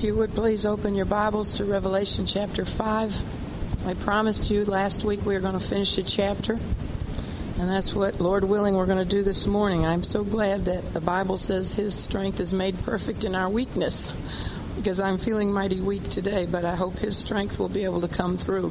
If 0.00 0.04
you 0.04 0.14
would 0.14 0.32
please 0.32 0.64
open 0.64 0.94
your 0.94 1.06
Bibles 1.06 1.54
to 1.54 1.64
Revelation 1.64 2.24
chapter 2.24 2.64
5. 2.64 3.84
I 3.88 3.94
promised 3.94 4.48
you 4.48 4.64
last 4.64 5.02
week 5.02 5.26
we 5.26 5.34
were 5.34 5.40
going 5.40 5.58
to 5.58 5.66
finish 5.66 5.98
a 5.98 6.04
chapter, 6.04 6.52
and 6.52 7.68
that's 7.68 7.92
what, 7.94 8.20
Lord 8.20 8.44
willing, 8.44 8.76
we're 8.76 8.86
going 8.86 9.04
to 9.04 9.04
do 9.04 9.24
this 9.24 9.44
morning. 9.48 9.84
I'm 9.84 10.04
so 10.04 10.22
glad 10.22 10.66
that 10.66 10.94
the 10.94 11.00
Bible 11.00 11.36
says 11.36 11.72
His 11.72 11.96
strength 11.96 12.38
is 12.38 12.52
made 12.52 12.80
perfect 12.84 13.24
in 13.24 13.34
our 13.34 13.50
weakness, 13.50 14.14
because 14.76 15.00
I'm 15.00 15.18
feeling 15.18 15.52
mighty 15.52 15.80
weak 15.80 16.08
today, 16.10 16.46
but 16.46 16.64
I 16.64 16.76
hope 16.76 16.98
His 16.98 17.18
strength 17.18 17.58
will 17.58 17.68
be 17.68 17.82
able 17.82 18.02
to 18.02 18.08
come 18.08 18.36
through. 18.36 18.70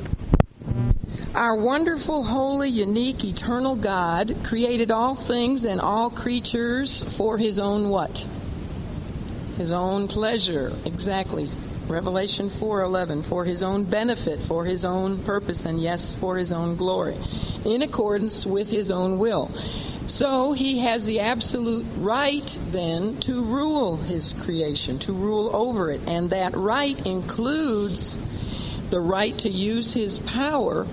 Our 1.36 1.58
wonderful, 1.58 2.24
holy, 2.24 2.70
unique, 2.70 3.26
eternal 3.26 3.76
God 3.76 4.34
created 4.46 4.92
all 4.92 5.16
things 5.16 5.66
and 5.66 5.82
all 5.82 6.10
creatures 6.10 7.04
for 7.18 7.38
His 7.38 7.60
own 7.60 7.90
what? 7.90 8.26
His 9.58 9.72
own 9.72 10.08
pleasure. 10.08 10.72
Exactly. 10.86 11.50
Revelation 11.88 12.50
4:11 12.50 13.24
for 13.24 13.46
his 13.46 13.64
own 13.64 13.86
benefit 13.86 14.42
for 14.42 14.66
his 14.66 14.84
own 14.84 15.20
purpose 15.20 15.66
and 15.66 15.80
yes 15.80 16.14
for 16.14 16.36
his 16.36 16.52
own 16.52 16.76
glory 16.76 17.16
in 17.64 17.82
accordance 17.82 18.46
with 18.46 18.70
his 18.70 18.92
own 18.92 19.20
will. 19.20 19.50
So 20.08 20.54
he 20.54 20.80
has 20.80 21.06
the 21.06 21.20
absolute 21.20 21.86
right 21.98 22.58
then 22.72 23.18
to 23.22 23.42
rule 23.42 23.98
his 23.98 24.34
creation 24.34 25.00
to 25.00 25.14
rule 25.14 25.54
over 25.56 25.92
it. 25.92 26.02
And 26.08 26.30
that 26.30 26.56
right 26.56 27.00
includes 27.06 28.18
the 28.90 29.02
right 29.02 29.38
to 29.40 29.50
use 29.50 29.94
his 29.94 30.20
power 30.20 30.88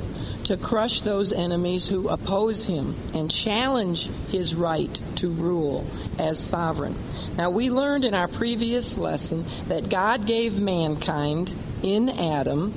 to 0.45 0.57
crush 0.57 1.01
those 1.01 1.33
enemies 1.33 1.89
who 1.89 2.09
oppose 2.09 2.67
him 2.67 2.95
and 3.15 3.31
challenge 3.31 4.09
his 4.29 4.55
right 4.55 5.01
to 5.17 5.29
rule 5.29 5.87
as 6.19 6.39
sovereign. 6.39 6.95
Now, 7.37 7.51
we 7.51 7.71
learned 7.71 8.05
in 8.05 8.15
our 8.15 8.29
previous 8.29 8.99
lesson 8.99 9.45
that 9.69 9.89
God 9.89 10.27
gave 10.27 10.61
mankind 10.61 11.55
in 11.83 12.09
Adam 12.09 12.75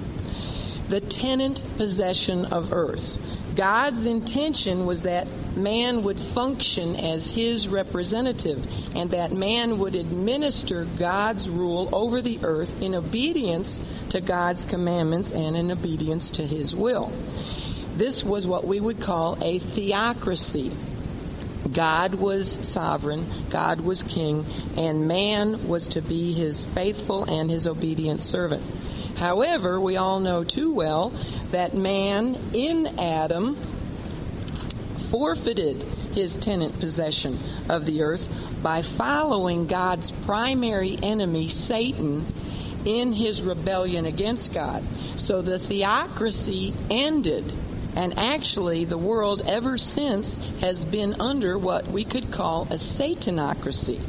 the 0.90 1.02
tenant 1.02 1.62
possession 1.76 2.46
of 2.46 2.72
earth. 2.72 3.18
God's 3.56 4.06
intention 4.06 4.86
was 4.86 5.02
that 5.02 5.28
man 5.58 6.04
would 6.04 6.20
function 6.20 6.96
as 6.96 7.32
his 7.32 7.68
representative 7.68 8.64
and 8.96 9.10
that 9.12 9.32
man 9.32 9.80
would 9.80 9.96
administer 9.96 10.86
God's 11.00 11.50
rule 11.50 11.90
over 11.92 12.22
the 12.22 12.40
earth 12.44 12.80
in 12.82 12.94
obedience 12.94 13.82
to 14.10 14.22
God's 14.22 14.64
commandments 14.64 15.32
and 15.32 15.58
in 15.58 15.72
obedience 15.72 16.30
to 16.32 16.46
his 16.46 16.76
will. 16.76 17.12
This 17.98 18.24
was 18.24 18.46
what 18.46 18.68
we 18.68 18.80
would 18.80 19.02
call 19.02 19.40
a 19.42 19.58
theocracy. 19.58 20.72
God 21.74 22.14
was 22.14 22.48
sovereign, 22.68 23.26
God 23.50 23.82
was 23.82 24.04
king, 24.04 24.46
and 24.78 25.08
man 25.08 25.68
was 25.68 25.88
to 25.90 26.02
be 26.04 26.32
his 26.32 26.64
faithful 26.64 27.24
and 27.24 27.50
his 27.50 27.66
obedient 27.66 28.22
servant. 28.22 28.62
However, 29.18 29.82
we 29.82 29.98
all 29.98 30.20
know 30.20 30.44
too 30.44 30.72
well 30.72 31.10
that 31.50 31.74
man 31.74 32.38
in 32.54 33.00
Adam 33.00 33.56
forfeited 35.10 35.82
his 36.14 36.38
tenant 36.38 36.80
possession 36.80 37.40
of 37.68 37.88
the 37.88 38.04
earth 38.04 38.30
by 38.62 38.84
following 38.84 39.66
God's 39.66 40.12
primary 40.12 41.00
enemy, 41.02 41.48
Satan, 41.48 42.28
in 42.86 43.12
his 43.12 43.42
rebellion 43.42 44.06
against 44.06 44.54
God. 44.54 44.84
So 45.16 45.42
the 45.42 45.58
theocracy 45.58 46.76
ended 46.92 47.52
and 47.98 48.20
actually, 48.20 48.86
the 48.86 48.96
world 48.96 49.42
ever 49.48 49.76
since 49.76 50.38
has 50.60 50.86
been 50.86 51.20
under 51.20 51.58
what 51.58 51.88
we 51.88 52.06
could 52.06 52.32
call 52.32 52.66
a 52.66 52.78
Satanocracy. 52.78 54.00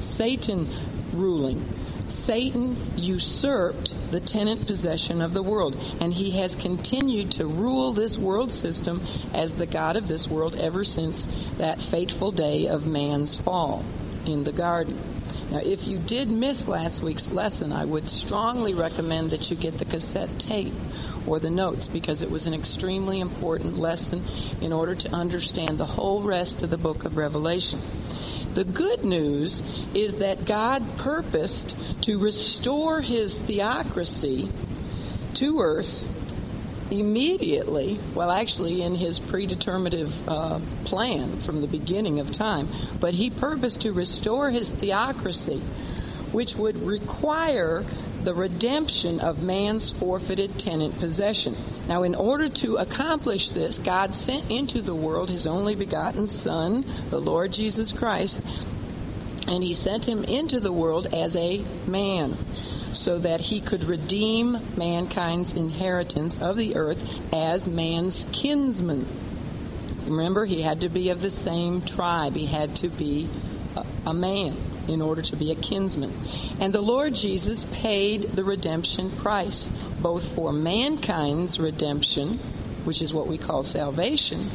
Satan 0.00 0.66
ruling. 1.12 1.64
Satan 2.08 2.76
usurped 2.96 3.94
the 4.10 4.18
tenant 4.18 4.66
possession 4.66 5.22
of 5.22 5.32
the 5.32 5.44
world, 5.44 5.76
and 6.00 6.12
he 6.12 6.32
has 6.32 6.56
continued 6.56 7.30
to 7.32 7.46
rule 7.46 7.92
this 7.92 8.18
world 8.18 8.50
system 8.50 9.00
as 9.32 9.54
the 9.54 9.66
God 9.66 9.94
of 9.94 10.08
this 10.08 10.26
world 10.26 10.56
ever 10.56 10.82
since 10.82 11.28
that 11.56 11.80
fateful 11.80 12.32
day 12.32 12.66
of 12.66 12.88
man's 12.88 13.36
fall 13.36 13.84
in 14.26 14.42
the 14.42 14.50
garden. 14.50 14.98
Now, 15.52 15.58
if 15.58 15.86
you 15.86 15.98
did 15.98 16.28
miss 16.28 16.66
last 16.66 17.00
week's 17.00 17.30
lesson, 17.30 17.72
I 17.72 17.84
would 17.84 18.08
strongly 18.08 18.74
recommend 18.74 19.30
that 19.30 19.52
you 19.52 19.56
get 19.56 19.78
the 19.78 19.84
cassette 19.84 20.36
tape 20.40 20.74
or 21.26 21.38
the 21.38 21.50
notes 21.50 21.86
because 21.86 22.22
it 22.22 22.30
was 22.30 22.46
an 22.46 22.54
extremely 22.54 23.20
important 23.20 23.78
lesson 23.78 24.22
in 24.60 24.72
order 24.72 24.94
to 24.94 25.10
understand 25.10 25.78
the 25.78 25.86
whole 25.86 26.22
rest 26.22 26.62
of 26.62 26.70
the 26.70 26.78
book 26.78 27.04
of 27.04 27.16
Revelation. 27.16 27.80
The 28.54 28.64
good 28.64 29.04
news 29.04 29.62
is 29.94 30.18
that 30.18 30.46
God 30.46 30.82
purposed 30.96 31.76
to 32.04 32.18
restore 32.18 33.02
his 33.02 33.40
theocracy 33.42 34.48
to 35.34 35.60
earth 35.60 36.10
immediately, 36.90 37.98
well, 38.14 38.30
actually, 38.30 38.82
in 38.82 38.94
his 38.94 39.18
predeterminative 39.20 40.12
uh, 40.28 40.60
plan 40.84 41.36
from 41.38 41.60
the 41.60 41.66
beginning 41.66 42.20
of 42.20 42.32
time, 42.32 42.68
but 43.00 43.14
he 43.14 43.28
purposed 43.28 43.82
to 43.82 43.92
restore 43.92 44.50
his 44.50 44.70
theocracy, 44.70 45.58
which 46.32 46.56
would 46.56 46.82
require 46.82 47.84
the 48.26 48.34
redemption 48.34 49.20
of 49.20 49.40
man's 49.40 49.88
forfeited 49.88 50.58
tenant 50.58 50.98
possession. 50.98 51.54
Now, 51.86 52.02
in 52.02 52.16
order 52.16 52.48
to 52.48 52.74
accomplish 52.74 53.50
this, 53.50 53.78
God 53.78 54.16
sent 54.16 54.50
into 54.50 54.82
the 54.82 54.96
world 54.96 55.30
his 55.30 55.46
only 55.46 55.76
begotten 55.76 56.26
Son, 56.26 56.84
the 57.08 57.20
Lord 57.20 57.52
Jesus 57.52 57.92
Christ, 57.92 58.42
and 59.46 59.62
he 59.62 59.72
sent 59.72 60.06
him 60.06 60.24
into 60.24 60.58
the 60.58 60.72
world 60.72 61.06
as 61.14 61.36
a 61.36 61.64
man 61.86 62.36
so 62.92 63.16
that 63.20 63.42
he 63.42 63.60
could 63.60 63.84
redeem 63.84 64.58
mankind's 64.76 65.52
inheritance 65.52 66.42
of 66.42 66.56
the 66.56 66.74
earth 66.74 67.32
as 67.32 67.68
man's 67.68 68.26
kinsman. 68.32 69.06
Remember, 70.04 70.46
he 70.46 70.62
had 70.62 70.80
to 70.80 70.88
be 70.88 71.10
of 71.10 71.22
the 71.22 71.30
same 71.30 71.80
tribe, 71.80 72.34
he 72.34 72.46
had 72.46 72.74
to 72.76 72.88
be 72.88 73.28
a, 73.76 73.86
a 74.06 74.12
man 74.12 74.56
in 74.88 75.02
order 75.02 75.22
to 75.22 75.36
be 75.36 75.50
a 75.50 75.54
kinsman. 75.54 76.12
And 76.60 76.72
the 76.72 76.80
Lord 76.80 77.14
Jesus 77.14 77.64
paid 77.64 78.22
the 78.22 78.44
redemption 78.44 79.10
price, 79.10 79.68
both 80.00 80.28
for 80.34 80.52
mankind's 80.52 81.58
redemption, 81.58 82.38
which 82.84 83.02
is 83.02 83.12
what 83.12 83.26
we 83.26 83.38
call 83.38 83.62
salvation, 83.62 84.48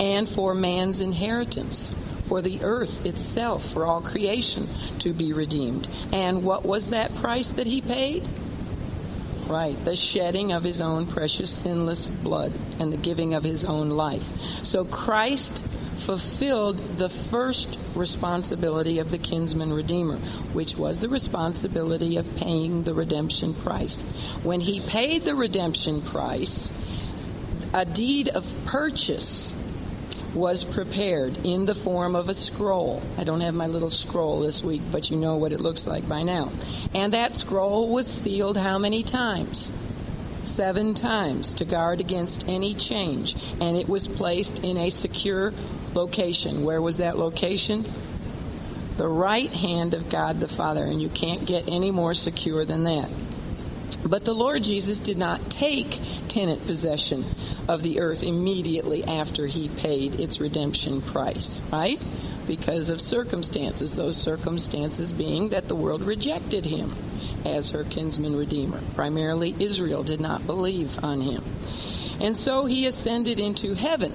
and 0.00 0.28
for 0.28 0.54
man's 0.54 1.00
inheritance, 1.00 1.94
for 2.26 2.40
the 2.40 2.62
earth 2.62 3.04
itself, 3.04 3.72
for 3.72 3.84
all 3.84 4.00
creation 4.00 4.66
to 5.00 5.12
be 5.12 5.32
redeemed. 5.32 5.86
And 6.12 6.42
what 6.42 6.64
was 6.64 6.90
that 6.90 7.14
price 7.16 7.50
that 7.50 7.66
he 7.66 7.80
paid? 7.80 8.26
Right, 9.46 9.76
the 9.84 9.94
shedding 9.94 10.52
of 10.52 10.64
his 10.64 10.80
own 10.80 11.06
precious 11.06 11.50
sinless 11.50 12.06
blood 12.06 12.52
and 12.80 12.90
the 12.90 12.96
giving 12.96 13.34
of 13.34 13.44
his 13.44 13.66
own 13.66 13.90
life. 13.90 14.26
So 14.64 14.86
Christ 14.86 15.62
fulfilled 16.04 16.76
the 16.98 17.08
first 17.08 17.78
responsibility 17.94 18.98
of 18.98 19.10
the 19.10 19.18
kinsman 19.18 19.72
redeemer, 19.72 20.16
which 20.52 20.76
was 20.76 21.00
the 21.00 21.08
responsibility 21.08 22.18
of 22.18 22.36
paying 22.36 22.82
the 22.82 22.92
redemption 22.92 23.54
price. 23.54 24.02
When 24.42 24.60
he 24.60 24.80
paid 24.80 25.24
the 25.24 25.34
redemption 25.34 26.02
price, 26.02 26.70
a 27.72 27.84
deed 27.84 28.28
of 28.28 28.44
purchase 28.66 29.54
was 30.34 30.64
prepared 30.64 31.38
in 31.44 31.64
the 31.64 31.74
form 31.74 32.14
of 32.16 32.28
a 32.28 32.34
scroll. 32.34 33.02
I 33.16 33.24
don't 33.24 33.40
have 33.40 33.54
my 33.54 33.68
little 33.68 33.90
scroll 33.90 34.40
this 34.40 34.62
week, 34.62 34.82
but 34.90 35.10
you 35.10 35.16
know 35.16 35.36
what 35.36 35.52
it 35.52 35.60
looks 35.60 35.86
like 35.86 36.08
by 36.08 36.22
now. 36.22 36.52
And 36.94 37.12
that 37.12 37.34
scroll 37.34 37.88
was 37.88 38.06
sealed 38.06 38.56
how 38.56 38.78
many 38.78 39.02
times? 39.02 39.72
Seven 40.42 40.94
times 40.94 41.54
to 41.54 41.64
guard 41.64 42.00
against 42.00 42.48
any 42.48 42.74
change. 42.74 43.36
And 43.60 43.76
it 43.76 43.88
was 43.88 44.06
placed 44.06 44.62
in 44.64 44.76
a 44.76 44.90
secure 44.90 45.52
location. 45.94 46.64
Where 46.64 46.80
was 46.80 46.98
that 46.98 47.18
location? 47.18 47.84
The 48.96 49.08
right 49.08 49.52
hand 49.52 49.94
of 49.94 50.08
God 50.08 50.40
the 50.40 50.48
Father, 50.48 50.84
and 50.84 51.02
you 51.02 51.08
can't 51.08 51.44
get 51.44 51.68
any 51.68 51.90
more 51.90 52.14
secure 52.14 52.64
than 52.64 52.84
that. 52.84 53.08
But 54.04 54.24
the 54.24 54.34
Lord 54.34 54.62
Jesus 54.62 55.00
did 55.00 55.16
not 55.16 55.50
take 55.50 55.98
tenant 56.28 56.66
possession 56.66 57.24
of 57.68 57.82
the 57.82 58.00
earth 58.00 58.22
immediately 58.22 59.02
after 59.04 59.46
he 59.46 59.68
paid 59.68 60.20
its 60.20 60.40
redemption 60.40 61.00
price, 61.00 61.62
right? 61.72 62.00
Because 62.46 62.90
of 62.90 63.00
circumstances, 63.00 63.96
those 63.96 64.16
circumstances 64.16 65.12
being 65.12 65.48
that 65.50 65.68
the 65.68 65.74
world 65.74 66.02
rejected 66.02 66.66
him 66.66 66.92
as 67.46 67.70
her 67.70 67.84
kinsman 67.84 68.36
redeemer. 68.36 68.80
Primarily, 68.94 69.54
Israel 69.58 70.02
did 70.02 70.20
not 70.20 70.46
believe 70.46 71.02
on 71.02 71.20
him. 71.22 71.42
And 72.20 72.36
so 72.36 72.66
he 72.66 72.86
ascended 72.86 73.40
into 73.40 73.74
heaven 73.74 74.12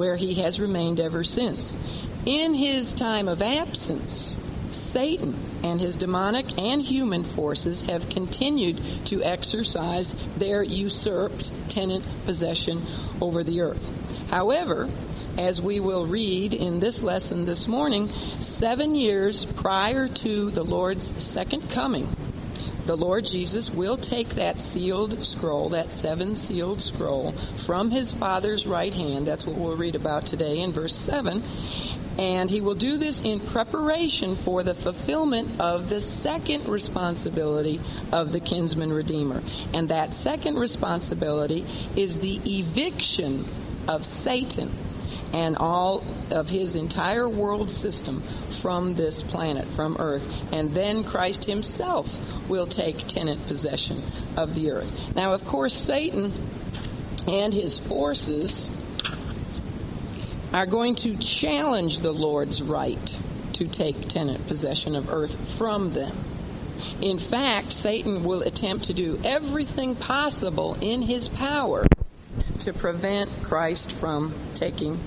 where 0.00 0.16
he 0.16 0.32
has 0.36 0.58
remained 0.58 0.98
ever 0.98 1.22
since. 1.22 1.76
In 2.24 2.54
his 2.54 2.94
time 2.94 3.28
of 3.28 3.42
absence, 3.42 4.38
Satan 4.70 5.34
and 5.62 5.78
his 5.78 5.94
demonic 5.94 6.58
and 6.58 6.80
human 6.80 7.22
forces 7.22 7.82
have 7.82 8.08
continued 8.08 8.80
to 9.04 9.22
exercise 9.22 10.14
their 10.38 10.62
usurped 10.62 11.52
tenant 11.68 12.02
possession 12.24 12.80
over 13.20 13.44
the 13.44 13.60
earth. 13.60 13.92
However, 14.30 14.88
as 15.36 15.60
we 15.60 15.80
will 15.80 16.06
read 16.06 16.54
in 16.54 16.80
this 16.80 17.02
lesson 17.02 17.44
this 17.44 17.68
morning, 17.68 18.08
seven 18.38 18.94
years 18.94 19.44
prior 19.44 20.08
to 20.08 20.50
the 20.50 20.64
Lord's 20.64 21.22
second 21.22 21.68
coming, 21.68 22.08
the 22.86 22.96
Lord 22.96 23.24
Jesus 23.24 23.70
will 23.70 23.96
take 23.96 24.30
that 24.30 24.60
sealed 24.60 25.22
scroll, 25.22 25.68
that 25.70 25.92
seven 25.92 26.36
sealed 26.36 26.80
scroll, 26.82 27.32
from 27.56 27.90
his 27.90 28.12
Father's 28.12 28.66
right 28.66 28.92
hand. 28.92 29.26
That's 29.26 29.46
what 29.46 29.56
we'll 29.56 29.76
read 29.76 29.94
about 29.94 30.26
today 30.26 30.60
in 30.60 30.72
verse 30.72 30.94
7. 30.94 31.42
And 32.18 32.50
he 32.50 32.60
will 32.60 32.74
do 32.74 32.98
this 32.98 33.20
in 33.22 33.40
preparation 33.40 34.36
for 34.36 34.62
the 34.62 34.74
fulfillment 34.74 35.60
of 35.60 35.88
the 35.88 36.00
second 36.00 36.68
responsibility 36.68 37.80
of 38.12 38.32
the 38.32 38.40
kinsman 38.40 38.92
redeemer. 38.92 39.42
And 39.72 39.88
that 39.88 40.14
second 40.14 40.58
responsibility 40.58 41.64
is 41.96 42.20
the 42.20 42.40
eviction 42.44 43.46
of 43.88 44.04
Satan 44.04 44.70
and 45.32 45.56
all 45.56 46.04
of 46.30 46.48
his 46.48 46.76
entire 46.76 47.28
world 47.28 47.70
system 47.70 48.20
from 48.50 48.94
this 48.94 49.22
planet, 49.22 49.64
from 49.66 49.96
earth. 49.98 50.52
And 50.52 50.72
then 50.72 51.04
Christ 51.04 51.44
himself 51.44 52.18
will 52.48 52.66
take 52.66 52.98
tenant 53.06 53.46
possession 53.46 54.02
of 54.36 54.54
the 54.54 54.72
earth. 54.72 55.14
Now, 55.14 55.32
of 55.32 55.44
course, 55.44 55.74
Satan 55.74 56.32
and 57.26 57.54
his 57.54 57.78
forces 57.78 58.70
are 60.52 60.66
going 60.66 60.96
to 60.96 61.16
challenge 61.16 62.00
the 62.00 62.12
Lord's 62.12 62.60
right 62.60 63.20
to 63.52 63.68
take 63.68 64.08
tenant 64.08 64.46
possession 64.48 64.96
of 64.96 65.12
earth 65.12 65.56
from 65.56 65.90
them. 65.92 66.16
In 67.00 67.18
fact, 67.18 67.72
Satan 67.72 68.24
will 68.24 68.42
attempt 68.42 68.86
to 68.86 68.94
do 68.94 69.20
everything 69.22 69.94
possible 69.94 70.76
in 70.80 71.02
his 71.02 71.28
power 71.28 71.86
to 72.60 72.72
prevent 72.72 73.30
Christ 73.42 73.92
from 73.92 74.34
taking 74.54 74.98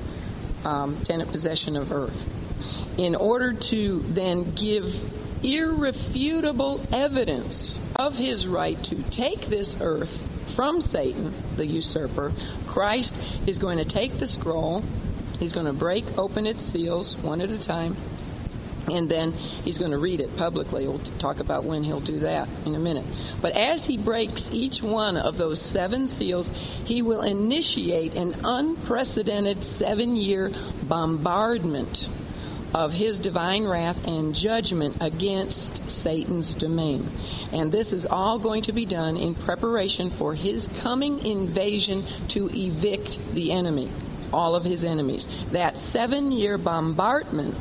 um, 0.65 0.97
tenant 1.03 1.31
possession 1.31 1.75
of 1.75 1.91
earth. 1.91 2.29
In 2.97 3.15
order 3.15 3.53
to 3.53 3.99
then 3.99 4.53
give 4.53 5.01
irrefutable 5.43 6.81
evidence 6.91 7.79
of 7.95 8.17
his 8.17 8.47
right 8.47 8.81
to 8.83 8.95
take 9.03 9.41
this 9.47 9.79
earth 9.81 10.29
from 10.55 10.81
Satan, 10.81 11.33
the 11.55 11.65
usurper, 11.65 12.31
Christ 12.67 13.15
is 13.47 13.57
going 13.57 13.77
to 13.77 13.85
take 13.85 14.19
the 14.19 14.27
scroll, 14.27 14.83
he's 15.39 15.53
going 15.53 15.65
to 15.65 15.73
break 15.73 16.17
open 16.17 16.45
its 16.45 16.61
seals 16.61 17.17
one 17.17 17.41
at 17.41 17.49
a 17.49 17.59
time, 17.59 17.95
and 18.91 19.09
then 19.09 19.31
he's 19.31 19.77
going 19.77 19.91
to 19.91 19.97
read 19.97 20.21
it 20.21 20.35
publicly. 20.37 20.87
We'll 20.87 20.99
talk 21.19 21.39
about 21.39 21.63
when 21.63 21.83
he'll 21.83 21.99
do 21.99 22.19
that 22.19 22.47
in 22.65 22.75
a 22.75 22.79
minute. 22.79 23.05
But 23.41 23.53
as 23.53 23.85
he 23.85 23.97
breaks 23.97 24.49
each 24.51 24.81
one 24.81 25.17
of 25.17 25.37
those 25.37 25.61
seven 25.61 26.07
seals, 26.07 26.49
he 26.85 27.01
will 27.01 27.21
initiate 27.21 28.15
an 28.15 28.35
unprecedented 28.43 29.63
seven 29.63 30.15
year 30.15 30.51
bombardment 30.83 32.07
of 32.73 32.93
his 32.93 33.19
divine 33.19 33.65
wrath 33.65 34.07
and 34.07 34.33
judgment 34.33 34.97
against 34.99 35.89
Satan's 35.89 36.55
domain. 36.55 37.07
And 37.51 37.71
this 37.71 37.93
is 37.93 38.05
all 38.05 38.39
going 38.39 38.63
to 38.63 38.71
be 38.71 38.85
done 38.85 39.15
in 39.15 39.35
preparation 39.35 40.09
for 40.09 40.33
his 40.33 40.67
coming 40.81 41.23
invasion 41.23 42.03
to 42.29 42.49
evict 42.51 43.19
the 43.33 43.51
enemy, 43.51 43.91
all 44.33 44.55
of 44.55 44.63
his 44.65 44.83
enemies. 44.83 45.27
That 45.51 45.77
seven 45.77 46.31
year 46.31 46.57
bombardment 46.57 47.55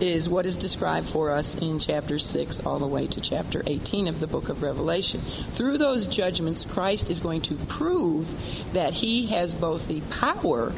is 0.00 0.28
what 0.28 0.46
is 0.46 0.56
described 0.56 1.08
for 1.08 1.30
us 1.30 1.54
in 1.56 1.78
chapter 1.78 2.18
6 2.18 2.60
all 2.66 2.78
the 2.78 2.86
way 2.86 3.06
to 3.06 3.20
chapter 3.20 3.62
18 3.66 4.08
of 4.08 4.20
the 4.20 4.26
book 4.26 4.48
of 4.48 4.62
Revelation. 4.62 5.20
Through 5.20 5.78
those 5.78 6.06
judgments, 6.06 6.64
Christ 6.64 7.10
is 7.10 7.20
going 7.20 7.42
to 7.42 7.54
prove 7.54 8.34
that 8.72 8.94
he 8.94 9.26
has 9.28 9.54
both 9.54 9.88
the 9.88 10.02
power 10.10 10.72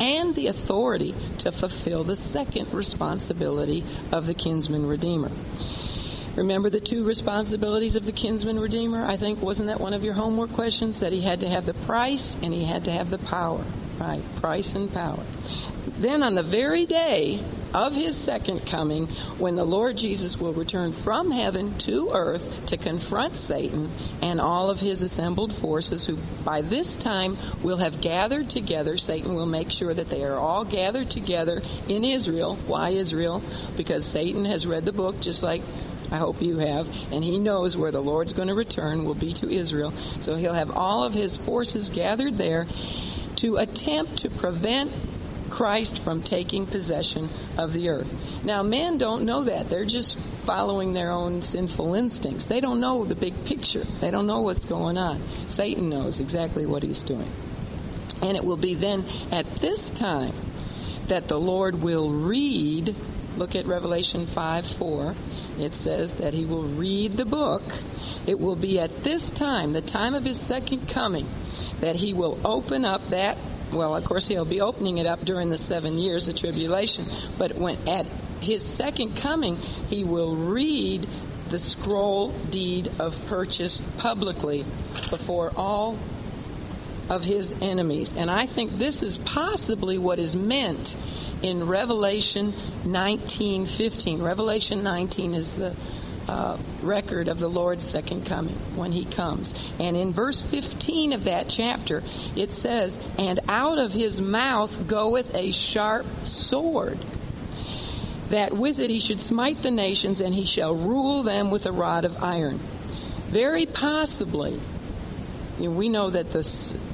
and 0.00 0.34
the 0.34 0.46
authority 0.46 1.14
to 1.38 1.52
fulfill 1.52 2.04
the 2.04 2.16
second 2.16 2.72
responsibility 2.72 3.84
of 4.12 4.26
the 4.26 4.34
kinsman 4.34 4.86
redeemer. 4.86 5.30
Remember 6.34 6.68
the 6.68 6.80
two 6.80 7.02
responsibilities 7.02 7.96
of 7.96 8.04
the 8.04 8.12
kinsman 8.12 8.60
redeemer? 8.60 9.06
I 9.06 9.16
think 9.16 9.40
wasn't 9.40 9.68
that 9.68 9.80
one 9.80 9.94
of 9.94 10.04
your 10.04 10.12
homework 10.12 10.52
questions 10.52 11.00
that 11.00 11.12
he 11.12 11.22
had 11.22 11.40
to 11.40 11.48
have 11.48 11.64
the 11.64 11.72
price 11.72 12.36
and 12.42 12.52
he 12.52 12.64
had 12.64 12.84
to 12.84 12.92
have 12.92 13.08
the 13.08 13.18
power, 13.18 13.64
right? 13.98 14.22
Price 14.36 14.74
and 14.74 14.92
power. 14.92 15.24
Then 15.98 16.22
on 16.22 16.34
the 16.34 16.42
very 16.42 16.84
day 16.84 17.40
of 17.76 17.94
his 17.94 18.16
second 18.16 18.64
coming 18.64 19.06
when 19.36 19.54
the 19.54 19.64
Lord 19.64 19.98
Jesus 19.98 20.40
will 20.40 20.54
return 20.54 20.92
from 20.92 21.30
heaven 21.30 21.76
to 21.80 22.10
earth 22.14 22.66
to 22.66 22.78
confront 22.78 23.36
Satan 23.36 23.90
and 24.22 24.40
all 24.40 24.70
of 24.70 24.80
his 24.80 25.02
assembled 25.02 25.54
forces, 25.54 26.06
who 26.06 26.16
by 26.42 26.62
this 26.62 26.96
time 26.96 27.36
will 27.62 27.76
have 27.76 28.00
gathered 28.00 28.48
together. 28.48 28.96
Satan 28.96 29.34
will 29.34 29.44
make 29.44 29.70
sure 29.70 29.92
that 29.92 30.08
they 30.08 30.24
are 30.24 30.38
all 30.38 30.64
gathered 30.64 31.10
together 31.10 31.60
in 31.86 32.02
Israel. 32.02 32.56
Why 32.66 32.90
Israel? 32.90 33.42
Because 33.76 34.06
Satan 34.06 34.46
has 34.46 34.66
read 34.66 34.86
the 34.86 34.92
book 34.92 35.20
just 35.20 35.42
like 35.42 35.60
I 36.10 36.16
hope 36.16 36.40
you 36.40 36.56
have. 36.58 36.88
And 37.12 37.22
he 37.22 37.38
knows 37.38 37.76
where 37.76 37.90
the 37.90 38.00
Lord's 38.00 38.32
going 38.32 38.48
to 38.48 38.54
return 38.54 39.04
will 39.04 39.14
be 39.14 39.34
to 39.34 39.50
Israel. 39.50 39.92
So 40.20 40.36
he'll 40.36 40.54
have 40.54 40.70
all 40.70 41.04
of 41.04 41.12
his 41.12 41.36
forces 41.36 41.90
gathered 41.90 42.38
there 42.38 42.66
to 43.36 43.58
attempt 43.58 44.18
to 44.18 44.30
prevent 44.30 44.92
Christ 45.50 45.98
from 45.98 46.22
taking 46.22 46.66
possession 46.66 47.28
of 47.56 47.72
the 47.72 47.88
earth. 47.88 48.44
Now, 48.44 48.62
men 48.62 48.98
don't 48.98 49.24
know 49.24 49.44
that. 49.44 49.68
They're 49.68 49.84
just 49.84 50.18
following 50.18 50.92
their 50.92 51.10
own 51.10 51.42
sinful 51.42 51.94
instincts. 51.94 52.46
They 52.46 52.60
don't 52.60 52.80
know 52.80 53.04
the 53.04 53.14
big 53.14 53.44
picture, 53.44 53.84
they 54.00 54.10
don't 54.10 54.26
know 54.26 54.40
what's 54.40 54.64
going 54.64 54.98
on. 54.98 55.20
Satan 55.48 55.88
knows 55.88 56.20
exactly 56.20 56.66
what 56.66 56.82
he's 56.82 57.02
doing. 57.02 57.30
And 58.22 58.36
it 58.36 58.44
will 58.44 58.56
be 58.56 58.74
then 58.74 59.04
at 59.30 59.46
this 59.56 59.90
time 59.90 60.32
that 61.08 61.28
the 61.28 61.38
Lord 61.38 61.82
will 61.82 62.10
read. 62.10 62.94
Look 63.36 63.54
at 63.54 63.66
Revelation 63.66 64.26
5 64.26 64.66
4. 64.66 65.14
It 65.58 65.74
says 65.74 66.14
that 66.14 66.34
he 66.34 66.44
will 66.44 66.62
read 66.62 67.16
the 67.16 67.24
book. 67.24 67.62
It 68.26 68.40
will 68.40 68.56
be 68.56 68.80
at 68.80 69.04
this 69.04 69.30
time, 69.30 69.72
the 69.72 69.80
time 69.80 70.14
of 70.14 70.24
his 70.24 70.40
second 70.40 70.88
coming, 70.88 71.26
that 71.80 71.96
he 71.96 72.12
will 72.12 72.38
open 72.44 72.84
up 72.84 73.08
that 73.10 73.36
well, 73.72 73.96
of 73.96 74.04
course, 74.04 74.28
he'll 74.28 74.44
be 74.44 74.60
opening 74.60 74.98
it 74.98 75.06
up 75.06 75.24
during 75.24 75.50
the 75.50 75.58
seven 75.58 75.98
years 75.98 76.28
of 76.28 76.36
tribulation. 76.36 77.04
But 77.38 77.56
when 77.56 77.76
at 77.88 78.06
his 78.40 78.64
second 78.64 79.16
coming, 79.16 79.56
he 79.88 80.04
will 80.04 80.34
read 80.36 81.06
the 81.50 81.58
scroll 81.58 82.30
deed 82.30 82.90
of 82.98 83.24
purchase 83.26 83.80
publicly 83.98 84.64
before 85.10 85.52
all 85.56 85.96
of 87.08 87.24
his 87.24 87.60
enemies. 87.62 88.14
And 88.16 88.30
I 88.30 88.46
think 88.46 88.78
this 88.78 89.02
is 89.02 89.18
possibly 89.18 89.96
what 89.98 90.18
is 90.18 90.34
meant 90.34 90.96
in 91.42 91.66
Revelation 91.66 92.52
19:15. 92.84 94.22
Revelation 94.22 94.82
19 94.82 95.34
is 95.34 95.52
the 95.52 95.74
uh, 96.28 96.56
record 96.82 97.28
of 97.28 97.38
the 97.38 97.48
Lord's 97.48 97.84
second 97.84 98.26
coming 98.26 98.54
when 98.74 98.92
he 98.92 99.04
comes. 99.04 99.54
And 99.78 99.96
in 99.96 100.12
verse 100.12 100.40
15 100.40 101.12
of 101.12 101.24
that 101.24 101.48
chapter, 101.48 102.02
it 102.34 102.52
says, 102.52 102.98
And 103.18 103.40
out 103.48 103.78
of 103.78 103.92
his 103.92 104.20
mouth 104.20 104.86
goeth 104.86 105.34
a 105.34 105.52
sharp 105.52 106.06
sword, 106.26 106.98
that 108.30 108.52
with 108.52 108.80
it 108.80 108.90
he 108.90 109.00
should 109.00 109.20
smite 109.20 109.62
the 109.62 109.70
nations, 109.70 110.20
and 110.20 110.34
he 110.34 110.44
shall 110.44 110.74
rule 110.74 111.22
them 111.22 111.50
with 111.50 111.66
a 111.66 111.72
rod 111.72 112.04
of 112.04 112.22
iron. 112.22 112.58
Very 113.28 113.66
possibly, 113.66 114.60
you 115.58 115.70
know, 115.70 115.76
we 115.76 115.88
know 115.88 116.10
that 116.10 116.32
the, 116.32 116.42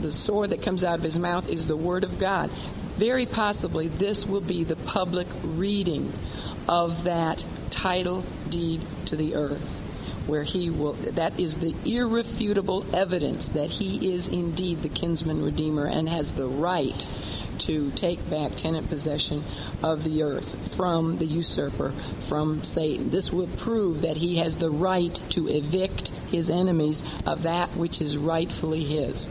the 0.01 0.13
sword 0.13 0.51
that 0.51 0.63
comes 0.63 0.85
out 0.85 0.99
of 0.99 1.05
his 1.05 1.19
mouth 1.19 1.49
is 1.49 1.67
the 1.67 1.77
word 1.77 2.05
of 2.05 2.19
God. 2.19 2.51
Very 2.97 3.27
possibly, 3.27 3.89
this 3.89 4.27
will 4.27 4.41
be 4.41 4.65
the 4.65 4.77
public 4.77 5.27
reading 5.43 6.13
of 6.69 7.05
that 7.05 7.45
title 7.71 8.25
deed 8.53 8.83
to 9.07 9.17
the 9.17 9.35
earth 9.35 9.81
where 10.27 10.45
he 10.45 10.71
will 10.71 10.93
that 10.93 11.39
is 11.41 11.57
the 11.57 11.75
irrefutable 11.85 12.85
evidence 12.95 13.49
that 13.49 13.71
he 13.71 14.15
is 14.15 14.29
indeed 14.29 14.81
the 14.83 14.89
kinsman 14.89 15.45
redeemer 15.45 15.87
and 15.87 16.09
has 16.09 16.35
the 16.35 16.47
right 16.47 17.07
to 17.59 17.91
take 17.93 18.31
back 18.31 18.55
tenant 18.57 18.89
possession 18.89 19.43
of 19.83 20.05
the 20.05 20.23
earth 20.23 20.75
from 20.75 21.19
the 21.19 21.27
usurper 21.27 21.91
from 22.29 22.65
Satan. 22.65 23.11
This 23.11 23.33
will 23.33 23.47
prove 23.47 24.03
that 24.03 24.17
he 24.17 24.39
has 24.39 24.59
the 24.59 24.71
right 24.71 25.15
to 25.31 25.49
evict 25.49 26.09
his 26.31 26.51
enemies 26.51 27.03
of 27.27 27.43
that 27.43 27.69
which 27.71 28.01
is 28.01 28.17
rightfully 28.17 28.85
his 28.85 29.29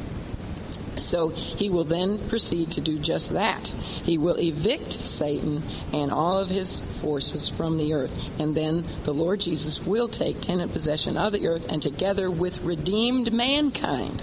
so 1.00 1.30
he 1.30 1.70
will 1.70 1.84
then 1.84 2.18
proceed 2.28 2.72
to 2.72 2.82
do 2.82 2.98
just 2.98 3.34
that. 3.34 3.68
He 4.04 4.18
will 4.18 4.40
evict 4.40 5.08
Satan 5.08 5.64
and 5.94 6.12
all 6.12 6.38
of 6.38 6.50
his 6.50 6.82
forces 6.82 7.48
from 7.48 7.78
the 7.78 7.94
earth. 7.94 8.40
And 8.40 8.56
then 8.56 8.84
the 9.04 9.14
Lord 9.14 9.42
Jesus 9.42 9.86
will 9.86 10.08
take 10.08 10.42
tenant 10.42 10.74
possession 10.74 11.18
of 11.18 11.34
the 11.34 11.48
earth 11.48 11.72
and 11.72 11.82
together 11.82 12.30
with 12.30 12.62
redeemed 12.64 13.34
mankind. 13.34 14.22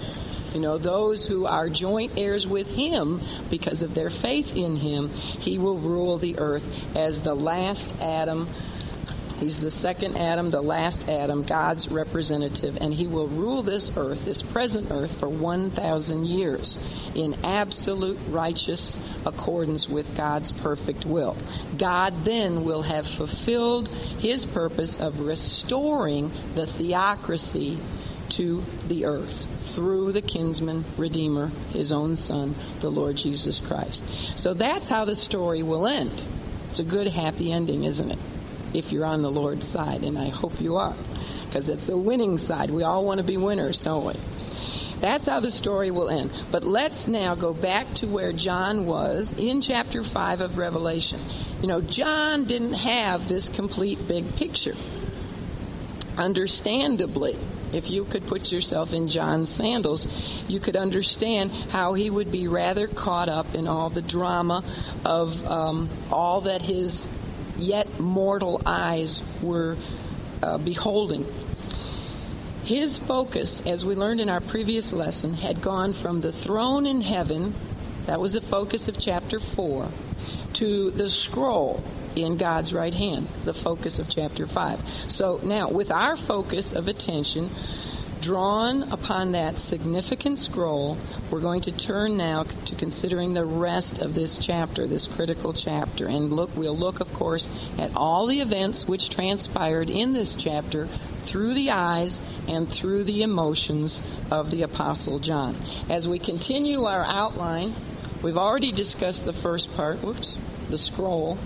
You 0.53 0.61
know, 0.61 0.77
those 0.79 1.27
who 1.27 1.45
are 1.45 1.69
joint 1.69 2.13
heirs 2.17 2.47
with 2.47 2.67
him 2.75 3.21
because 3.51 3.83
of 3.83 3.93
their 3.93 4.09
faith 4.09 4.55
in 4.55 4.77
him, 4.77 5.09
he 5.09 5.59
will 5.59 5.77
rule 5.77 6.17
the 6.17 6.39
earth 6.39 6.95
as 6.95 7.21
the 7.21 7.35
last 7.35 7.87
Adam 8.01 8.47
He's 9.39 9.59
the 9.59 9.71
second 9.71 10.17
Adam, 10.17 10.49
the 10.49 10.61
last 10.61 11.07
Adam, 11.07 11.43
God's 11.43 11.89
representative, 11.89 12.77
and 12.81 12.93
he 12.93 13.07
will 13.07 13.27
rule 13.27 13.63
this 13.63 13.95
earth, 13.95 14.25
this 14.25 14.41
present 14.41 14.91
earth, 14.91 15.17
for 15.17 15.29
1,000 15.29 16.25
years 16.25 16.77
in 17.15 17.35
absolute 17.45 18.19
righteous 18.27 18.99
accordance 19.25 19.87
with 19.87 20.17
God's 20.17 20.51
perfect 20.51 21.05
will. 21.05 21.37
God 21.77 22.25
then 22.25 22.65
will 22.65 22.81
have 22.81 23.07
fulfilled 23.07 23.87
his 23.87 24.45
purpose 24.45 24.99
of 24.99 25.21
restoring 25.21 26.31
the 26.55 26.67
theocracy 26.67 27.77
to 28.29 28.63
the 28.87 29.05
earth 29.05 29.47
through 29.73 30.11
the 30.11 30.21
kinsman 30.21 30.83
redeemer, 30.97 31.47
his 31.71 31.91
own 31.91 32.15
son, 32.15 32.55
the 32.81 32.89
Lord 32.89 33.15
Jesus 33.15 33.59
Christ. 33.59 34.05
So 34.37 34.53
that's 34.53 34.89
how 34.89 35.05
the 35.05 35.15
story 35.15 35.63
will 35.63 35.87
end. 35.87 36.21
It's 36.69 36.79
a 36.79 36.83
good, 36.83 37.07
happy 37.07 37.51
ending, 37.51 37.85
isn't 37.85 38.11
it? 38.11 38.19
If 38.73 38.91
you're 38.91 39.05
on 39.05 39.21
the 39.21 39.31
Lord's 39.31 39.67
side, 39.67 40.03
and 40.03 40.17
I 40.17 40.29
hope 40.29 40.61
you 40.61 40.77
are, 40.77 40.95
because 41.45 41.69
it's 41.69 41.87
the 41.87 41.97
winning 41.97 42.37
side. 42.37 42.69
We 42.69 42.83
all 42.83 43.03
want 43.03 43.17
to 43.17 43.23
be 43.23 43.37
winners, 43.37 43.81
don't 43.81 44.05
we? 44.05 44.13
That's 44.99 45.27
how 45.27 45.39
the 45.39 45.51
story 45.51 45.91
will 45.91 46.09
end. 46.09 46.31
But 46.51 46.63
let's 46.63 47.07
now 47.07 47.35
go 47.35 47.53
back 47.53 47.91
to 47.95 48.07
where 48.07 48.33
John 48.33 48.85
was 48.85 49.33
in 49.37 49.61
chapter 49.61 50.03
5 50.03 50.41
of 50.41 50.57
Revelation. 50.57 51.19
You 51.61 51.67
know, 51.67 51.81
John 51.81 52.45
didn't 52.45 52.73
have 52.73 53.27
this 53.27 53.47
complete 53.47 54.07
big 54.07 54.35
picture. 54.35 54.75
Understandably, 56.17 57.37
if 57.71 57.89
you 57.89 58.03
could 58.03 58.27
put 58.27 58.51
yourself 58.51 58.93
in 58.93 59.07
John's 59.07 59.49
sandals, 59.49 60.05
you 60.49 60.59
could 60.59 60.75
understand 60.75 61.51
how 61.69 61.93
he 61.93 62.09
would 62.09 62.31
be 62.31 62.47
rather 62.47 62.87
caught 62.87 63.29
up 63.29 63.55
in 63.55 63.67
all 63.67 63.89
the 63.89 64.01
drama 64.01 64.63
of 65.05 65.45
um, 65.47 65.89
all 66.11 66.41
that 66.41 66.61
his 66.61 67.07
yet 67.61 67.99
mortal 67.99 68.61
eyes 68.65 69.21
were 69.41 69.77
uh, 70.41 70.57
beholding. 70.57 71.25
His 72.63 72.99
focus, 72.99 73.65
as 73.65 73.83
we 73.83 73.95
learned 73.95 74.21
in 74.21 74.29
our 74.29 74.41
previous 74.41 74.93
lesson, 74.93 75.33
had 75.33 75.61
gone 75.61 75.93
from 75.93 76.21
the 76.21 76.31
throne 76.31 76.85
in 76.85 77.01
heaven, 77.01 77.55
that 78.05 78.19
was 78.19 78.33
the 78.33 78.41
focus 78.41 78.87
of 78.87 78.99
chapter 78.99 79.39
4, 79.39 79.87
to 80.53 80.91
the 80.91 81.09
scroll 81.09 81.83
in 82.15 82.37
God's 82.37 82.73
right 82.73 82.93
hand, 82.93 83.27
the 83.43 83.53
focus 83.53 83.99
of 83.99 84.09
chapter 84.09 84.45
5. 84.45 84.79
So 85.07 85.39
now, 85.43 85.69
with 85.69 85.91
our 85.91 86.15
focus 86.15 86.73
of 86.73 86.87
attention 86.87 87.49
drawn 88.21 88.83
upon 88.91 89.31
that 89.31 89.59
significant 89.59 90.39
scroll, 90.39 90.97
we're 91.31 91.39
going 91.39 91.61
to 91.61 91.71
turn 91.71 92.17
now 92.17 92.43
to 92.43 92.75
considering 92.75 93.33
the 93.33 93.45
rest 93.45 93.99
of 93.99 94.13
this 94.13 94.37
chapter, 94.37 94.87
this 94.87 95.07
critical 95.07 95.53
chapter. 95.53 96.07
And 96.07 96.31
look, 96.31 96.55
we'll 96.55 96.77
look, 96.77 96.99
of 96.99 97.13
course, 97.13 97.49
at 97.77 97.95
all 97.95 98.27
the 98.27 98.41
events 98.41 98.87
which 98.87 99.09
transpired 99.09 99.89
in 99.89 100.13
this 100.13 100.35
chapter 100.35 100.87
through 100.87 101.53
the 101.53 101.71
eyes 101.71 102.21
and 102.47 102.67
through 102.67 103.03
the 103.03 103.23
emotions 103.23 104.01
of 104.31 104.51
the 104.51 104.63
Apostle 104.63 105.19
John. 105.19 105.55
As 105.89 106.07
we 106.07 106.19
continue 106.19 106.83
our 106.83 107.03
outline, 107.03 107.73
we've 108.23 108.37
already 108.37 108.71
discussed 108.71 109.25
the 109.25 109.33
first 109.33 109.75
part, 109.75 110.03
whoops, 110.03 110.37
the 110.69 110.77
scroll. 110.77 111.37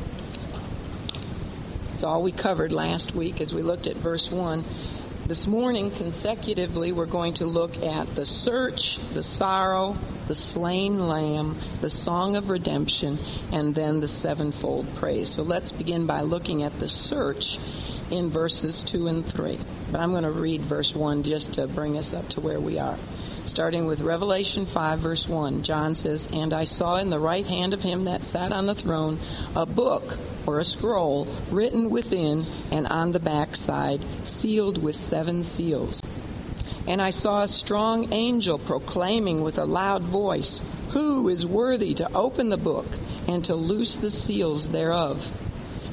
It's 1.94 2.04
all 2.04 2.24
we 2.24 2.32
covered 2.32 2.72
last 2.72 3.14
week 3.16 3.40
as 3.40 3.54
we 3.54 3.62
looked 3.62 3.88
at 3.88 3.96
verse 3.96 4.32
1. 4.32 4.64
This 5.26 5.48
morning, 5.48 5.90
consecutively, 5.90 6.92
we're 6.92 7.06
going 7.06 7.36
to 7.36 7.46
look 7.46 7.82
at 7.82 8.14
the 8.14 8.26
search, 8.26 8.98
the 9.14 9.24
sorrow, 9.24 9.96
the 10.28 10.36
slain 10.36 11.08
lamb, 11.08 11.56
the 11.80 11.90
song 11.90 12.36
of 12.36 12.50
redemption, 12.50 13.18
and 13.54 13.74
then 13.74 14.02
the 14.02 14.08
sevenfold 14.10 14.86
praise. 14.96 15.30
So 15.30 15.44
let's 15.44 15.72
begin 15.72 16.06
by 16.06 16.22
looking 16.22 16.64
at 16.64 16.78
the 16.78 16.90
search 16.90 17.58
in 18.12 18.32
verses 18.32 18.84
2 18.84 19.08
and 19.08 19.26
3. 19.26 19.58
But 19.94 20.02
I'm 20.02 20.12
going 20.12 20.24
to 20.24 20.32
read 20.32 20.60
verse 20.60 20.94
1 20.94 21.24
just 21.24 21.54
to 21.54 21.68
bring 21.68 21.98
us 21.98 22.14
up 22.14 22.28
to 22.32 22.42
where 22.42 22.60
we 22.60 22.78
are. 22.78 22.98
Starting 23.46 23.86
with 23.86 24.00
Revelation 24.00 24.66
5, 24.66 25.00
verse 25.00 25.28
1, 25.28 25.64
John 25.64 25.96
says, 25.96 26.30
And 26.32 26.54
I 26.54 26.64
saw 26.64 26.96
in 26.96 27.10
the 27.10 27.20
right 27.20 27.46
hand 27.46 27.74
of 27.74 27.84
him 27.84 28.06
that 28.06 28.24
sat 28.24 28.54
on 28.54 28.68
the 28.68 28.76
throne 28.76 29.20
a 29.54 29.66
book 29.66 30.18
or 30.48 30.60
a 30.60 30.64
scroll 30.64 31.26
written 31.52 31.90
within 31.90 32.46
and 32.72 32.88
on 32.88 33.12
the 33.12 33.20
backside, 33.20 34.02
sealed 34.24 34.82
with 34.82 34.96
seven 34.96 35.44
seals. 35.44 36.02
And 36.88 37.02
I 37.02 37.10
saw 37.10 37.44
a 37.44 37.48
strong 37.48 38.12
angel 38.14 38.60
proclaiming 38.60 39.42
with 39.42 39.58
a 39.58 39.66
loud 39.66 40.04
voice, 40.04 40.62
Who 40.92 41.28
is 41.28 41.46
worthy 41.46 41.94
to 41.96 42.14
open 42.14 42.50
the 42.50 42.58
book 42.58 42.88
and 43.28 43.44
to 43.46 43.56
loose 43.56 43.98
the 43.98 44.12
seals 44.12 44.70
thereof? 44.70 45.30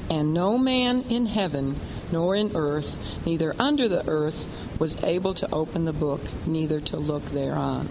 And 0.09 0.33
no 0.33 0.57
man 0.57 1.03
in 1.09 1.25
heaven, 1.25 1.75
nor 2.11 2.35
in 2.35 2.55
earth, 2.55 2.97
neither 3.25 3.55
under 3.57 3.87
the 3.87 4.07
earth, 4.09 4.45
was 4.81 5.03
able 5.03 5.35
to 5.35 5.47
open 5.53 5.85
the 5.85 5.93
book, 5.93 6.19
neither 6.47 6.81
to 6.81 6.97
look 6.97 7.23
thereon. 7.25 7.87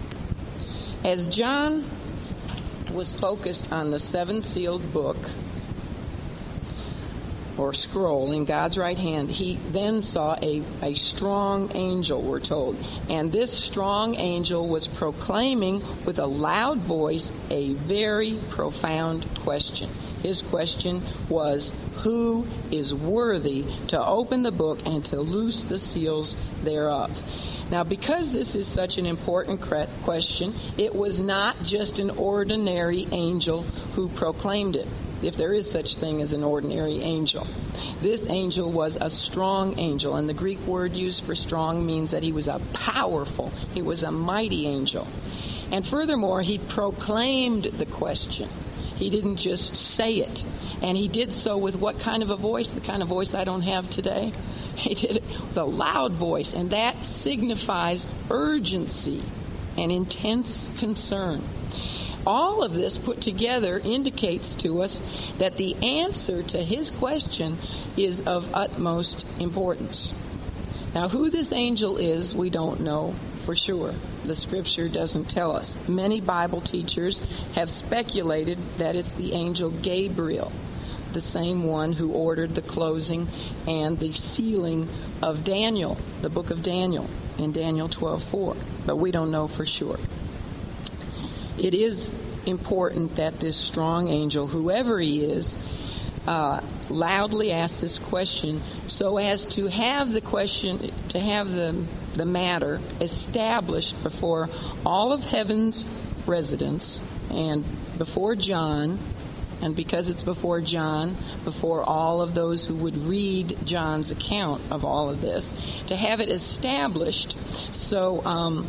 As 1.05 1.25
John 1.25 1.85
was 2.91 3.13
focused 3.13 3.71
on 3.71 3.91
the 3.91 3.97
seven 3.97 4.41
sealed 4.41 4.91
book, 4.91 5.15
or 7.57 7.71
scroll 7.71 8.33
in 8.33 8.43
God's 8.43 8.77
right 8.77 8.97
hand, 8.97 9.29
he 9.29 9.55
then 9.71 10.01
saw 10.01 10.35
a, 10.41 10.61
a 10.81 10.93
strong 10.95 11.71
angel, 11.75 12.21
we're 12.21 12.41
told. 12.41 12.75
And 13.09 13.31
this 13.31 13.57
strong 13.57 14.15
angel 14.15 14.67
was 14.67 14.87
proclaiming 14.87 15.81
with 16.03 16.19
a 16.19 16.25
loud 16.25 16.79
voice 16.79 17.31
a 17.49 17.71
very 17.71 18.37
profound 18.49 19.25
question. 19.39 19.89
His 20.21 20.41
question 20.41 21.01
was, 21.29 21.71
Who 22.03 22.45
is 22.71 22.93
worthy 22.93 23.65
to 23.87 24.05
open 24.05 24.43
the 24.43 24.51
book 24.51 24.79
and 24.85 25.03
to 25.05 25.19
loose 25.19 25.63
the 25.63 25.79
seals 25.79 26.35
thereof? 26.63 27.11
Now, 27.71 27.85
because 27.85 28.33
this 28.33 28.53
is 28.53 28.67
such 28.67 28.97
an 28.97 29.05
important 29.05 29.61
question, 29.61 30.53
it 30.77 30.93
was 30.93 31.21
not 31.21 31.63
just 31.63 31.99
an 31.99 32.09
ordinary 32.09 33.07
angel 33.11 33.63
who 33.95 34.09
proclaimed 34.09 34.75
it 34.75 34.87
if 35.23 35.37
there 35.37 35.53
is 35.53 35.69
such 35.69 35.95
thing 35.95 36.21
as 36.21 36.33
an 36.33 36.43
ordinary 36.43 37.01
angel. 37.01 37.47
This 38.01 38.27
angel 38.27 38.71
was 38.71 38.97
a 38.99 39.09
strong 39.09 39.79
angel, 39.79 40.15
and 40.15 40.27
the 40.27 40.33
Greek 40.33 40.59
word 40.61 40.93
used 40.93 41.23
for 41.23 41.35
strong 41.35 41.85
means 41.85 42.11
that 42.11 42.23
he 42.23 42.31
was 42.31 42.47
a 42.47 42.59
powerful, 42.73 43.51
he 43.73 43.81
was 43.81 44.03
a 44.03 44.11
mighty 44.11 44.67
angel. 44.67 45.07
And 45.71 45.87
furthermore, 45.87 46.41
he 46.41 46.57
proclaimed 46.57 47.65
the 47.65 47.85
question. 47.85 48.49
He 49.01 49.09
didn't 49.09 49.37
just 49.37 49.75
say 49.75 50.17
it. 50.17 50.43
And 50.83 50.95
he 50.95 51.07
did 51.07 51.33
so 51.33 51.57
with 51.57 51.75
what 51.75 51.99
kind 51.99 52.21
of 52.21 52.29
a 52.29 52.35
voice? 52.35 52.69
The 52.69 52.81
kind 52.81 53.01
of 53.01 53.07
voice 53.07 53.33
I 53.33 53.43
don't 53.43 53.63
have 53.63 53.89
today. 53.89 54.31
He 54.75 54.95
did 54.95 55.17
it 55.17 55.23
with 55.23 55.57
a 55.57 55.65
loud 55.65 56.13
voice, 56.13 56.53
and 56.53 56.71
that 56.71 57.05
signifies 57.05 58.07
urgency 58.31 59.21
and 59.77 59.91
intense 59.91 60.69
concern. 60.79 61.43
All 62.25 62.63
of 62.63 62.73
this 62.73 62.97
put 62.97 63.21
together 63.21 63.79
indicates 63.83 64.55
to 64.55 64.81
us 64.81 65.01
that 65.37 65.57
the 65.57 65.75
answer 65.75 66.41
to 66.41 66.63
his 66.63 66.89
question 66.89 67.57
is 67.95 68.21
of 68.21 68.55
utmost 68.55 69.25
importance. 69.39 70.15
Now, 70.95 71.09
who 71.09 71.29
this 71.29 71.51
angel 71.51 71.97
is, 71.97 72.33
we 72.33 72.49
don't 72.49 72.79
know 72.79 73.13
for 73.43 73.55
sure. 73.55 73.93
The 74.25 74.35
scripture 74.35 74.87
doesn't 74.87 75.25
tell 75.25 75.55
us. 75.55 75.75
Many 75.87 76.21
Bible 76.21 76.61
teachers 76.61 77.19
have 77.55 77.69
speculated 77.69 78.57
that 78.77 78.95
it's 78.95 79.13
the 79.13 79.33
angel 79.33 79.71
Gabriel, 79.71 80.51
the 81.13 81.19
same 81.19 81.63
one 81.63 81.93
who 81.93 82.11
ordered 82.11 82.55
the 82.55 82.61
closing 82.61 83.27
and 83.67 83.99
the 83.99 84.13
sealing 84.13 84.87
of 85.21 85.43
Daniel, 85.43 85.97
the 86.21 86.29
book 86.29 86.51
of 86.51 86.61
Daniel 86.61 87.09
in 87.37 87.51
Daniel 87.51 87.89
12:4, 87.89 88.55
but 88.85 88.97
we 88.97 89.11
don't 89.11 89.31
know 89.31 89.47
for 89.47 89.65
sure. 89.65 89.99
It 91.57 91.73
is 91.73 92.15
important 92.45 93.15
that 93.15 93.39
this 93.39 93.57
strong 93.57 94.07
angel, 94.07 94.47
whoever 94.47 94.99
he 94.99 95.23
is, 95.23 95.57
uh, 96.27 96.61
loudly 96.89 97.51
ask 97.51 97.79
this 97.79 97.99
question 97.99 98.61
so 98.87 99.17
as 99.17 99.45
to 99.45 99.67
have 99.67 100.11
the 100.11 100.21
question, 100.21 100.91
to 101.09 101.19
have 101.19 101.51
the, 101.51 101.83
the 102.13 102.25
matter 102.25 102.79
established 102.99 104.01
before 104.03 104.49
all 104.85 105.11
of 105.11 105.25
heaven's 105.25 105.85
residents 106.27 107.01
and 107.31 107.63
before 107.97 108.35
John, 108.35 108.99
and 109.61 109.75
because 109.75 110.09
it's 110.09 110.23
before 110.23 110.61
John, 110.61 111.15
before 111.43 111.83
all 111.83 112.21
of 112.21 112.33
those 112.33 112.65
who 112.65 112.75
would 112.75 112.97
read 112.97 113.57
John's 113.63 114.11
account 114.11 114.61
of 114.71 114.85
all 114.85 115.09
of 115.09 115.21
this, 115.21 115.53
to 115.87 115.95
have 115.95 116.19
it 116.19 116.29
established 116.29 117.37
so 117.73 118.23
um, 118.25 118.67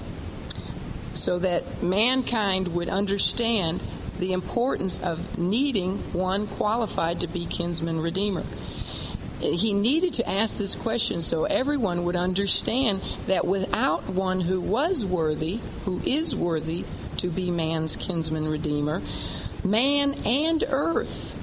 so 1.15 1.39
that 1.39 1.83
mankind 1.83 2.69
would 2.69 2.89
understand 2.89 3.81
the 4.23 4.33
importance 4.33 5.03
of 5.03 5.37
needing 5.37 5.99
one 6.13 6.47
qualified 6.47 7.19
to 7.19 7.27
be 7.27 7.45
kinsman 7.45 8.01
redeemer. 8.01 8.45
He 9.41 9.73
needed 9.73 10.15
to 10.15 10.31
ask 10.31 10.59
this 10.59 10.77
question 10.77 11.23
so 11.23 11.43
everyone 11.43 12.05
would 12.05 12.15
understand 12.15 13.03
that 13.27 13.45
without 13.45 14.09
one 14.09 14.43
who 14.43 14.61
was 14.61 15.05
worthy, 15.05 15.59
who 15.87 16.01
is 16.07 16.37
worthy 16.37 16.85
to 17.17 17.31
be 17.31 17.51
man's 17.51 17.97
kinsman 17.97 18.47
redeemer, 18.47 19.03
man 19.65 20.15
and 20.25 20.63
earth 20.69 21.37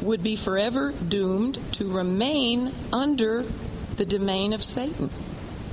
would 0.00 0.22
be 0.22 0.34
forever 0.34 0.92
doomed 1.06 1.58
to 1.72 1.92
remain 1.92 2.72
under 2.90 3.44
the 3.96 4.06
domain 4.06 4.54
of 4.54 4.64
Satan. 4.64 5.10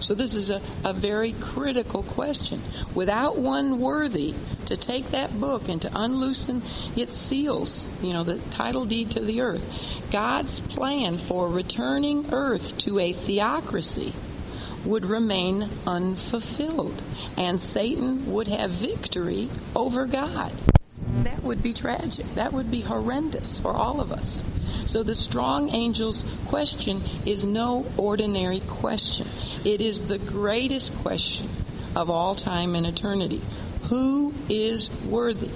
So, 0.06 0.14
this 0.14 0.36
is 0.36 0.52
a, 0.52 0.62
a 0.84 0.94
very 0.94 1.34
critical 1.34 2.04
question. 2.04 2.62
Without 2.94 3.40
one 3.40 3.80
worthy 3.80 4.36
to 4.68 4.78
take 4.78 5.10
that 5.10 5.40
book 5.40 5.68
and 5.68 5.82
to 5.82 5.90
unloosen 5.96 6.62
its 6.96 7.16
seals, 7.16 7.88
you 8.04 8.14
know, 8.14 8.24
the 8.24 8.38
title 8.52 8.86
deed 8.86 9.10
to 9.12 9.20
the 9.20 9.42
earth, 9.42 9.68
God's 10.12 10.60
plan 10.60 11.18
for 11.18 11.50
returning 11.50 12.32
earth 12.32 12.78
to 12.80 13.00
a 13.00 13.14
theocracy 13.14 14.14
would 14.86 15.06
remain 15.06 15.68
unfulfilled, 15.88 17.02
and 17.36 17.60
Satan 17.60 18.32
would 18.32 18.48
have 18.48 18.70
victory 18.70 19.50
over 19.76 20.06
God. 20.06 20.52
That 21.24 21.42
would 21.42 21.64
be 21.64 21.74
tragic. 21.74 22.28
That 22.36 22.54
would 22.54 22.70
be 22.70 22.82
horrendous 22.82 23.58
for 23.58 23.72
all 23.72 24.00
of 24.00 24.12
us. 24.12 24.44
So 24.86 25.04
the 25.04 25.16
strong 25.16 25.70
angel's 25.72 26.26
question 26.46 27.02
is 27.26 27.46
no 27.46 27.86
ordinary 27.98 28.62
question. 28.62 29.28
It 29.64 29.82
is 29.82 30.08
the 30.08 30.20
greatest 30.20 30.96
question 30.98 31.50
of 31.96 32.10
all 32.10 32.36
time 32.36 32.76
and 32.76 32.86
eternity. 32.86 33.42
Who 33.90 34.34
is 34.50 34.90
worthy? 35.06 35.52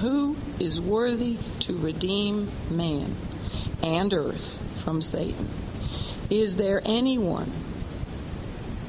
Who 0.00 0.36
is 0.60 0.80
worthy 0.80 1.38
to 1.60 1.76
redeem 1.76 2.50
man 2.70 3.14
and 3.82 4.12
earth 4.12 4.82
from 4.82 5.02
Satan? 5.02 5.48
Is 6.30 6.56
there 6.56 6.82
anyone 6.84 7.50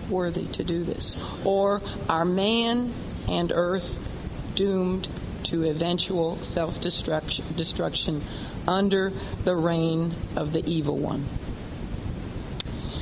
worthy 0.10 0.46
to 0.48 0.63
do 0.63 0.84
this? 0.84 1.15
Or 1.46 1.82
are 2.08 2.25
man 2.25 2.94
and 3.27 3.51
earth 3.51 3.98
doomed 4.56 5.08
to 5.44 5.63
eventual 5.63 6.36
self 6.38 6.82
destruction 6.82 8.22
under 8.70 9.12
the 9.44 9.56
reign 9.56 10.14
of 10.36 10.54
the 10.54 10.66
evil 10.66 10.98
one? 10.98 11.26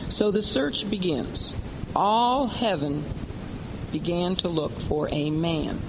So 0.09 0.31
the 0.31 0.41
search 0.41 0.89
begins. 0.89 1.53
All 1.95 2.47
heaven 2.47 3.03
began 3.91 4.35
to 4.37 4.49
look 4.49 4.71
for 4.71 5.09
a 5.11 5.29
man 5.29 5.79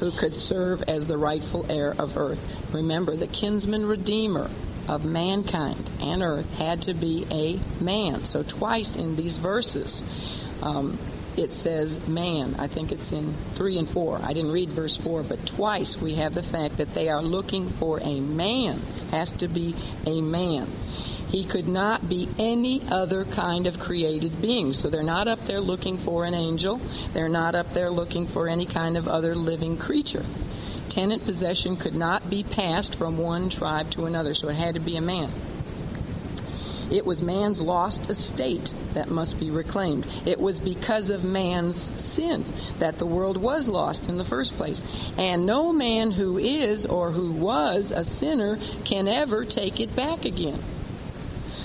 who 0.00 0.10
could 0.10 0.34
serve 0.34 0.82
as 0.84 1.06
the 1.06 1.18
rightful 1.18 1.66
heir 1.70 1.94
of 1.98 2.16
earth. 2.16 2.72
Remember, 2.74 3.16
the 3.16 3.26
kinsman 3.26 3.86
redeemer 3.86 4.50
of 4.88 5.04
mankind 5.04 5.88
and 6.00 6.22
earth 6.22 6.52
had 6.58 6.82
to 6.82 6.94
be 6.94 7.26
a 7.30 7.60
man. 7.82 8.24
So, 8.24 8.42
twice 8.42 8.96
in 8.96 9.16
these 9.16 9.36
verses, 9.36 10.02
um, 10.62 10.98
it 11.40 11.52
says 11.52 12.06
man. 12.06 12.54
I 12.58 12.66
think 12.66 12.92
it's 12.92 13.12
in 13.12 13.32
3 13.54 13.78
and 13.78 13.88
4. 13.88 14.20
I 14.22 14.32
didn't 14.32 14.52
read 14.52 14.70
verse 14.70 14.96
4, 14.96 15.22
but 15.22 15.44
twice 15.46 15.96
we 15.96 16.16
have 16.16 16.34
the 16.34 16.42
fact 16.42 16.76
that 16.76 16.94
they 16.94 17.08
are 17.08 17.22
looking 17.22 17.68
for 17.70 17.98
a 18.00 18.20
man. 18.20 18.80
Has 19.10 19.32
to 19.32 19.48
be 19.48 19.74
a 20.06 20.20
man. 20.20 20.68
He 21.30 21.44
could 21.44 21.68
not 21.68 22.08
be 22.08 22.28
any 22.38 22.82
other 22.90 23.24
kind 23.24 23.66
of 23.66 23.78
created 23.78 24.42
being. 24.42 24.72
So 24.72 24.90
they're 24.90 25.02
not 25.02 25.28
up 25.28 25.44
there 25.46 25.60
looking 25.60 25.96
for 25.96 26.24
an 26.24 26.34
angel. 26.34 26.80
They're 27.12 27.28
not 27.28 27.54
up 27.54 27.70
there 27.70 27.90
looking 27.90 28.26
for 28.26 28.48
any 28.48 28.66
kind 28.66 28.96
of 28.96 29.08
other 29.08 29.34
living 29.34 29.76
creature 29.76 30.24
tenant 30.90 31.24
possession 31.24 31.76
could 31.76 31.94
not 31.94 32.28
be 32.28 32.42
passed 32.42 32.98
from 32.98 33.16
one 33.16 33.48
tribe 33.48 33.88
to 33.92 34.06
another, 34.06 34.34
so 34.34 34.48
it 34.48 34.56
had 34.56 34.74
to 34.74 34.80
be 34.80 34.96
a 34.96 35.00
man. 35.00 35.30
It 36.90 37.06
was 37.06 37.22
man's 37.22 37.60
lost 37.60 38.10
estate 38.10 38.74
that 38.94 39.10
must 39.10 39.38
be 39.38 39.50
reclaimed. 39.50 40.06
It 40.26 40.40
was 40.40 40.60
because 40.60 41.10
of 41.10 41.24
man's 41.24 41.76
sin 42.00 42.44
that 42.78 42.98
the 42.98 43.06
world 43.06 43.36
was 43.36 43.68
lost 43.68 44.08
in 44.08 44.16
the 44.16 44.24
first 44.24 44.54
place. 44.54 44.82
And 45.16 45.46
no 45.46 45.72
man 45.72 46.12
who 46.12 46.38
is 46.38 46.86
or 46.86 47.10
who 47.12 47.32
was 47.32 47.90
a 47.90 48.04
sinner 48.04 48.58
can 48.84 49.08
ever 49.08 49.44
take 49.44 49.80
it 49.80 49.94
back 49.94 50.24
again. 50.24 50.60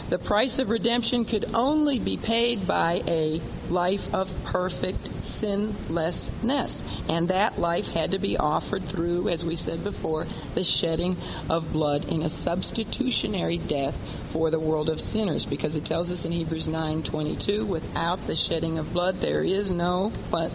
The 0.08 0.20
price 0.20 0.60
of 0.60 0.70
redemption 0.70 1.25
could 1.25 1.55
only 1.55 1.98
be 1.98 2.15
paid 2.15 2.67
by 2.67 3.01
a 3.08 3.41
life 3.72 4.13
of 4.13 4.32
perfect 4.44 5.10
sinlessness. 5.24 6.84
And 7.10 7.29
that 7.29 7.60
life 7.60 7.89
had 7.89 8.12
to 8.12 8.20
be 8.20 8.38
offered 8.38 8.84
through, 8.84 9.29
as 9.29 9.44
we 9.44 9.55
said 9.55 9.84
before, 9.84 10.27
the 10.53 10.63
shedding 10.63 11.17
of 11.50 11.74
blood 11.74 12.08
in 12.08 12.22
a 12.22 12.29
substitutionary 12.29 13.58
death 13.58 13.98
for 14.35 14.49
the 14.49 14.59
world 14.59 14.89
of 14.89 14.99
sinners. 14.99 15.45
Because 15.45 15.77
it 15.77 15.85
tells 15.85 16.11
us 16.11 16.25
in 16.25 16.33
Hebrews 16.33 16.67
9:22, 16.67 17.65
without 17.65 18.27
the 18.27 18.35
shedding 18.35 18.77
of 18.77 18.91
blood 18.91 19.21
there 19.21 19.41
is 19.41 19.71
no 19.71 20.11
but 20.29 20.51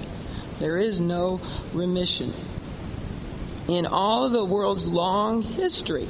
there 0.59 0.77
is 0.77 1.01
no 1.01 1.41
remission. 1.73 2.31
In 3.69 3.87
all 3.87 4.29
the 4.29 4.45
world's 4.45 4.87
long 4.87 5.41
history, 5.41 6.07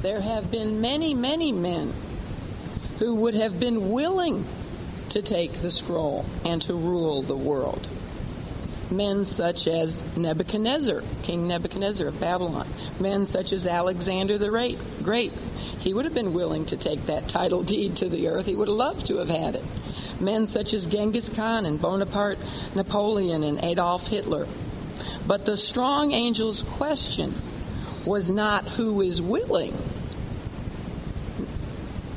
there 0.00 0.22
have 0.22 0.50
been 0.50 0.80
many, 0.80 1.12
many 1.12 1.52
men 1.52 1.92
who 3.00 3.14
would 3.16 3.34
have 3.34 3.60
been 3.60 3.90
willing 3.90 4.46
to 5.10 5.20
take 5.20 5.60
the 5.60 5.70
scroll 5.70 6.24
and 6.46 6.62
to 6.62 6.72
rule 6.72 7.20
the 7.20 7.36
world. 7.36 7.86
Men 8.90 9.26
such 9.26 9.66
as 9.66 10.02
Nebuchadnezzar, 10.16 11.02
King 11.22 11.46
Nebuchadnezzar 11.46 12.06
of 12.08 12.18
Babylon, 12.18 12.66
men 12.98 13.26
such 13.26 13.52
as 13.52 13.66
Alexander 13.66 14.38
the 14.38 14.48
Great, 14.48 14.78
Great. 15.02 15.32
He 15.80 15.94
would 15.94 16.04
have 16.04 16.14
been 16.14 16.34
willing 16.34 16.66
to 16.66 16.76
take 16.76 17.06
that 17.06 17.28
title 17.28 17.62
deed 17.62 17.96
to 17.96 18.08
the 18.08 18.28
earth. 18.28 18.46
He 18.46 18.54
would 18.54 18.68
have 18.68 18.76
loved 18.76 19.06
to 19.06 19.16
have 19.16 19.30
had 19.30 19.56
it. 19.56 19.64
Men 20.20 20.46
such 20.46 20.74
as 20.74 20.86
Genghis 20.86 21.28
Khan 21.28 21.64
and 21.64 21.80
Bonaparte, 21.80 22.38
Napoleon, 22.74 23.42
and 23.42 23.62
Adolf 23.64 24.08
Hitler. 24.08 24.46
But 25.26 25.46
the 25.46 25.56
strong 25.56 26.12
angel's 26.12 26.62
question 26.62 27.34
was 28.04 28.30
not 28.30 28.66
who 28.68 29.00
is 29.00 29.22
willing. 29.22 29.74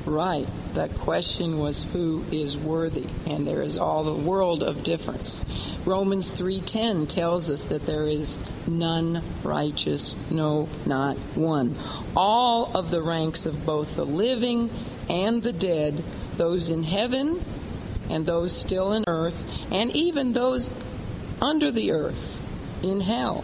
Right 0.05 0.47
the 0.73 0.87
question 0.99 1.59
was 1.59 1.83
who 1.83 2.23
is 2.31 2.57
worthy? 2.57 3.05
And 3.27 3.45
there 3.45 3.61
is 3.61 3.77
all 3.77 4.03
the 4.03 4.13
world 4.13 4.63
of 4.63 4.83
difference. 4.83 5.45
Romans 5.85 6.31
3.10 6.31 7.07
tells 7.09 7.49
us 7.49 7.65
that 7.65 7.85
there 7.85 8.07
is 8.07 8.37
none 8.67 9.21
righteous 9.43 10.15
no 10.31 10.67
not 10.85 11.17
one. 11.35 11.75
All 12.15 12.71
of 12.75 12.89
the 12.89 13.01
ranks 13.01 13.45
of 13.45 13.65
both 13.65 13.95
the 13.95 14.05
living 14.05 14.69
and 15.09 15.43
the 15.43 15.53
dead 15.53 16.03
those 16.37 16.69
in 16.69 16.83
heaven 16.83 17.43
and 18.09 18.25
those 18.25 18.55
still 18.55 18.93
in 18.93 19.03
earth 19.07 19.47
and 19.71 19.91
even 19.95 20.33
those 20.33 20.69
under 21.41 21.71
the 21.71 21.91
earth 21.91 22.39
in 22.83 22.99
hell 23.01 23.43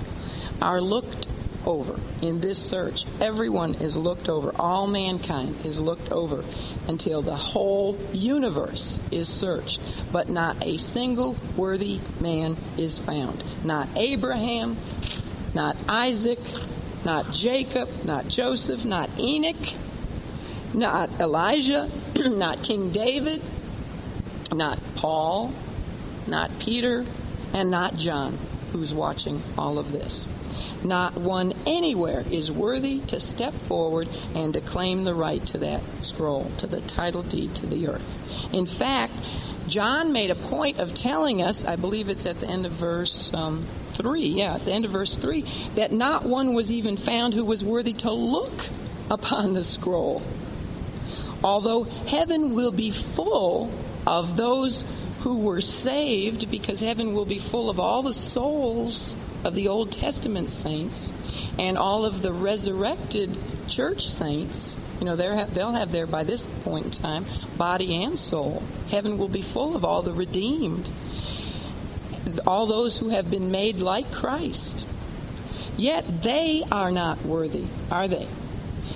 are 0.62 0.82
looked 0.82 1.28
over 1.70 2.00
in 2.26 2.42
this 2.42 2.58
search. 2.58 3.06
Everyone 3.22 3.76
is 3.76 3.96
looked 3.96 4.28
over. 4.28 4.52
All 4.60 4.88
mankind 4.88 5.56
is 5.64 5.80
looked 5.80 6.12
over 6.12 6.44
until 6.88 7.22
the 7.22 7.36
whole 7.36 7.96
universe 8.12 9.00
is 9.12 9.30
searched. 9.30 9.80
But 10.12 10.30
not 10.30 10.58
a 10.66 10.78
single 10.78 11.38
worthy 11.56 12.00
man 12.20 12.58
is 12.78 12.98
found. 12.98 13.44
Not 13.64 13.88
Abraham, 13.96 14.78
not 15.54 15.78
Isaac, 15.88 16.40
not 17.06 17.32
Jacob, 17.32 17.88
not 18.04 18.28
Joseph, 18.28 18.84
not 18.84 19.10
Enoch, 19.20 19.74
not 20.74 21.20
Elijah, 21.20 21.88
not 22.16 22.64
King 22.64 22.90
David, 22.90 23.44
not 24.52 24.80
Paul, 24.96 25.54
not 26.26 26.50
Peter, 26.60 27.06
and 27.54 27.70
not 27.70 27.96
John, 27.96 28.38
who's 28.72 28.94
watching 28.94 29.42
all 29.56 29.78
of 29.78 29.92
this. 29.92 30.28
Not 30.84 31.15
one 31.15 31.54
anywhere 31.65 32.24
is 32.32 32.52
worthy 32.52 33.00
to 33.08 33.19
step 33.19 33.54
forward 33.54 34.08
and 34.36 34.54
to 34.54 34.62
claim 34.62 35.04
the 35.04 35.13
right 35.13 35.45
to 35.48 35.58
that 35.60 35.82
scroll, 36.02 36.52
to 36.58 36.67
the 36.67 36.82
title 36.82 37.24
deed 37.24 37.56
to 37.56 37.67
the 37.67 37.88
earth. 37.88 38.54
In 38.54 38.65
fact, 38.65 39.13
John 39.67 40.12
made 40.12 40.32
a 40.32 40.36
point 40.36 40.80
of 40.80 40.93
telling 40.93 41.41
us, 41.41 41.63
I 41.63 41.76
believe 41.76 42.10
it's 42.10 42.26
at 42.26 42.39
the 42.39 42.48
end 42.48 42.65
of 42.65 42.72
verse 42.74 43.34
um, 43.34 43.65
3, 43.93 44.26
yeah, 44.26 44.56
at 44.56 44.65
the 44.65 44.72
end 44.72 44.86
of 44.86 44.91
verse 44.91 45.15
3, 45.15 45.45
that 45.76 45.91
not 45.91 46.24
one 46.24 46.54
was 46.54 46.72
even 46.72 46.98
found 46.98 47.34
who 47.34 47.45
was 47.45 47.63
worthy 47.63 47.93
to 47.93 48.12
look 48.12 48.54
upon 49.12 49.54
the 49.54 49.63
scroll. 49.63 50.22
Although 51.43 51.84
heaven 51.84 52.56
will 52.56 52.72
be 52.72 52.91
full 52.91 53.72
of 54.08 54.36
those 54.38 54.84
who 55.19 55.38
were 55.38 55.62
saved, 55.62 56.50
because 56.50 56.80
heaven 56.80 57.13
will 57.13 57.26
be 57.26 57.39
full 57.39 57.69
of 57.69 57.80
all 57.80 58.02
the 58.02 58.13
souls 58.13 59.15
of 59.43 59.56
the 59.56 59.67
Old 59.67 59.91
Testament 59.91 60.49
saints 60.49 61.13
and 61.58 61.78
all 61.78 62.06
of 62.06 62.21
the 62.21 62.34
resurrected 62.34 63.38
church 63.67 64.08
saints, 64.08 64.78
you 64.99 65.06
know, 65.06 65.15
they'll 65.15 65.71
have 65.71 65.91
there 65.91 66.08
by 66.08 66.23
this 66.23 66.45
point 66.63 66.86
in 66.86 66.91
time 66.91 67.25
body 67.58 68.04
and 68.04 68.17
soul. 68.19 68.63
Heaven 68.89 69.17
will 69.17 69.30
be 69.30 69.41
full 69.41 69.75
of 69.75 69.86
all 69.86 70.02
the 70.02 70.13
redeemed, 70.13 70.89
all 72.45 72.65
those 72.65 72.97
who 72.97 73.10
have 73.10 73.32
been 73.32 73.52
made 73.52 73.78
like 73.78 74.12
Christ. 74.12 74.86
Yet 75.78 76.21
they 76.21 76.63
are 76.71 76.91
not 76.91 77.23
worthy, 77.23 77.65
are 77.89 78.08
they? 78.10 78.28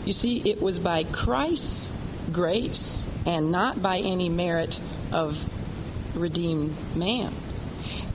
You 0.03 0.12
see, 0.12 0.39
it 0.49 0.62
was 0.62 0.79
by 0.79 1.06
Christ's 1.06 1.91
grace 2.32 3.08
and 3.25 3.51
not 3.51 3.82
by 3.82 3.99
any 3.99 4.27
merit 4.27 4.79
of 5.12 5.38
redeemed 6.17 6.75
man 6.95 7.34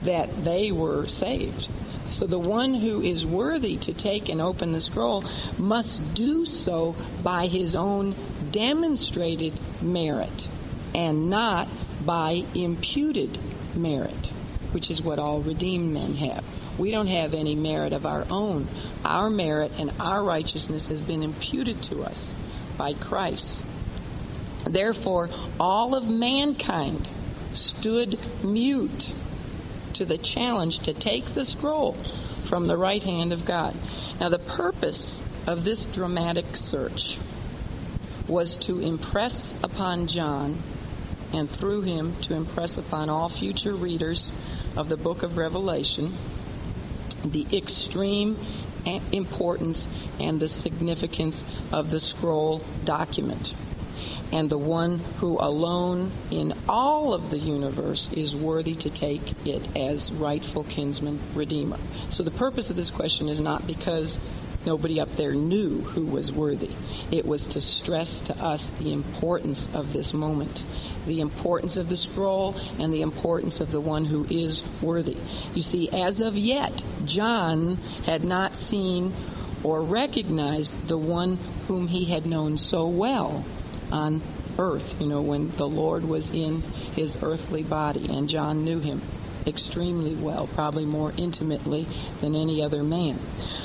that 0.03 0.43
they 0.43 0.71
were 0.71 1.07
saved. 1.07 1.69
So 2.09 2.25
the 2.25 2.39
one 2.39 2.73
who 2.73 3.01
is 3.01 3.25
worthy 3.25 3.77
to 3.77 3.93
take 3.93 4.29
and 4.29 4.41
open 4.41 4.71
the 4.71 4.81
scroll 4.81 5.23
must 5.57 6.15
do 6.15 6.43
so 6.45 6.95
by 7.23 7.47
his 7.47 7.75
own 7.75 8.15
demonstrated 8.51 9.53
merit 9.81 10.47
and 10.93 11.29
not 11.29 11.67
by 12.05 12.43
imputed 12.55 13.37
merit, 13.75 14.27
which 14.71 14.89
is 14.89 15.01
what 15.01 15.19
all 15.19 15.39
redeemed 15.41 15.93
men 15.93 16.15
have. 16.15 16.43
We 16.79 16.91
don't 16.91 17.07
have 17.07 17.33
any 17.33 17.55
merit 17.55 17.93
of 17.93 18.05
our 18.05 18.25
own. 18.31 18.67
Our 19.05 19.29
merit 19.29 19.71
and 19.77 19.91
our 19.99 20.23
righteousness 20.23 20.87
has 20.87 21.01
been 21.01 21.23
imputed 21.23 21.81
to 21.83 22.03
us 22.03 22.33
by 22.77 22.93
Christ. 22.93 23.65
Therefore, 24.65 25.29
all 25.59 25.95
of 25.95 26.09
mankind 26.09 27.07
stood 27.53 28.17
mute 28.43 29.13
to 29.99 30.05
the 30.05 30.17
challenge 30.17 30.79
to 30.79 30.93
take 30.93 31.25
the 31.33 31.43
scroll 31.43 31.91
from 32.45 32.67
the 32.67 32.77
right 32.77 33.03
hand 33.03 33.33
of 33.33 33.43
God. 33.43 33.75
Now, 34.17 34.29
the 34.29 34.39
purpose 34.39 35.21
of 35.45 35.65
this 35.65 35.85
dramatic 35.87 36.55
search 36.55 37.19
was 38.25 38.55
to 38.59 38.79
impress 38.79 39.53
upon 39.61 40.07
John 40.07 40.57
and 41.33 41.49
through 41.49 41.81
him 41.81 42.15
to 42.21 42.33
impress 42.33 42.77
upon 42.77 43.09
all 43.09 43.27
future 43.27 43.73
readers 43.73 44.31
of 44.77 44.87
the 44.87 44.95
book 44.95 45.21
of 45.21 45.35
Revelation 45.35 46.13
the 47.25 47.45
extreme 47.51 48.37
importance 49.11 49.85
and 50.17 50.39
the 50.39 50.47
significance 50.47 51.43
of 51.73 51.91
the 51.91 51.99
scroll 51.99 52.63
document 52.85 53.53
and 54.31 54.49
the 54.49 54.57
one 54.57 54.99
who 55.17 55.37
alone 55.39 56.11
in 56.29 56.53
all 56.67 57.13
of 57.13 57.29
the 57.29 57.39
universe 57.39 58.11
is 58.13 58.35
worthy 58.35 58.75
to 58.75 58.89
take 58.89 59.45
it 59.45 59.75
as 59.75 60.11
rightful 60.11 60.63
kinsman 60.63 61.19
redeemer. 61.33 61.77
So 62.09 62.23
the 62.23 62.31
purpose 62.31 62.69
of 62.69 62.75
this 62.75 62.91
question 62.91 63.27
is 63.27 63.41
not 63.41 63.65
because 63.65 64.19
nobody 64.65 64.99
up 64.99 65.15
there 65.15 65.33
knew 65.33 65.81
who 65.81 66.05
was 66.05 66.31
worthy. 66.31 66.69
It 67.11 67.25
was 67.25 67.47
to 67.49 67.61
stress 67.61 68.19
to 68.21 68.37
us 68.37 68.69
the 68.71 68.93
importance 68.93 69.73
of 69.73 69.93
this 69.93 70.13
moment, 70.13 70.63
the 71.07 71.21
importance 71.21 71.77
of 71.77 71.89
the 71.89 71.97
scroll, 71.97 72.55
and 72.77 72.93
the 72.93 73.01
importance 73.01 73.61
of 73.61 73.71
the 73.71 73.81
one 73.81 74.05
who 74.05 74.27
is 74.29 74.63
worthy. 74.81 75.17
You 75.55 75.61
see, 75.61 75.89
as 75.89 76.21
of 76.21 76.37
yet, 76.37 76.83
John 77.05 77.77
had 78.05 78.23
not 78.23 78.55
seen 78.55 79.13
or 79.63 79.81
recognized 79.81 80.87
the 80.87 80.97
one 80.97 81.37
whom 81.67 81.87
he 81.87 82.05
had 82.05 82.25
known 82.25 82.57
so 82.57 82.87
well 82.87 83.43
on 83.91 84.21
earth, 84.57 84.99
you 84.99 85.07
know, 85.07 85.21
when 85.21 85.49
the 85.57 85.67
Lord 85.67 86.03
was 86.03 86.31
in 86.31 86.61
his 86.95 87.21
earthly 87.23 87.63
body, 87.63 88.07
and 88.09 88.29
John 88.29 88.63
knew 88.63 88.79
him 88.79 89.01
extremely 89.47 90.15
well, 90.15 90.47
probably 90.47 90.85
more 90.85 91.13
intimately 91.17 91.87
than 92.21 92.35
any 92.35 92.61
other 92.61 92.83
man. 92.83 93.19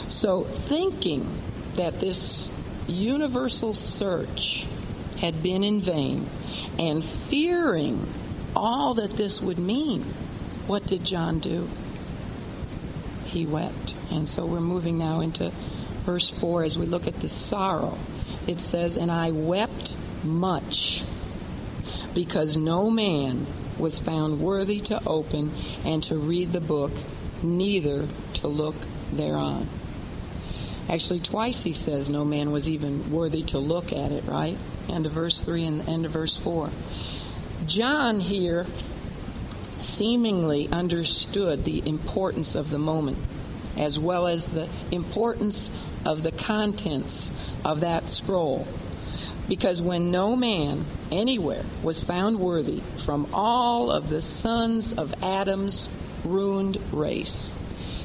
So, 0.08 0.42
thinking 0.42 1.28
that 1.76 2.00
this 2.00 2.50
universal 2.86 3.72
search 3.72 4.66
had 5.18 5.42
been 5.42 5.64
in 5.64 5.80
vain, 5.80 6.26
and 6.78 7.04
fearing 7.04 8.06
all 8.54 8.94
that 8.94 9.16
this 9.16 9.40
would 9.40 9.58
mean, 9.58 10.02
what 10.66 10.86
did 10.86 11.04
John 11.04 11.38
do? 11.40 11.68
He 13.26 13.46
wept. 13.46 13.94
And 14.10 14.28
so 14.28 14.46
we're 14.46 14.60
moving 14.60 14.96
now 14.96 15.20
into 15.20 15.50
verse 16.04 16.30
4 16.30 16.64
as 16.64 16.78
we 16.78 16.86
look 16.86 17.06
at 17.06 17.14
the 17.20 17.28
sorrow. 17.28 17.98
It 18.46 18.60
says, 18.60 18.96
And 18.96 19.10
I 19.10 19.30
wept 19.32 19.94
much, 20.24 21.04
because 22.14 22.56
no 22.56 22.90
man 22.90 23.46
was 23.78 23.98
found 24.00 24.40
worthy 24.40 24.80
to 24.80 25.00
open 25.06 25.52
and 25.84 26.02
to 26.04 26.16
read 26.16 26.52
the 26.52 26.60
book, 26.60 26.92
neither 27.42 28.06
to 28.34 28.48
look 28.48 28.76
thereon. 29.12 29.68
Actually, 30.88 31.20
twice 31.20 31.62
he 31.62 31.72
says 31.72 32.10
no 32.10 32.24
man 32.24 32.50
was 32.50 32.68
even 32.68 33.10
worthy 33.10 33.42
to 33.42 33.58
look 33.58 33.92
at 33.92 34.12
it, 34.12 34.24
right? 34.24 34.56
End 34.88 35.06
of 35.06 35.12
verse 35.12 35.40
3 35.40 35.64
and 35.64 35.88
end 35.88 36.04
of 36.04 36.12
verse 36.12 36.36
4. 36.36 36.70
John 37.66 38.20
here 38.20 38.66
seemingly 39.80 40.68
understood 40.68 41.64
the 41.64 41.86
importance 41.88 42.54
of 42.54 42.70
the 42.70 42.78
moment 42.78 43.18
as 43.76 43.98
well 43.98 44.26
as 44.26 44.46
the 44.46 44.68
importance 44.90 45.70
of 46.04 46.22
the 46.22 46.32
contents 46.32 47.30
of 47.64 47.80
that 47.80 48.10
scroll. 48.10 48.66
Because 49.48 49.82
when 49.82 50.10
no 50.10 50.36
man 50.36 50.84
anywhere 51.12 51.64
was 51.82 52.02
found 52.02 52.38
worthy 52.38 52.80
from 53.04 53.26
all 53.34 53.90
of 53.90 54.08
the 54.08 54.22
sons 54.22 54.92
of 54.94 55.22
Adam's 55.22 55.88
ruined 56.24 56.78
race 56.92 57.54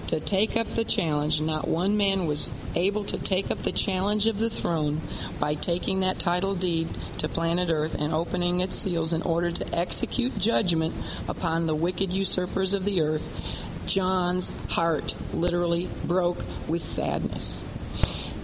to 0.08 0.20
take 0.20 0.58
up 0.58 0.68
the 0.72 0.84
challenge, 0.84 1.40
not 1.40 1.68
one 1.68 1.96
man 1.96 2.26
was 2.26 2.50
able 2.76 3.06
to 3.06 3.18
take 3.18 3.52
up 3.52 3.60
the 3.60 3.72
challenge 3.72 4.28
of 4.28 4.40
the 4.40 4.50
throne 4.50 5.00
by 5.40 5.54
taking 5.54 6.02
that 6.02 6.20
title 6.20 6.56
deed 6.56 6.90
to 7.20 7.30
planet 7.30 7.70
Earth 7.70 7.96
and 7.98 8.12
opening 8.12 8.60
its 8.60 8.76
seals 8.76 9.14
in 9.14 9.22
order 9.22 9.52
to 9.52 9.78
execute 9.78 10.38
judgment 10.38 10.94
upon 11.28 11.68
the 11.68 11.76
wicked 11.76 12.12
usurpers 12.12 12.74
of 12.74 12.86
the 12.86 13.02
earth. 13.02 13.30
John's 13.86 14.52
heart 14.70 15.14
literally 15.34 15.88
broke 16.06 16.44
with 16.68 16.84
sadness. 16.84 17.64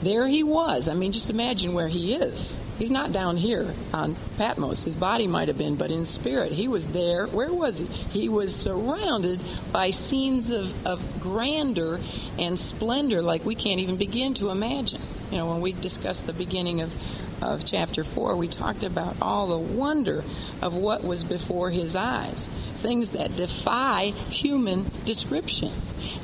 There 0.02 0.28
he 0.28 0.44
was. 0.44 0.88
I 0.88 0.94
mean, 0.94 1.12
just 1.12 1.30
imagine 1.30 1.74
where 1.74 1.88
he 1.88 2.14
is 2.14 2.60
He's 2.78 2.92
not 2.92 3.14
down 3.14 3.38
here 3.38 3.74
on 3.94 4.16
Patmos. 4.38 4.84
His 4.84 4.96
body 4.96 5.28
might 5.28 5.48
have 5.48 5.58
been, 5.58 5.76
but 5.76 5.92
in 5.92 6.06
spirit, 6.06 6.52
he 6.52 6.68
was 6.68 6.88
there. 6.90 7.26
Where 7.28 7.54
was 7.54 7.80
he? 7.80 7.86
He 7.86 8.28
was 8.28 8.54
surrounded 8.54 9.40
by 9.72 9.92
scenes 9.92 10.50
of, 10.50 10.86
of 10.86 11.22
grandeur 11.22 12.02
and 12.38 12.60
splendor 12.60 13.22
like 13.22 13.46
we 13.46 13.56
can't 13.56 13.80
even 13.80 13.96
begin 13.96 14.34
to 14.36 14.50
imagine. 14.50 15.02
You 15.32 15.38
know, 15.38 15.48
when 15.48 15.62
we 15.62 15.72
discussed 15.72 16.28
the 16.28 16.34
beginning 16.34 16.82
of, 16.82 16.94
of 17.42 17.64
chapter 17.64 18.04
4, 18.04 18.36
we 18.36 18.50
talked 18.50 18.84
about 18.84 19.16
all 19.22 19.48
the 19.48 19.58
wonder 19.58 20.26
of 20.62 20.76
what 20.76 21.02
was 21.02 21.24
before 21.24 21.70
his 21.70 21.96
eyes, 21.96 22.50
things 22.76 23.12
that 23.12 23.38
defy 23.38 24.08
human 24.30 24.92
description. 25.06 25.72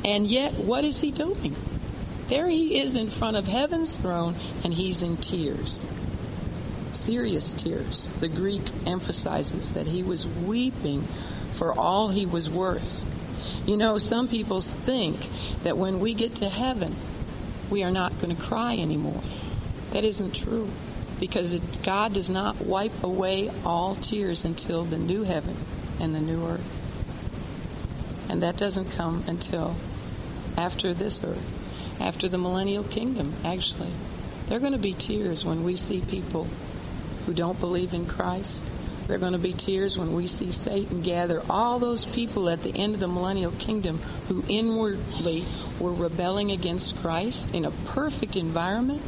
And 0.03 0.27
yet, 0.27 0.55
what 0.55 0.83
is 0.83 0.99
he 0.99 1.11
doing? 1.11 1.55
There 2.27 2.49
he 2.49 2.77
is 2.79 2.97
in 2.97 3.09
front 3.09 3.37
of 3.37 3.47
heaven's 3.47 3.95
throne, 3.97 4.35
and 4.65 4.73
he's 4.73 5.01
in 5.01 5.15
tears 5.15 5.85
serious 7.01 7.53
tears. 7.53 8.07
The 8.19 8.29
Greek 8.29 8.61
emphasizes 8.85 9.73
that 9.73 9.87
he 9.87 10.03
was 10.03 10.27
weeping 10.27 11.01
for 11.53 11.77
all 11.77 12.09
he 12.09 12.25
was 12.25 12.49
worth. 12.49 13.03
You 13.67 13.75
know, 13.75 13.97
some 13.97 14.27
people 14.27 14.61
think 14.61 15.19
that 15.63 15.77
when 15.77 15.99
we 15.99 16.13
get 16.13 16.35
to 16.35 16.49
heaven, 16.49 16.95
we 17.69 17.83
are 17.83 17.91
not 17.91 18.19
going 18.21 18.35
to 18.35 18.41
cry 18.41 18.77
anymore. 18.77 19.21
That 19.91 20.03
isn't 20.03 20.35
true 20.35 20.69
because 21.19 21.53
it, 21.53 21.83
God 21.83 22.13
does 22.13 22.29
not 22.29 22.61
wipe 22.61 23.03
away 23.03 23.51
all 23.65 23.95
tears 23.95 24.45
until 24.45 24.83
the 24.83 24.97
new 24.97 25.23
heaven 25.23 25.55
and 25.99 26.13
the 26.13 26.19
new 26.19 26.45
earth. 26.45 26.77
And 28.29 28.41
that 28.43 28.57
doesn't 28.57 28.91
come 28.91 29.23
until 29.27 29.75
after 30.57 30.93
this 30.93 31.23
earth, 31.23 31.97
after 31.99 32.29
the 32.29 32.37
millennial 32.37 32.83
kingdom, 32.83 33.33
actually. 33.43 33.91
There 34.47 34.57
are 34.57 34.61
going 34.61 34.73
to 34.73 34.79
be 34.79 34.93
tears 34.93 35.45
when 35.45 35.63
we 35.63 35.75
see 35.75 36.01
people 36.01 36.47
who 37.25 37.33
don't 37.33 37.59
believe 37.59 37.93
in 37.93 38.05
Christ. 38.05 38.65
There 39.07 39.17
are 39.17 39.19
going 39.19 39.33
to 39.33 39.39
be 39.39 39.51
tears 39.51 39.97
when 39.97 40.13
we 40.13 40.27
see 40.27 40.51
Satan 40.51 41.01
gather 41.01 41.41
all 41.49 41.79
those 41.79 42.05
people 42.05 42.49
at 42.49 42.63
the 42.63 42.75
end 42.75 42.93
of 42.93 42.99
the 43.01 43.07
millennial 43.07 43.51
kingdom 43.51 43.97
who 44.27 44.43
inwardly 44.47 45.43
were 45.79 45.93
rebelling 45.93 46.51
against 46.51 46.95
Christ 46.97 47.53
in 47.53 47.65
a 47.65 47.71
perfect 47.71 48.35
environment, 48.35 49.01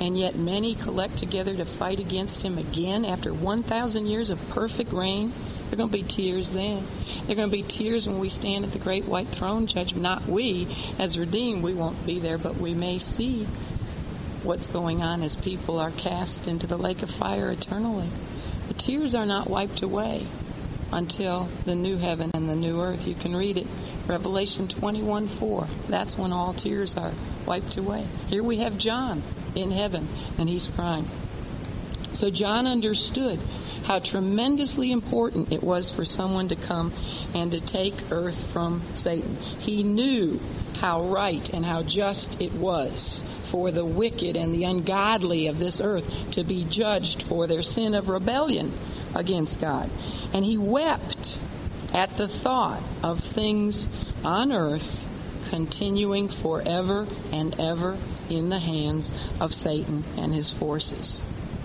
and 0.00 0.18
yet 0.18 0.36
many 0.36 0.74
collect 0.74 1.18
together 1.18 1.54
to 1.56 1.64
fight 1.64 1.98
against 1.98 2.42
him 2.42 2.56
again 2.56 3.04
after 3.04 3.34
1,000 3.34 4.06
years 4.06 4.30
of 4.30 4.48
perfect 4.50 4.92
reign. 4.92 5.32
There 5.68 5.74
are 5.74 5.76
going 5.76 5.90
to 5.90 5.98
be 5.98 6.04
tears 6.04 6.52
then. 6.52 6.86
There 7.24 7.32
are 7.32 7.36
going 7.36 7.50
to 7.50 7.56
be 7.56 7.62
tears 7.62 8.06
when 8.06 8.20
we 8.20 8.28
stand 8.28 8.64
at 8.64 8.72
the 8.72 8.78
great 8.78 9.04
white 9.04 9.28
throne 9.28 9.66
judgment. 9.66 10.02
Not 10.02 10.26
we, 10.26 10.68
as 10.98 11.18
redeemed, 11.18 11.62
we 11.62 11.74
won't 11.74 12.06
be 12.06 12.20
there, 12.20 12.38
but 12.38 12.56
we 12.56 12.72
may 12.72 12.98
see 12.98 13.46
what's 14.46 14.68
going 14.68 15.02
on 15.02 15.22
as 15.22 15.34
people 15.34 15.78
are 15.78 15.90
cast 15.90 16.46
into 16.46 16.66
the 16.66 16.78
lake 16.78 17.02
of 17.02 17.10
fire 17.10 17.50
eternally. 17.50 18.08
The 18.68 18.74
tears 18.74 19.14
are 19.14 19.26
not 19.26 19.50
wiped 19.50 19.82
away 19.82 20.26
until 20.92 21.48
the 21.64 21.74
new 21.74 21.96
heaven 21.96 22.30
and 22.32 22.48
the 22.48 22.54
new 22.54 22.80
earth. 22.80 23.08
You 23.08 23.16
can 23.16 23.34
read 23.34 23.58
it, 23.58 23.66
Revelation 24.06 24.68
21 24.68 25.26
4. 25.26 25.66
That's 25.88 26.16
when 26.16 26.32
all 26.32 26.52
tears 26.52 26.96
are 26.96 27.12
wiped 27.44 27.76
away. 27.76 28.06
Here 28.28 28.42
we 28.42 28.58
have 28.58 28.78
John 28.78 29.22
in 29.56 29.72
heaven, 29.72 30.06
and 30.38 30.48
he's 30.48 30.68
crying. 30.68 31.08
So 32.14 32.30
John 32.30 32.68
understood 32.68 33.40
how 33.84 33.98
tremendously 33.98 34.90
important 34.90 35.52
it 35.52 35.62
was 35.62 35.90
for 35.90 36.04
someone 36.04 36.48
to 36.48 36.56
come 36.56 36.92
and 37.34 37.52
to 37.52 37.60
take 37.60 37.94
earth 38.10 38.50
from 38.52 38.82
Satan. 38.94 39.36
He 39.58 39.82
knew 39.82 40.40
how 40.78 41.02
right 41.02 41.48
and 41.52 41.64
how 41.64 41.82
just 41.82 42.40
it 42.40 42.52
was 42.52 43.22
for 43.46 43.70
the 43.70 43.84
wicked 43.84 44.36
and 44.36 44.54
the 44.54 44.64
ungodly 44.64 45.46
of 45.46 45.58
this 45.58 45.80
earth 45.80 46.30
to 46.32 46.44
be 46.44 46.64
judged 46.64 47.22
for 47.22 47.46
their 47.46 47.62
sin 47.62 47.94
of 47.94 48.08
rebellion 48.08 48.72
against 49.14 49.60
God. 49.60 49.90
And 50.32 50.44
he 50.44 50.58
wept 50.58 51.38
at 51.94 52.16
the 52.16 52.28
thought 52.28 52.82
of 53.02 53.20
things 53.20 53.88
on 54.24 54.52
earth 54.52 55.06
continuing 55.48 56.28
forever 56.28 57.06
and 57.32 57.58
ever 57.60 57.96
in 58.28 58.48
the 58.48 58.58
hands 58.58 59.12
of 59.40 59.54
Satan 59.54 60.04
and 60.16 60.34
his 60.34 60.52
forces. 60.52 61.22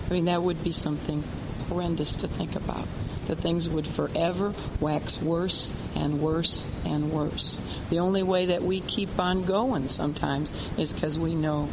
I 0.08 0.12
mean, 0.12 0.26
that 0.26 0.42
would 0.42 0.62
be 0.62 0.72
something 0.72 1.24
horrendous 1.68 2.16
to 2.16 2.28
think 2.28 2.54
about. 2.54 2.86
That 3.28 3.38
things 3.38 3.68
would 3.68 3.86
forever 3.86 4.52
wax 4.80 5.20
worse 5.22 5.72
and 5.94 6.20
worse 6.20 6.66
and 6.84 7.12
worse. 7.12 7.60
The 7.88 8.00
only 8.00 8.22
way 8.22 8.46
that 8.46 8.62
we 8.62 8.80
keep 8.80 9.18
on 9.18 9.44
going 9.44 9.88
sometimes 9.88 10.52
is 10.76 10.92
because 10.92 11.18
we 11.18 11.34
know 11.34 11.68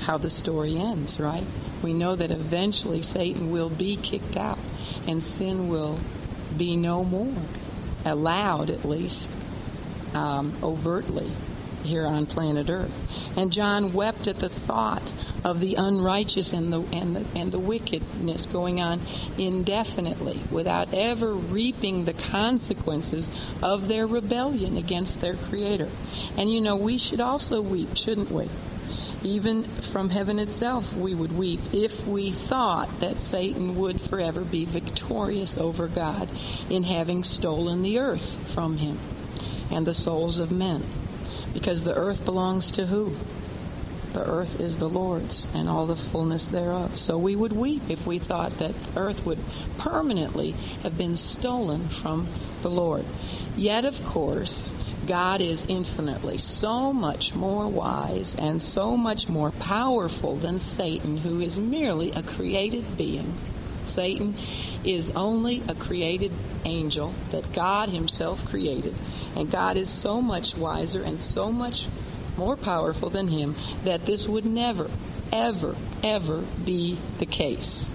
how 0.00 0.18
the 0.18 0.30
story 0.30 0.76
ends, 0.76 1.18
right? 1.18 1.44
We 1.82 1.94
know 1.94 2.16
that 2.16 2.30
eventually 2.30 3.02
Satan 3.02 3.50
will 3.50 3.70
be 3.70 3.96
kicked 3.96 4.36
out 4.36 4.58
and 5.06 5.22
sin 5.22 5.68
will 5.68 5.98
be 6.56 6.76
no 6.76 7.04
more, 7.04 7.34
allowed 8.04 8.70
at 8.70 8.84
least, 8.84 9.32
um, 10.14 10.52
overtly 10.62 11.30
here 11.82 12.06
on 12.06 12.26
planet 12.26 12.68
Earth. 12.70 13.36
And 13.36 13.52
John 13.52 13.92
wept 13.92 14.26
at 14.26 14.38
the 14.38 14.48
thought 14.48 15.12
of 15.44 15.60
the 15.60 15.76
unrighteous 15.76 16.52
and 16.52 16.72
the, 16.72 16.80
and 16.92 17.16
the, 17.16 17.38
and 17.38 17.52
the 17.52 17.58
wickedness 17.58 18.46
going 18.46 18.80
on 18.80 19.00
indefinitely 19.38 20.40
without 20.50 20.92
ever 20.92 21.32
reaping 21.32 22.04
the 22.04 22.12
consequences 22.12 23.30
of 23.62 23.88
their 23.88 24.06
rebellion 24.06 24.76
against 24.76 25.20
their 25.20 25.34
Creator. 25.34 25.88
And 26.36 26.52
you 26.52 26.60
know, 26.60 26.76
we 26.76 26.98
should 26.98 27.20
also 27.20 27.60
weep, 27.62 27.96
shouldn't 27.96 28.30
we? 28.30 28.48
Even 29.22 29.64
from 29.64 30.08
heaven 30.08 30.38
itself, 30.38 30.96
we 30.96 31.14
would 31.14 31.36
weep 31.36 31.60
if 31.72 32.06
we 32.06 32.32
thought 32.32 33.00
that 33.00 33.20
Satan 33.20 33.76
would 33.76 34.00
forever 34.00 34.40
be 34.40 34.64
victorious 34.64 35.58
over 35.58 35.88
God 35.88 36.30
in 36.70 36.84
having 36.84 37.22
stolen 37.22 37.82
the 37.82 37.98
earth 37.98 38.36
from 38.54 38.78
him 38.78 38.98
and 39.70 39.86
the 39.86 39.94
souls 39.94 40.38
of 40.38 40.50
men. 40.50 40.82
Because 41.52 41.84
the 41.84 41.94
earth 41.94 42.24
belongs 42.24 42.70
to 42.72 42.86
who? 42.86 43.14
The 44.12 44.24
earth 44.28 44.60
is 44.60 44.78
the 44.78 44.88
Lord's 44.88 45.46
and 45.54 45.68
all 45.68 45.86
the 45.86 45.94
fullness 45.94 46.48
thereof. 46.48 46.98
So 46.98 47.16
we 47.16 47.36
would 47.36 47.52
weep 47.52 47.82
if 47.88 48.06
we 48.06 48.18
thought 48.18 48.58
that 48.58 48.74
earth 48.96 49.24
would 49.24 49.38
permanently 49.78 50.52
have 50.82 50.98
been 50.98 51.16
stolen 51.16 51.88
from 51.88 52.26
the 52.62 52.70
Lord. 52.70 53.04
Yet, 53.56 53.84
of 53.84 54.04
course, 54.04 54.74
God 55.06 55.40
is 55.40 55.64
infinitely 55.68 56.38
so 56.38 56.92
much 56.92 57.34
more 57.34 57.68
wise 57.68 58.34
and 58.36 58.60
so 58.60 58.96
much 58.96 59.28
more 59.28 59.50
powerful 59.52 60.36
than 60.36 60.58
Satan, 60.58 61.18
who 61.18 61.40
is 61.40 61.58
merely 61.58 62.10
a 62.12 62.22
created 62.22 62.96
being. 62.96 63.32
Satan 63.84 64.34
is 64.84 65.10
only 65.10 65.62
a 65.68 65.74
created 65.74 66.32
angel 66.64 67.14
that 67.30 67.52
God 67.52 67.88
Himself 67.88 68.44
created. 68.46 68.94
And 69.36 69.50
God 69.50 69.76
is 69.76 69.88
so 69.88 70.20
much 70.20 70.56
wiser 70.56 71.02
and 71.02 71.20
so 71.20 71.52
much 71.52 71.86
more 72.36 72.56
powerful 72.56 73.10
than 73.10 73.28
Him 73.28 73.54
that 73.84 74.06
this 74.06 74.26
would 74.26 74.44
never, 74.44 74.90
ever, 75.32 75.76
ever 76.02 76.42
be 76.64 76.98
the 77.18 77.26
case. 77.26 77.90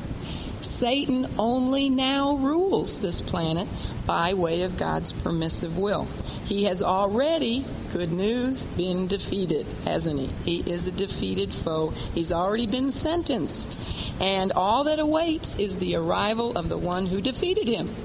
Satan 0.62 1.28
only 1.38 1.90
now 1.90 2.36
rules 2.36 3.00
this 3.00 3.22
planet 3.22 3.68
by 4.06 4.34
way 4.34 4.64
of 4.64 4.78
God's 4.78 5.12
permissive 5.12 5.78
will. 5.78 6.08
He 6.46 6.66
has 6.66 6.84
already, 6.84 7.66
good 7.96 8.12
news, 8.12 8.66
been 8.76 9.08
defeated, 9.08 9.66
hasn't 9.86 10.20
he? 10.20 10.28
He 10.60 10.70
is 10.70 10.86
a 10.86 10.92
defeated 10.92 11.54
foe. 11.54 11.92
He's 12.14 12.30
already 12.30 12.68
been 12.68 12.92
sentenced. 12.92 13.80
And 14.20 14.52
all 14.52 14.84
that 14.84 15.00
awaits 15.00 15.58
is 15.58 15.78
the 15.78 15.96
arrival 15.96 16.58
of 16.58 16.68
the 16.68 16.78
one 16.78 17.06
who 17.06 17.22
defeated 17.22 17.70
him, 17.70 17.96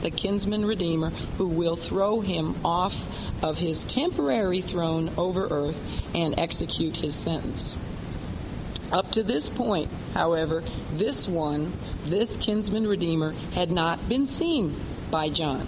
the 0.00 0.12
kinsman 0.12 0.64
redeemer, 0.64 1.10
who 1.38 1.48
will 1.48 1.74
throw 1.74 2.20
him 2.20 2.54
off 2.64 3.42
of 3.42 3.58
his 3.58 3.82
temporary 3.82 4.60
throne 4.60 5.10
over 5.16 5.48
earth 5.48 5.82
and 6.14 6.38
execute 6.38 6.98
his 6.98 7.16
sentence. 7.16 7.76
Up 8.92 9.10
to 9.10 9.24
this 9.24 9.48
point, 9.48 9.90
however, 10.14 10.62
this 10.92 11.26
one, 11.26 11.72
this 12.04 12.36
kinsman 12.36 12.86
redeemer, 12.86 13.34
had 13.54 13.72
not 13.72 14.08
been 14.08 14.28
seen 14.28 14.76
by 15.10 15.30
John. 15.30 15.66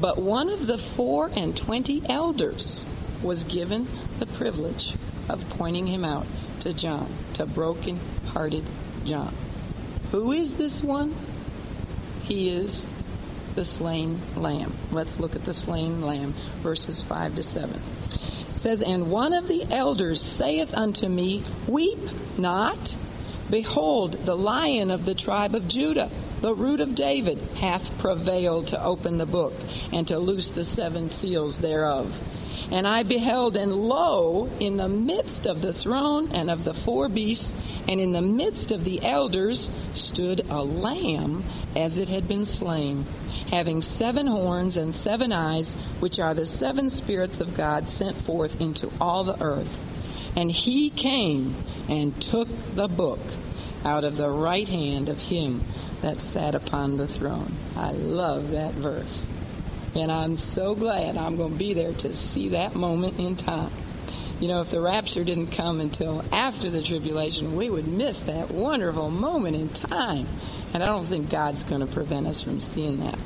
But 0.00 0.18
one 0.18 0.50
of 0.50 0.66
the 0.66 0.78
four 0.78 1.30
and 1.34 1.56
twenty 1.56 2.02
elders 2.08 2.86
was 3.22 3.44
given 3.44 3.88
the 4.18 4.26
privilege 4.26 4.94
of 5.28 5.48
pointing 5.50 5.86
him 5.86 6.04
out 6.04 6.26
to 6.60 6.74
John, 6.74 7.08
to 7.34 7.46
broken 7.46 7.98
hearted 8.28 8.64
John. 9.04 9.34
Who 10.10 10.32
is 10.32 10.54
this 10.54 10.82
one? 10.82 11.14
He 12.24 12.50
is 12.50 12.86
the 13.54 13.64
slain 13.64 14.20
lamb. 14.36 14.72
Let's 14.92 15.18
look 15.18 15.34
at 15.34 15.44
the 15.44 15.54
slain 15.54 16.02
lamb, 16.02 16.32
verses 16.60 17.02
5 17.02 17.36
to 17.36 17.42
7. 17.42 17.70
It 17.70 18.56
says, 18.56 18.82
And 18.82 19.10
one 19.10 19.32
of 19.32 19.48
the 19.48 19.64
elders 19.72 20.20
saith 20.20 20.74
unto 20.74 21.08
me, 21.08 21.42
Weep 21.66 21.98
not. 22.38 22.96
Behold, 23.48 24.12
the 24.12 24.36
lion 24.36 24.90
of 24.90 25.04
the 25.04 25.14
tribe 25.14 25.54
of 25.54 25.68
Judah 25.68 26.10
the 26.40 26.54
root 26.54 26.80
of 26.80 26.94
David 26.94 27.38
hath 27.56 27.98
prevailed 27.98 28.68
to 28.68 28.84
open 28.84 29.18
the 29.18 29.26
book 29.26 29.54
and 29.92 30.06
to 30.08 30.18
loose 30.18 30.50
the 30.50 30.64
seven 30.64 31.08
seals 31.08 31.58
thereof. 31.58 32.16
And 32.70 32.86
I 32.86 33.04
beheld, 33.04 33.56
and 33.56 33.72
lo, 33.72 34.50
in 34.58 34.76
the 34.76 34.88
midst 34.88 35.46
of 35.46 35.62
the 35.62 35.72
throne 35.72 36.32
and 36.32 36.50
of 36.50 36.64
the 36.64 36.74
four 36.74 37.08
beasts, 37.08 37.54
and 37.86 38.00
in 38.00 38.12
the 38.12 38.22
midst 38.22 38.72
of 38.72 38.84
the 38.84 39.04
elders, 39.04 39.70
stood 39.94 40.44
a 40.50 40.62
lamb 40.62 41.44
as 41.76 41.98
it 41.98 42.08
had 42.08 42.26
been 42.26 42.44
slain, 42.44 43.04
having 43.50 43.82
seven 43.82 44.26
horns 44.26 44.76
and 44.76 44.94
seven 44.94 45.32
eyes, 45.32 45.74
which 46.00 46.18
are 46.18 46.34
the 46.34 46.46
seven 46.46 46.90
spirits 46.90 47.40
of 47.40 47.56
God 47.56 47.88
sent 47.88 48.16
forth 48.16 48.60
into 48.60 48.90
all 49.00 49.22
the 49.22 49.40
earth. 49.40 49.82
And 50.34 50.50
he 50.50 50.90
came 50.90 51.54
and 51.88 52.20
took 52.20 52.48
the 52.74 52.88
book 52.88 53.20
out 53.84 54.02
of 54.02 54.16
the 54.16 54.28
right 54.28 54.68
hand 54.68 55.08
of 55.08 55.20
him 55.20 55.62
that 56.02 56.20
sat 56.20 56.54
upon 56.54 56.96
the 56.96 57.06
throne. 57.06 57.52
I 57.76 57.92
love 57.92 58.50
that 58.50 58.72
verse. 58.72 59.26
And 59.94 60.12
I'm 60.12 60.36
so 60.36 60.74
glad 60.74 61.16
I'm 61.16 61.36
going 61.36 61.52
to 61.52 61.58
be 61.58 61.74
there 61.74 61.92
to 61.92 62.12
see 62.12 62.50
that 62.50 62.74
moment 62.74 63.18
in 63.18 63.36
time. 63.36 63.70
You 64.40 64.48
know, 64.48 64.60
if 64.60 64.70
the 64.70 64.80
rapture 64.80 65.24
didn't 65.24 65.52
come 65.52 65.80
until 65.80 66.22
after 66.32 66.68
the 66.68 66.82
tribulation, 66.82 67.56
we 67.56 67.70
would 67.70 67.88
miss 67.88 68.20
that 68.20 68.50
wonderful 68.50 69.10
moment 69.10 69.56
in 69.56 69.70
time. 69.70 70.26
And 70.74 70.82
I 70.82 70.86
don't 70.86 71.06
think 71.06 71.30
God's 71.30 71.62
going 71.62 71.80
to 71.80 71.86
prevent 71.86 72.26
us 72.26 72.42
from 72.42 72.60
seeing 72.60 73.00
that. 73.00 73.18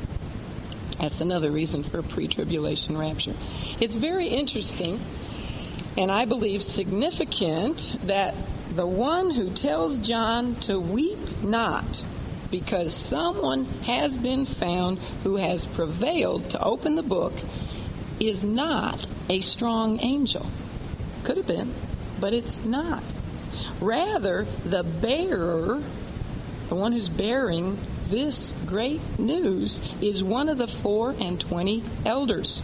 That's 1.00 1.20
another 1.20 1.50
reason 1.50 1.82
for 1.82 2.02
pre 2.02 2.28
tribulation 2.28 2.96
rapture. 2.96 3.34
It's 3.80 3.96
very 3.96 4.28
interesting 4.28 5.00
and 5.96 6.10
I 6.10 6.24
believe 6.24 6.62
significant 6.62 7.96
that 8.04 8.34
the 8.74 8.86
one 8.86 9.30
who 9.30 9.50
tells 9.50 9.98
John 9.98 10.54
to 10.60 10.78
weep 10.78 11.42
not 11.42 12.04
because 12.50 12.94
someone 12.94 13.64
has 13.84 14.16
been 14.16 14.44
found 14.44 14.98
who 15.22 15.36
has 15.36 15.66
prevailed 15.66 16.50
to 16.50 16.62
open 16.62 16.96
the 16.96 17.02
book 17.02 17.32
is 18.18 18.44
not 18.44 19.06
a 19.28 19.40
strong 19.40 20.00
angel. 20.00 20.46
Could 21.24 21.36
have 21.38 21.46
been, 21.46 21.72
but 22.20 22.34
it's 22.34 22.64
not. 22.64 23.02
Rather, 23.80 24.44
the 24.64 24.82
bearer, 24.82 25.82
the 26.68 26.74
one 26.74 26.92
who's 26.92 27.08
bearing 27.08 27.78
this 28.08 28.52
great 28.66 29.00
news, 29.18 29.80
is 30.02 30.22
one 30.22 30.48
of 30.48 30.58
the 30.58 30.66
four 30.66 31.14
and 31.20 31.40
twenty 31.40 31.82
elders. 32.04 32.62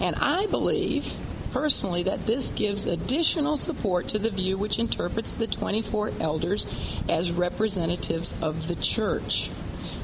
And 0.00 0.16
I 0.16 0.46
believe 0.46 1.12
personally 1.54 2.02
that 2.02 2.26
this 2.26 2.50
gives 2.50 2.84
additional 2.84 3.56
support 3.56 4.08
to 4.08 4.18
the 4.18 4.28
view 4.28 4.58
which 4.58 4.80
interprets 4.80 5.36
the 5.36 5.46
24 5.46 6.10
elders 6.18 6.66
as 7.08 7.30
representatives 7.30 8.34
of 8.42 8.66
the 8.66 8.74
church, 8.74 9.48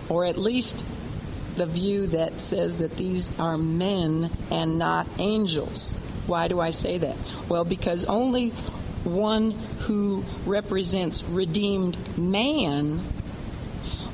or 0.08 0.24
at 0.24 0.38
least 0.38 0.84
the 1.56 1.66
view 1.66 2.06
that 2.06 2.38
says 2.38 2.78
that 2.78 2.96
these 2.96 3.36
are 3.40 3.58
men 3.58 4.30
and 4.52 4.78
not 4.78 5.08
angels. 5.18 5.94
Why 6.28 6.46
do 6.46 6.60
I 6.60 6.70
say 6.70 6.98
that? 6.98 7.16
Well, 7.48 7.64
because 7.64 8.04
only 8.04 8.50
one 9.02 9.50
who 9.80 10.24
represents 10.46 11.24
redeemed 11.24 12.16
man 12.16 13.00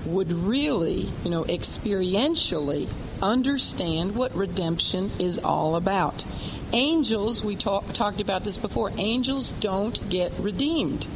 would 0.07 0.33
really, 0.33 1.11
you 1.23 1.31
know, 1.31 1.45
experientially 1.45 2.89
understand 3.21 4.15
what 4.15 4.35
redemption 4.35 5.11
is 5.19 5.39
all 5.39 5.77
about. 5.77 6.25
Angels, 6.77 7.43
we 7.43 7.57
talk, 7.57 7.91
talked 7.95 8.21
about 8.21 8.45
this 8.45 8.59
before, 8.59 8.93
angels 8.99 9.53
don't 9.61 10.11
get 10.11 10.31
redeemed. 10.39 11.07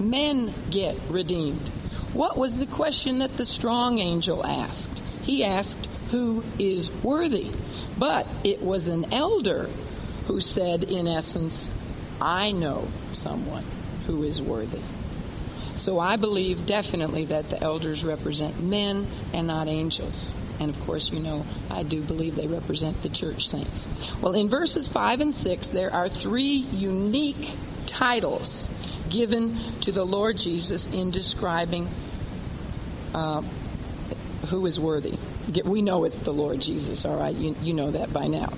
Men 0.00 0.52
get 0.70 0.96
redeemed. 1.08 1.68
What 2.12 2.36
was 2.36 2.58
the 2.58 2.66
question 2.66 3.20
that 3.20 3.36
the 3.36 3.44
strong 3.44 4.00
angel 4.00 4.44
asked? 4.44 4.98
He 5.22 5.44
asked, 5.44 5.86
Who 6.10 6.42
is 6.58 6.90
worthy? 7.04 7.52
But 7.96 8.26
it 8.42 8.60
was 8.60 8.88
an 8.88 9.12
elder 9.12 9.70
who 10.26 10.40
said, 10.40 10.82
in 10.82 11.06
essence, 11.06 11.70
I 12.20 12.50
know 12.50 12.88
someone 13.12 13.64
who 14.08 14.24
is 14.24 14.42
worthy. 14.42 14.82
So 15.76 16.00
I 16.00 16.16
believe 16.16 16.66
definitely 16.66 17.26
that 17.26 17.50
the 17.50 17.62
elders 17.62 18.02
represent 18.02 18.60
men 18.60 19.06
and 19.32 19.46
not 19.46 19.68
angels. 19.68 20.34
And 20.58 20.70
of 20.70 20.80
course, 20.86 21.10
you 21.12 21.20
know, 21.20 21.44
I 21.70 21.82
do 21.82 22.02
believe 22.02 22.36
they 22.36 22.46
represent 22.46 23.02
the 23.02 23.08
church 23.08 23.48
saints. 23.48 23.86
Well, 24.20 24.34
in 24.34 24.48
verses 24.48 24.88
5 24.88 25.20
and 25.20 25.34
6, 25.34 25.68
there 25.68 25.92
are 25.92 26.08
three 26.08 26.56
unique 26.72 27.52
titles 27.86 28.70
given 29.08 29.58
to 29.82 29.92
the 29.92 30.04
Lord 30.04 30.36
Jesus 30.36 30.86
in 30.86 31.10
describing 31.10 31.88
uh, 33.14 33.42
who 34.48 34.66
is 34.66 34.80
worthy. 34.80 35.14
We 35.64 35.82
know 35.82 36.04
it's 36.04 36.20
the 36.20 36.32
Lord 36.32 36.60
Jesus, 36.60 37.04
all 37.04 37.18
right? 37.18 37.34
You, 37.34 37.54
you 37.62 37.72
know 37.72 37.90
that 37.90 38.12
by 38.12 38.26
now. 38.26 38.52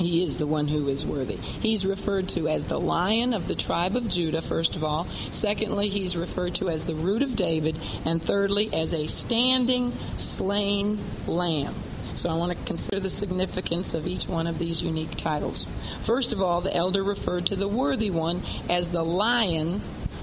He 0.00 0.24
is 0.24 0.38
the 0.38 0.46
one 0.46 0.66
who 0.66 0.88
is 0.88 1.04
worthy. 1.04 1.36
He's 1.36 1.84
referred 1.84 2.30
to 2.30 2.48
as 2.48 2.64
the 2.64 2.80
lion 2.80 3.34
of 3.34 3.48
the 3.48 3.54
tribe 3.54 3.96
of 3.96 4.08
Judah, 4.08 4.40
first 4.40 4.74
of 4.74 4.82
all. 4.82 5.04
Secondly, 5.30 5.90
he's 5.90 6.16
referred 6.16 6.54
to 6.54 6.70
as 6.70 6.86
the 6.86 6.94
root 6.94 7.22
of 7.22 7.36
David. 7.36 7.78
And 8.06 8.22
thirdly, 8.22 8.72
as 8.72 8.94
a 8.94 9.06
standing, 9.06 9.92
slain 10.16 10.98
lamb. 11.26 11.74
So 12.16 12.30
I 12.30 12.34
want 12.34 12.58
to 12.58 12.64
consider 12.64 12.98
the 12.98 13.10
significance 13.10 13.92
of 13.92 14.06
each 14.06 14.26
one 14.26 14.46
of 14.46 14.58
these 14.58 14.82
unique 14.82 15.16
titles. 15.18 15.66
First 16.00 16.32
of 16.32 16.40
all, 16.40 16.62
the 16.62 16.74
elder 16.74 17.02
referred 17.02 17.44
to 17.46 17.56
the 17.56 17.68
worthy 17.68 18.10
one 18.10 18.40
as 18.70 18.88
the 18.88 19.04
lion 19.04 19.82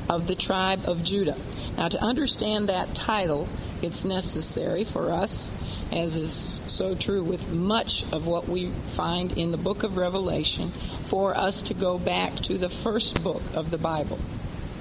of 0.10 0.26
the 0.26 0.36
tribe 0.36 0.82
of 0.86 1.04
Judah. 1.04 1.38
Now, 1.78 1.90
to 1.90 2.02
understand 2.02 2.70
that 2.70 2.96
title, 2.96 3.48
it's 3.84 4.04
necessary 4.04 4.84
for 4.84 5.12
us 5.12 5.52
as 5.92 6.18
is 6.18 6.60
so 6.68 6.96
true 6.96 7.24
with 7.24 7.52
much 7.52 8.04
of 8.12 8.28
what 8.28 8.48
we 8.48 8.68
find 8.68 9.38
in 9.38 9.52
the 9.52 9.58
book 9.58 9.84
of 9.84 9.98
Revelation, 9.98 10.70
for 11.06 11.36
us 11.36 11.62
to 11.64 11.74
go 11.74 11.98
back 11.98 12.36
to 12.36 12.58
the 12.58 12.70
first 12.70 13.24
book 13.24 13.42
of 13.54 13.72
the 13.72 13.78
Bible, 13.78 14.18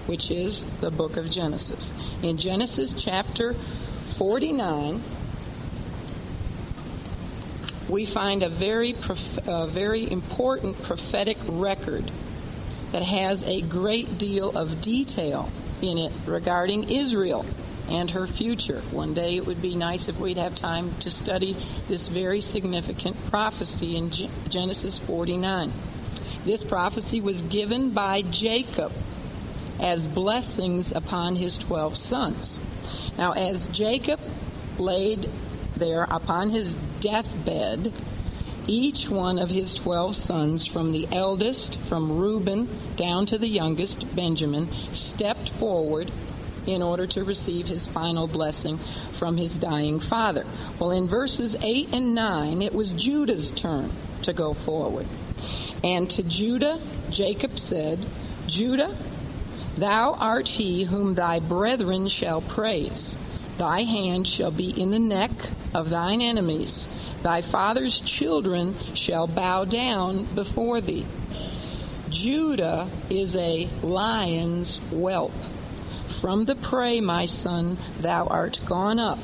which 0.07 0.31
is 0.31 0.65
the 0.81 0.91
book 0.91 1.17
of 1.17 1.31
Genesis. 1.31 1.93
In 2.23 2.37
Genesis 2.37 2.93
chapter 2.95 3.55
49, 3.55 5.03
we 7.89 8.05
find 8.05 8.43
a 8.43 8.49
very, 8.49 8.93
prof- 8.93 9.45
very 9.71 10.11
important 10.11 10.83
prophetic 10.83 11.39
record 11.47 12.11
that 12.93 13.03
has 13.03 13.45
a 13.45 13.63
great 13.63 14.19
deal 14.19 14.57
of 14.57 14.81
detail 14.81 15.51
in 15.83 15.99
it 15.99 16.13
regarding 16.27 16.91
Israel 16.91 17.45
and 17.89 18.11
her 18.11 18.27
future. 18.27 18.81
One 18.91 19.15
day 19.15 19.37
it 19.37 19.47
would 19.47 19.63
be 19.63 19.75
nice 19.75 20.09
if 20.09 20.19
we'd 20.19 20.39
have 20.39 20.55
time 20.55 20.95
to 21.01 21.11
study 21.11 21.57
this 21.89 22.09
very 22.09 22.41
significant 22.41 23.17
prophecy 23.27 23.97
in 23.97 24.11
Genesis 24.49 24.99
49. 24.99 25.73
This 26.45 26.63
prophecy 26.63 27.21
was 27.21 27.43
given 27.43 27.91
by 27.91 28.23
Jacob 28.23 28.93
as 29.81 30.07
blessings 30.07 30.93
upon 30.93 31.37
his 31.37 31.59
12 31.59 31.97
sons. 31.97 32.59
Now, 33.19 33.33
as 33.33 33.67
Jacob 33.69 34.21
laid 34.79 35.29
there 35.77 36.05
upon 36.05 36.51
his 36.51 36.75
deathbed, 37.01 37.93
each 38.67 39.09
one 39.09 39.39
of 39.39 39.51
his 39.51 39.75
12 39.75 40.17
sons, 40.17 40.67
from 40.67 40.93
the 40.93 41.07
eldest, 41.13 41.79
from 41.81 42.19
Reuben, 42.19 42.69
down 42.97 43.27
to 43.27 43.39
the 43.39 43.49
youngest, 43.49 44.17
Benjamin, 44.17 44.69
stepped 44.93 45.51
forward 45.51 46.11
in 46.67 46.83
order 46.83 47.07
to 47.07 47.25
receive 47.25 47.67
his 47.67 47.87
final 47.87 48.27
blessing 48.27 48.79
from 49.13 49.37
his 49.37 49.57
dying 49.57 50.01
father. 50.01 50.45
Well, 50.79 50.91
in 50.91 51.07
verses 51.07 51.57
8 51.63 51.91
and 51.93 52.15
9, 52.15 52.63
it 52.63 52.75
was 52.75 52.93
Judah's 52.93 53.51
turn 53.51 53.91
to 54.23 54.33
go 54.33 54.53
forward. 54.53 55.07
And 55.85 56.11
to 56.11 56.23
Judah, 56.23 56.81
Jacob 57.11 57.59
said, 57.59 58.05
Judah, 58.47 58.97
thou 59.77 60.15
art 60.15 60.49
he 60.49 60.85
whom 60.85 61.15
thy 61.15 61.39
brethren 61.39 62.09
shall 62.09 62.41
praise. 62.41 63.17
Thy 63.59 63.83
hand 63.83 64.29
shall 64.29 64.51
be 64.51 64.71
in 64.71 64.91
the 64.91 64.99
neck 64.99 65.31
of 65.75 65.91
thine 65.91 66.21
enemies. 66.21 66.89
Thy 67.23 67.41
father's 67.41 68.01
children 68.01 68.75
shall 68.95 69.27
bow 69.27 69.65
down 69.65 70.25
before 70.35 70.81
thee. 70.81 71.07
Judah 72.11 72.89
is 73.11 73.35
a 73.35 73.69
lion's 73.83 74.79
whelp. 74.91 75.33
From 76.21 76.47
the 76.47 76.55
prey, 76.55 77.01
my 77.03 77.27
son, 77.27 77.77
thou 78.01 78.27
art 78.27 78.61
gone 78.65 78.99
up. 78.99 79.19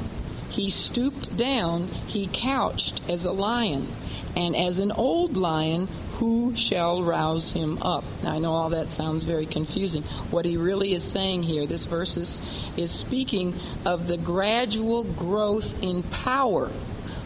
He 0.51 0.69
stooped 0.69 1.37
down, 1.39 1.89
he 2.07 2.29
couched 2.31 3.01
as 3.09 3.25
a 3.25 3.33
lion, 3.33 3.89
and 4.37 4.55
as 4.55 4.79
an 4.79 4.93
old 4.93 5.35
lion, 5.35 5.89
who 6.13 6.55
shall 6.55 7.03
rouse 7.03 7.53
him 7.53 7.83
up? 7.83 8.05
Now, 8.23 8.33
I 8.33 8.39
know 8.39 8.53
all 8.53 8.69
that 8.69 8.93
sounds 8.93 9.25
very 9.25 9.47
confusing. 9.47 10.03
What 10.31 10.45
he 10.45 10.59
really 10.59 10.93
is 10.93 11.03
saying 11.03 11.45
here, 11.45 11.67
this 11.67 11.87
verse 11.87 12.19
is, 12.19 12.43
is 12.77 12.91
speaking 12.91 13.55
of 13.87 14.07
the 14.07 14.19
gradual 14.19 15.03
growth 15.03 15.83
in 15.83 16.03
power 16.03 16.71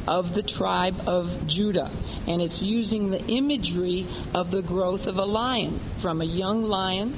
of 0.06 0.34
the 0.34 0.42
tribe 0.42 1.08
of 1.08 1.46
Judah. 1.48 1.90
And 2.28 2.40
it's 2.40 2.62
using 2.62 3.10
the 3.10 3.24
imagery 3.26 4.06
of 4.32 4.52
the 4.52 4.62
growth 4.62 5.08
of 5.08 5.18
a 5.18 5.24
lion, 5.24 5.80
from 5.98 6.22
a 6.22 6.24
young 6.24 6.62
lion 6.62 7.14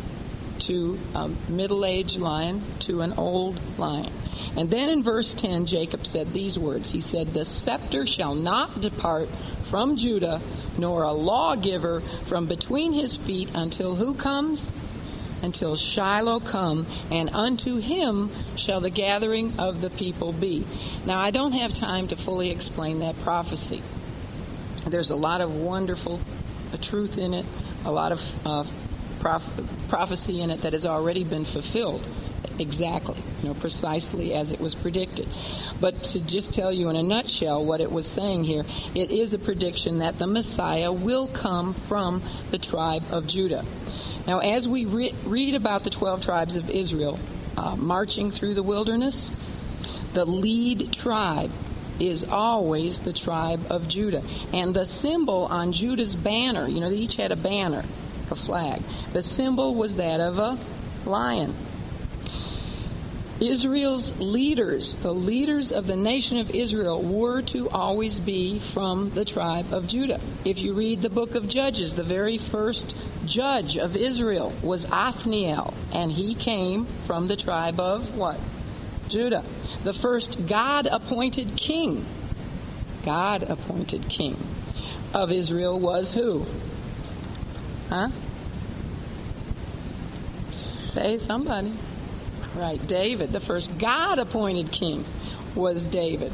to 0.60 0.98
a 1.14 1.28
middle 1.48 1.84
aged 1.84 2.18
lion 2.18 2.62
to 2.80 3.02
an 3.02 3.12
old 3.14 3.60
lion. 3.78 4.12
And 4.56 4.70
then 4.70 4.88
in 4.88 5.02
verse 5.02 5.34
10, 5.34 5.66
Jacob 5.66 6.06
said 6.06 6.32
these 6.32 6.58
words 6.58 6.90
He 6.90 7.00
said, 7.00 7.28
The 7.28 7.44
scepter 7.44 8.06
shall 8.06 8.34
not 8.34 8.80
depart 8.80 9.28
from 9.64 9.96
Judah, 9.96 10.40
nor 10.78 11.02
a 11.02 11.12
lawgiver 11.12 12.00
from 12.00 12.46
between 12.46 12.92
his 12.92 13.16
feet 13.16 13.50
until 13.54 13.96
who 13.96 14.14
comes? 14.14 14.72
Until 15.42 15.76
Shiloh 15.76 16.40
come, 16.40 16.86
and 17.12 17.30
unto 17.30 17.76
him 17.76 18.30
shall 18.56 18.80
the 18.80 18.90
gathering 18.90 19.52
of 19.58 19.80
the 19.80 19.90
people 19.90 20.32
be. 20.32 20.66
Now, 21.06 21.20
I 21.20 21.30
don't 21.30 21.52
have 21.52 21.72
time 21.72 22.08
to 22.08 22.16
fully 22.16 22.50
explain 22.50 23.00
that 23.00 23.20
prophecy. 23.20 23.82
There's 24.84 25.10
a 25.10 25.16
lot 25.16 25.40
of 25.40 25.54
wonderful 25.54 26.20
truth 26.80 27.18
in 27.18 27.34
it, 27.34 27.46
a 27.84 27.92
lot 27.92 28.10
of 28.10 28.46
uh, 28.46 28.64
prophecy 29.20 30.40
in 30.40 30.50
it 30.50 30.62
that 30.62 30.72
has 30.72 30.86
already 30.86 31.24
been 31.24 31.44
fulfilled 31.44 32.04
exactly, 32.58 33.20
you 33.42 33.48
know, 33.48 33.54
precisely 33.54 34.34
as 34.34 34.52
it 34.52 34.60
was 34.60 34.74
predicted. 34.74 35.28
But 35.80 36.02
to 36.04 36.20
just 36.20 36.54
tell 36.54 36.72
you 36.72 36.88
in 36.88 36.96
a 36.96 37.02
nutshell 37.02 37.64
what 37.64 37.80
it 37.80 37.90
was 37.90 38.06
saying 38.06 38.44
here, 38.44 38.64
it 38.94 39.10
is 39.10 39.34
a 39.34 39.38
prediction 39.38 39.98
that 39.98 40.18
the 40.18 40.26
Messiah 40.26 40.92
will 40.92 41.26
come 41.28 41.74
from 41.74 42.22
the 42.50 42.58
tribe 42.58 43.04
of 43.10 43.26
Judah. 43.26 43.64
Now, 44.26 44.40
as 44.40 44.68
we 44.68 44.84
re- 44.84 45.14
read 45.24 45.54
about 45.54 45.84
the 45.84 45.90
12 45.90 46.20
tribes 46.20 46.56
of 46.56 46.68
Israel 46.70 47.18
uh, 47.56 47.76
marching 47.76 48.30
through 48.30 48.54
the 48.54 48.62
wilderness, 48.62 49.30
the 50.14 50.24
lead 50.24 50.92
tribe 50.92 51.50
is 51.98 52.24
always 52.24 53.00
the 53.00 53.12
tribe 53.12 53.66
of 53.70 53.88
Judah. 53.88 54.22
And 54.52 54.74
the 54.74 54.84
symbol 54.84 55.46
on 55.46 55.72
Judah's 55.72 56.14
banner, 56.14 56.68
you 56.68 56.80
know, 56.80 56.90
they 56.90 56.96
each 56.96 57.16
had 57.16 57.32
a 57.32 57.36
banner 57.36 57.84
a 58.30 58.36
flag. 58.36 58.82
The 59.12 59.22
symbol 59.22 59.74
was 59.74 59.96
that 59.96 60.20
of 60.20 60.38
a 60.38 60.58
lion. 61.08 61.54
Israel's 63.40 64.18
leaders, 64.18 64.96
the 64.96 65.14
leaders 65.14 65.70
of 65.70 65.86
the 65.86 65.94
nation 65.94 66.38
of 66.38 66.50
Israel, 66.50 67.00
were 67.00 67.40
to 67.42 67.68
always 67.70 68.18
be 68.18 68.58
from 68.58 69.10
the 69.10 69.24
tribe 69.24 69.72
of 69.72 69.86
Judah. 69.86 70.20
If 70.44 70.58
you 70.58 70.72
read 70.72 71.02
the 71.02 71.10
book 71.10 71.36
of 71.36 71.48
Judges, 71.48 71.94
the 71.94 72.02
very 72.02 72.36
first 72.36 72.96
judge 73.26 73.78
of 73.78 73.96
Israel 73.96 74.52
was 74.60 74.90
Othniel, 74.90 75.72
and 75.92 76.10
he 76.10 76.34
came 76.34 76.84
from 76.84 77.28
the 77.28 77.36
tribe 77.36 77.78
of 77.78 78.16
what? 78.16 78.40
Judah. 79.08 79.44
The 79.84 79.92
first 79.92 80.48
God 80.48 80.86
appointed 80.86 81.56
king, 81.56 82.04
God 83.04 83.44
appointed 83.44 84.08
king 84.08 84.36
of 85.14 85.30
Israel 85.30 85.78
was 85.78 86.12
who? 86.14 86.44
Huh? 87.88 88.08
Say 90.52 91.18
somebody. 91.18 91.72
Right, 92.56 92.84
David, 92.86 93.32
the 93.32 93.40
first 93.40 93.78
God 93.78 94.18
appointed 94.18 94.72
king 94.72 95.04
was 95.54 95.86
David. 95.86 96.32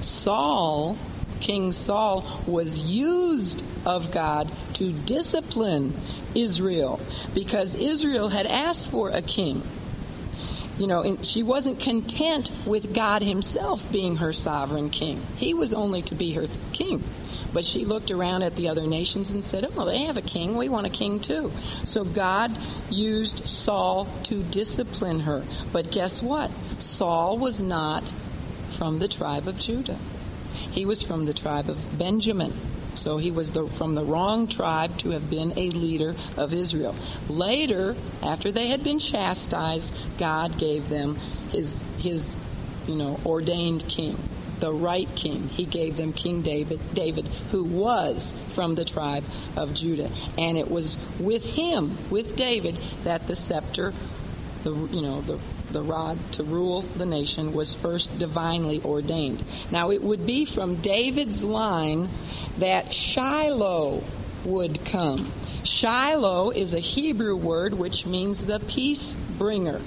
Saul, 0.00 0.96
King 1.40 1.72
Saul, 1.72 2.24
was 2.46 2.78
used 2.80 3.64
of 3.86 4.12
God 4.12 4.50
to 4.74 4.92
discipline 4.92 5.94
Israel 6.34 7.00
because 7.34 7.74
Israel 7.74 8.28
had 8.28 8.46
asked 8.46 8.88
for 8.90 9.10
a 9.10 9.22
king. 9.22 9.62
You 10.78 10.86
know, 10.86 11.16
she 11.22 11.42
wasn't 11.42 11.80
content 11.80 12.50
with 12.64 12.94
God 12.94 13.22
Himself 13.22 13.90
being 13.90 14.16
her 14.16 14.32
sovereign 14.32 14.90
king. 14.90 15.20
He 15.36 15.54
was 15.54 15.74
only 15.74 16.02
to 16.02 16.14
be 16.14 16.32
her 16.34 16.46
king. 16.72 17.02
But 17.52 17.64
she 17.64 17.84
looked 17.84 18.10
around 18.10 18.42
at 18.42 18.56
the 18.56 18.68
other 18.68 18.86
nations 18.86 19.30
and 19.32 19.44
said, 19.44 19.64
Oh, 19.64 19.72
well, 19.74 19.86
they 19.86 20.04
have 20.04 20.16
a 20.16 20.22
king. 20.22 20.56
We 20.56 20.68
want 20.68 20.86
a 20.86 20.90
king 20.90 21.20
too. 21.20 21.52
So 21.84 22.04
God 22.04 22.56
used 22.90 23.46
Saul 23.46 24.06
to 24.24 24.42
discipline 24.42 25.20
her. 25.20 25.42
But 25.72 25.90
guess 25.90 26.22
what? 26.22 26.50
Saul 26.78 27.38
was 27.38 27.60
not 27.60 28.12
from 28.76 28.98
the 28.98 29.08
tribe 29.08 29.48
of 29.48 29.58
Judah, 29.58 29.98
he 30.70 30.84
was 30.84 31.02
from 31.02 31.24
the 31.24 31.34
tribe 31.34 31.68
of 31.70 31.98
Benjamin. 31.98 32.52
So 32.94 33.16
he 33.16 33.30
was 33.30 33.52
the, 33.52 33.68
from 33.68 33.94
the 33.94 34.02
wrong 34.02 34.48
tribe 34.48 34.98
to 34.98 35.10
have 35.10 35.30
been 35.30 35.52
a 35.56 35.70
leader 35.70 36.16
of 36.36 36.52
Israel. 36.52 36.96
Later, 37.28 37.94
after 38.24 38.50
they 38.50 38.66
had 38.66 38.82
been 38.82 38.98
chastised, 38.98 39.94
God 40.18 40.58
gave 40.58 40.88
them 40.88 41.14
his, 41.52 41.80
his 41.98 42.40
you 42.88 42.96
know, 42.96 43.20
ordained 43.24 43.86
king. 43.86 44.18
The 44.60 44.72
right 44.72 45.08
king. 45.14 45.48
He 45.48 45.64
gave 45.64 45.96
them 45.96 46.12
King 46.12 46.42
David, 46.42 46.80
David, 46.94 47.26
who 47.50 47.64
was 47.64 48.32
from 48.54 48.74
the 48.74 48.84
tribe 48.84 49.24
of 49.56 49.74
Judah, 49.74 50.10
and 50.36 50.56
it 50.56 50.70
was 50.70 50.96
with 51.18 51.44
him, 51.44 51.96
with 52.10 52.36
David, 52.36 52.76
that 53.04 53.26
the 53.26 53.36
scepter, 53.36 53.92
the 54.64 54.72
you 54.72 55.02
know 55.02 55.20
the 55.20 55.38
the 55.70 55.82
rod 55.82 56.18
to 56.32 56.42
rule 56.42 56.82
the 56.82 57.06
nation 57.06 57.52
was 57.52 57.74
first 57.74 58.18
divinely 58.18 58.80
ordained. 58.84 59.42
Now 59.70 59.90
it 59.90 60.02
would 60.02 60.26
be 60.26 60.44
from 60.44 60.76
David's 60.76 61.44
line 61.44 62.08
that 62.58 62.94
Shiloh 62.94 64.02
would 64.44 64.84
come. 64.84 65.30
Shiloh 65.64 66.50
is 66.50 66.72
a 66.72 66.78
Hebrew 66.78 67.36
word 67.36 67.74
which 67.74 68.06
means 68.06 68.46
the 68.46 68.60
peace 68.60 69.12
bringer. 69.12 69.80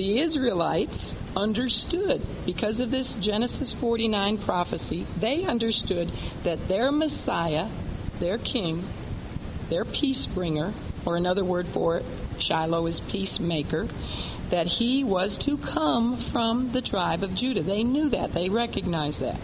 The 0.00 0.20
Israelites 0.20 1.14
understood, 1.36 2.22
because 2.46 2.80
of 2.80 2.90
this 2.90 3.16
Genesis 3.16 3.74
49 3.74 4.38
prophecy, 4.38 5.06
they 5.18 5.44
understood 5.44 6.10
that 6.42 6.68
their 6.68 6.90
Messiah, 6.90 7.66
their 8.18 8.38
king, 8.38 8.82
their 9.68 9.84
peace 9.84 10.24
bringer, 10.24 10.72
or 11.04 11.18
another 11.18 11.44
word 11.44 11.68
for 11.68 11.98
it, 11.98 12.06
Shiloh 12.38 12.86
is 12.86 13.00
peacemaker, 13.00 13.88
that 14.48 14.66
he 14.66 15.04
was 15.04 15.36
to 15.36 15.58
come 15.58 16.16
from 16.16 16.72
the 16.72 16.80
tribe 16.80 17.22
of 17.22 17.34
Judah. 17.34 17.62
They 17.62 17.84
knew 17.84 18.08
that, 18.08 18.32
they 18.32 18.48
recognized 18.48 19.20
that. 19.20 19.38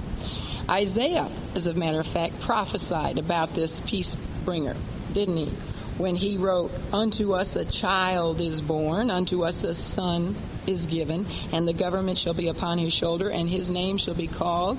Isaiah, 0.70 1.28
as 1.54 1.66
a 1.66 1.74
matter 1.74 2.00
of 2.00 2.06
fact, 2.06 2.40
prophesied 2.40 3.18
about 3.18 3.54
this 3.54 3.80
peace 3.80 4.14
bringer, 4.46 4.74
didn't 5.12 5.36
he? 5.36 5.52
When 5.98 6.14
he 6.14 6.36
wrote, 6.36 6.70
Unto 6.92 7.32
us 7.32 7.56
a 7.56 7.64
child 7.64 8.40
is 8.40 8.60
born, 8.60 9.10
unto 9.10 9.44
us 9.44 9.64
a 9.64 9.74
son 9.74 10.36
is 10.66 10.86
given, 10.86 11.26
and 11.52 11.66
the 11.66 11.72
government 11.72 12.18
shall 12.18 12.34
be 12.34 12.48
upon 12.48 12.78
his 12.78 12.92
shoulder, 12.92 13.30
and 13.30 13.48
his 13.48 13.70
name 13.70 13.96
shall 13.96 14.14
be 14.14 14.26
called 14.26 14.78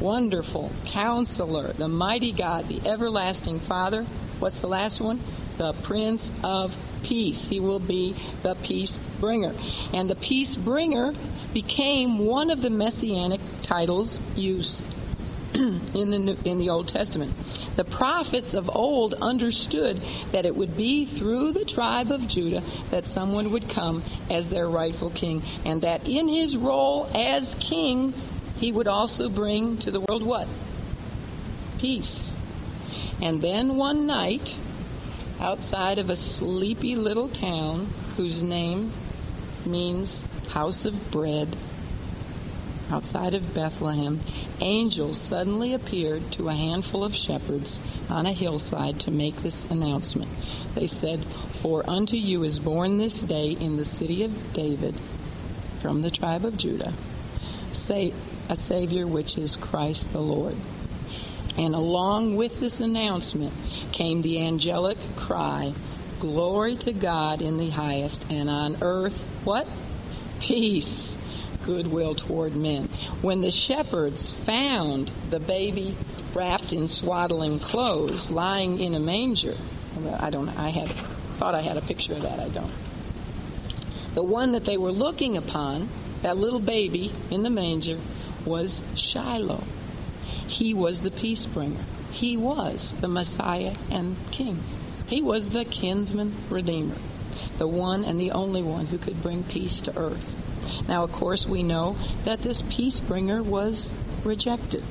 Wonderful, 0.00 0.72
Counselor, 0.86 1.74
the 1.74 1.88
Mighty 1.88 2.32
God, 2.32 2.68
the 2.68 2.88
Everlasting 2.88 3.60
Father. 3.60 4.04
What's 4.40 4.60
the 4.60 4.66
last 4.66 5.00
one? 5.00 5.20
The 5.58 5.74
Prince 5.74 6.30
of 6.42 6.74
Peace. 7.02 7.44
He 7.44 7.60
will 7.60 7.78
be 7.78 8.16
the 8.42 8.54
peace 8.56 8.96
bringer. 9.20 9.52
And 9.92 10.08
the 10.08 10.16
peace 10.16 10.56
bringer 10.56 11.12
became 11.52 12.18
one 12.18 12.50
of 12.50 12.62
the 12.62 12.70
messianic 12.70 13.40
titles 13.62 14.20
used 14.34 14.86
in 15.54 16.10
the 16.10 16.38
in 16.44 16.58
the 16.58 16.70
Old 16.70 16.88
Testament. 16.88 17.34
The 17.76 17.84
prophets 17.84 18.54
of 18.54 18.74
old 18.74 19.14
understood 19.14 20.00
that 20.30 20.46
it 20.46 20.56
would 20.56 20.76
be 20.76 21.04
through 21.04 21.52
the 21.52 21.64
tribe 21.64 22.10
of 22.10 22.26
Judah 22.26 22.62
that 22.90 23.06
someone 23.06 23.52
would 23.52 23.68
come 23.68 24.02
as 24.30 24.48
their 24.48 24.68
rightful 24.68 25.10
king, 25.10 25.42
and 25.64 25.82
that 25.82 26.08
in 26.08 26.28
his 26.28 26.56
role 26.56 27.10
as 27.14 27.54
king, 27.56 28.14
he 28.58 28.72
would 28.72 28.86
also 28.86 29.28
bring 29.28 29.76
to 29.78 29.90
the 29.90 30.00
world 30.00 30.22
what? 30.22 30.48
Peace. 31.78 32.34
And 33.20 33.42
then 33.42 33.76
one 33.76 34.06
night, 34.06 34.54
outside 35.38 35.98
of 35.98 36.08
a 36.08 36.16
sleepy 36.16 36.96
little 36.96 37.28
town 37.28 37.88
whose 38.16 38.42
name 38.42 38.92
means 39.66 40.24
house 40.48 40.84
of 40.84 41.10
bread, 41.10 41.56
outside 42.90 43.34
of 43.34 43.54
Bethlehem, 43.54 44.20
angels 44.60 45.18
suddenly 45.18 45.72
appeared 45.74 46.30
to 46.32 46.48
a 46.48 46.54
handful 46.54 47.04
of 47.04 47.14
shepherds 47.14 47.80
on 48.10 48.26
a 48.26 48.32
hillside 48.32 49.00
to 49.00 49.10
make 49.10 49.36
this 49.36 49.70
announcement. 49.70 50.30
They 50.74 50.86
said, 50.86 51.24
For 51.24 51.88
unto 51.88 52.16
you 52.16 52.44
is 52.44 52.58
born 52.58 52.98
this 52.98 53.20
day 53.20 53.52
in 53.52 53.76
the 53.76 53.84
city 53.84 54.24
of 54.24 54.52
David, 54.52 54.94
from 55.80 56.02
the 56.02 56.10
tribe 56.10 56.44
of 56.44 56.56
Judah, 56.56 56.92
a 57.90 58.56
Savior 58.56 59.06
which 59.06 59.38
is 59.38 59.56
Christ 59.56 60.12
the 60.12 60.20
Lord. 60.20 60.56
And 61.56 61.74
along 61.74 62.36
with 62.36 62.60
this 62.60 62.80
announcement 62.80 63.52
came 63.92 64.22
the 64.22 64.42
angelic 64.42 64.98
cry, 65.16 65.74
Glory 66.18 66.76
to 66.76 66.92
God 66.92 67.42
in 67.42 67.58
the 67.58 67.70
highest, 67.70 68.30
and 68.30 68.48
on 68.48 68.76
earth, 68.80 69.24
what? 69.44 69.66
Peace 70.40 71.16
goodwill 71.64 72.14
toward 72.14 72.56
men. 72.56 72.84
When 73.20 73.40
the 73.40 73.50
shepherds 73.50 74.32
found 74.32 75.10
the 75.30 75.40
baby 75.40 75.94
wrapped 76.34 76.72
in 76.72 76.88
swaddling 76.88 77.58
clothes, 77.58 78.30
lying 78.30 78.80
in 78.80 78.94
a 78.94 79.00
manger, 79.00 79.56
I 80.18 80.30
don't. 80.30 80.48
I 80.50 80.70
had 80.70 80.90
thought 81.36 81.54
I 81.54 81.60
had 81.60 81.76
a 81.76 81.82
picture 81.82 82.14
of 82.14 82.22
that. 82.22 82.38
I 82.38 82.48
don't. 82.48 82.72
The 84.14 84.22
one 84.22 84.52
that 84.52 84.64
they 84.64 84.76
were 84.76 84.92
looking 84.92 85.36
upon, 85.36 85.88
that 86.22 86.36
little 86.36 86.60
baby 86.60 87.12
in 87.30 87.42
the 87.42 87.50
manger, 87.50 87.98
was 88.44 88.82
Shiloh. 88.94 89.64
He 90.46 90.74
was 90.74 91.02
the 91.02 91.10
peace 91.10 91.46
bringer. 91.46 91.84
He 92.10 92.36
was 92.36 92.92
the 93.00 93.08
Messiah 93.08 93.74
and 93.90 94.16
King. 94.30 94.62
He 95.06 95.22
was 95.22 95.50
the 95.50 95.64
kinsman 95.64 96.34
redeemer, 96.50 96.96
the 97.58 97.66
one 97.66 98.04
and 98.04 98.20
the 98.20 98.32
only 98.32 98.62
one 98.62 98.86
who 98.86 98.98
could 98.98 99.22
bring 99.22 99.44
peace 99.44 99.80
to 99.82 99.98
earth. 99.98 100.41
Now, 100.88 101.04
of 101.04 101.12
course, 101.12 101.46
we 101.46 101.62
know 101.62 101.96
that 102.24 102.42
this 102.42 102.62
peace 102.62 103.00
bringer 103.00 103.42
was 103.42 103.92
rejected. 104.24 104.82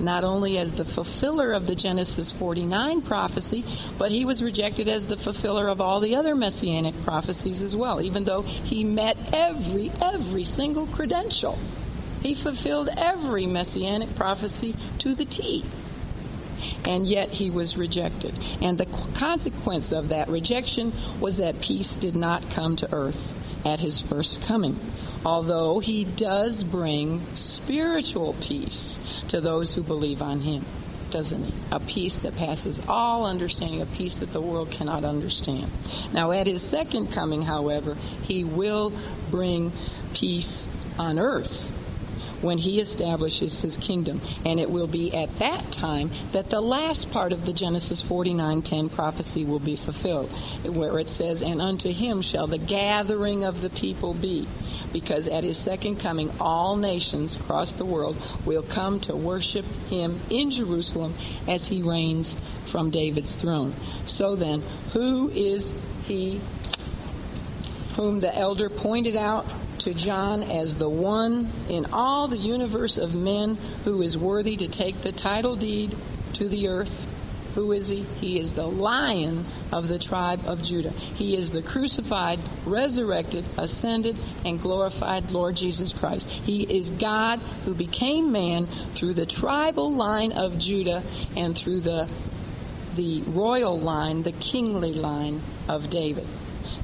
Not 0.00 0.24
only 0.24 0.58
as 0.58 0.72
the 0.72 0.84
fulfiller 0.84 1.52
of 1.52 1.66
the 1.66 1.74
Genesis 1.74 2.32
49 2.32 3.02
prophecy, 3.02 3.64
but 3.96 4.10
he 4.10 4.24
was 4.24 4.42
rejected 4.42 4.88
as 4.88 5.06
the 5.06 5.16
fulfiller 5.16 5.68
of 5.68 5.80
all 5.80 6.00
the 6.00 6.16
other 6.16 6.34
messianic 6.34 6.94
prophecies 7.04 7.62
as 7.62 7.76
well, 7.76 8.00
even 8.00 8.24
though 8.24 8.42
he 8.42 8.82
met 8.82 9.16
every, 9.32 9.92
every 10.00 10.44
single 10.44 10.86
credential. 10.86 11.58
He 12.22 12.34
fulfilled 12.34 12.88
every 12.96 13.46
messianic 13.46 14.14
prophecy 14.16 14.74
to 14.98 15.14
the 15.14 15.24
T 15.24 15.64
and 16.86 17.06
yet 17.06 17.30
he 17.30 17.50
was 17.50 17.76
rejected. 17.76 18.34
And 18.60 18.78
the 18.78 18.86
consequence 19.14 19.92
of 19.92 20.08
that 20.08 20.28
rejection 20.28 20.92
was 21.20 21.38
that 21.38 21.60
peace 21.60 21.96
did 21.96 22.16
not 22.16 22.50
come 22.50 22.76
to 22.76 22.94
earth 22.94 23.32
at 23.64 23.80
his 23.80 24.00
first 24.00 24.42
coming 24.42 24.78
although 25.24 25.78
he 25.78 26.04
does 26.04 26.64
bring 26.64 27.20
spiritual 27.34 28.34
peace 28.40 28.98
to 29.28 29.40
those 29.40 29.74
who 29.74 29.82
believe 29.82 30.22
on 30.22 30.40
him, 30.40 30.64
doesn't 31.10 31.44
he? 31.44 31.52
A 31.72 31.80
peace 31.80 32.18
that 32.20 32.36
passes 32.36 32.82
all 32.88 33.26
understanding, 33.26 33.80
a 33.80 33.86
peace 33.86 34.18
that 34.18 34.32
the 34.32 34.40
world 34.40 34.70
cannot 34.70 35.04
understand. 35.04 35.70
Now, 36.12 36.32
at 36.32 36.46
his 36.46 36.62
second 36.62 37.12
coming, 37.12 37.42
however, 37.42 37.96
he 38.22 38.44
will 38.44 38.92
bring 39.30 39.72
peace 40.12 40.68
on 40.98 41.18
earth 41.18 41.70
when 42.44 42.58
he 42.58 42.80
establishes 42.80 43.60
his 43.60 43.76
kingdom. 43.76 44.20
And 44.44 44.60
it 44.60 44.70
will 44.70 44.86
be 44.86 45.14
at 45.14 45.38
that 45.38 45.72
time 45.72 46.10
that 46.32 46.50
the 46.50 46.60
last 46.60 47.10
part 47.10 47.32
of 47.32 47.46
the 47.46 47.52
Genesis 47.52 48.02
49:10 48.02 48.88
prophecy 48.88 49.44
will 49.44 49.58
be 49.58 49.76
fulfilled, 49.76 50.30
where 50.64 50.98
it 50.98 51.08
says, 51.08 51.42
"And 51.42 51.60
unto 51.60 51.90
him 51.90 52.22
shall 52.22 52.46
the 52.46 52.58
gathering 52.58 53.44
of 53.44 53.62
the 53.62 53.70
people 53.70 54.14
be." 54.14 54.46
because 54.92 55.26
at 55.26 55.42
his 55.42 55.56
second 55.56 55.96
coming, 55.96 56.30
all 56.40 56.76
nations 56.76 57.34
across 57.34 57.72
the 57.72 57.84
world 57.84 58.16
will 58.46 58.62
come 58.62 59.00
to 59.00 59.14
worship 59.14 59.64
him 59.90 60.20
in 60.30 60.52
Jerusalem 60.52 61.12
as 61.48 61.66
he 61.66 61.82
reigns 61.82 62.36
from 62.66 62.90
David's 62.90 63.34
throne. 63.34 63.74
So 64.06 64.36
then, 64.36 64.62
who 64.92 65.30
is 65.30 65.72
he 66.06 66.40
whom 67.96 68.20
the 68.20 68.36
elder 68.36 68.68
pointed 68.68 69.16
out 69.16 69.46
to 69.78 69.94
John 69.94 70.42
as 70.42 70.76
the 70.76 70.88
one 70.88 71.50
in 71.68 71.86
all 71.86 72.28
the 72.28 72.38
universe 72.38 72.96
of 72.96 73.14
men 73.14 73.56
who 73.84 74.02
is 74.02 74.16
worthy 74.16 74.56
to 74.56 74.68
take 74.68 75.02
the 75.02 75.12
title 75.12 75.56
deed 75.56 75.94
to 76.34 76.48
the 76.48 76.68
earth 76.68 77.06
who 77.54 77.70
is 77.70 77.88
he? 77.88 78.00
He 78.20 78.38
is 78.40 78.52
the 78.52 78.66
lion 78.66 79.44
of 79.72 79.86
the 79.86 79.98
tribe 79.98 80.40
of 80.46 80.62
Judah. 80.62 80.90
He 80.90 81.36
is 81.36 81.52
the 81.52 81.62
crucified, 81.62 82.40
resurrected, 82.66 83.44
ascended, 83.56 84.16
and 84.44 84.60
glorified 84.60 85.30
Lord 85.30 85.56
Jesus 85.56 85.92
Christ. 85.92 86.28
He 86.28 86.62
is 86.62 86.90
God 86.90 87.38
who 87.64 87.74
became 87.74 88.32
man 88.32 88.66
through 88.66 89.14
the 89.14 89.26
tribal 89.26 89.92
line 89.94 90.32
of 90.32 90.58
Judah 90.58 91.04
and 91.36 91.56
through 91.56 91.80
the, 91.80 92.08
the 92.96 93.22
royal 93.22 93.78
line, 93.78 94.24
the 94.24 94.32
kingly 94.32 94.92
line 94.92 95.40
of 95.68 95.90
David. 95.90 96.26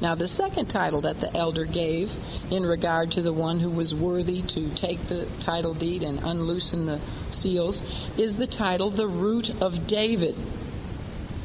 Now, 0.00 0.14
the 0.14 0.28
second 0.28 0.66
title 0.66 1.02
that 1.02 1.20
the 1.20 1.34
elder 1.36 1.64
gave 1.64 2.14
in 2.50 2.64
regard 2.64 3.10
to 3.12 3.22
the 3.22 3.32
one 3.32 3.60
who 3.60 3.70
was 3.70 3.94
worthy 3.94 4.42
to 4.42 4.70
take 4.70 5.06
the 5.08 5.26
title 5.40 5.74
deed 5.74 6.02
and 6.02 6.18
unloosen 6.22 6.86
the 6.86 7.00
seals 7.30 7.82
is 8.18 8.36
the 8.36 8.46
title, 8.46 8.90
The 8.90 9.06
Root 9.06 9.60
of 9.60 9.86
David. 9.86 10.36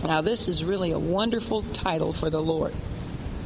Now, 0.04 0.22
this 0.22 0.48
is 0.48 0.64
really 0.64 0.92
a 0.92 1.00
wonderful 1.00 1.64
title 1.74 2.14
for 2.14 2.30
the 2.30 2.42
Lord. 2.42 2.74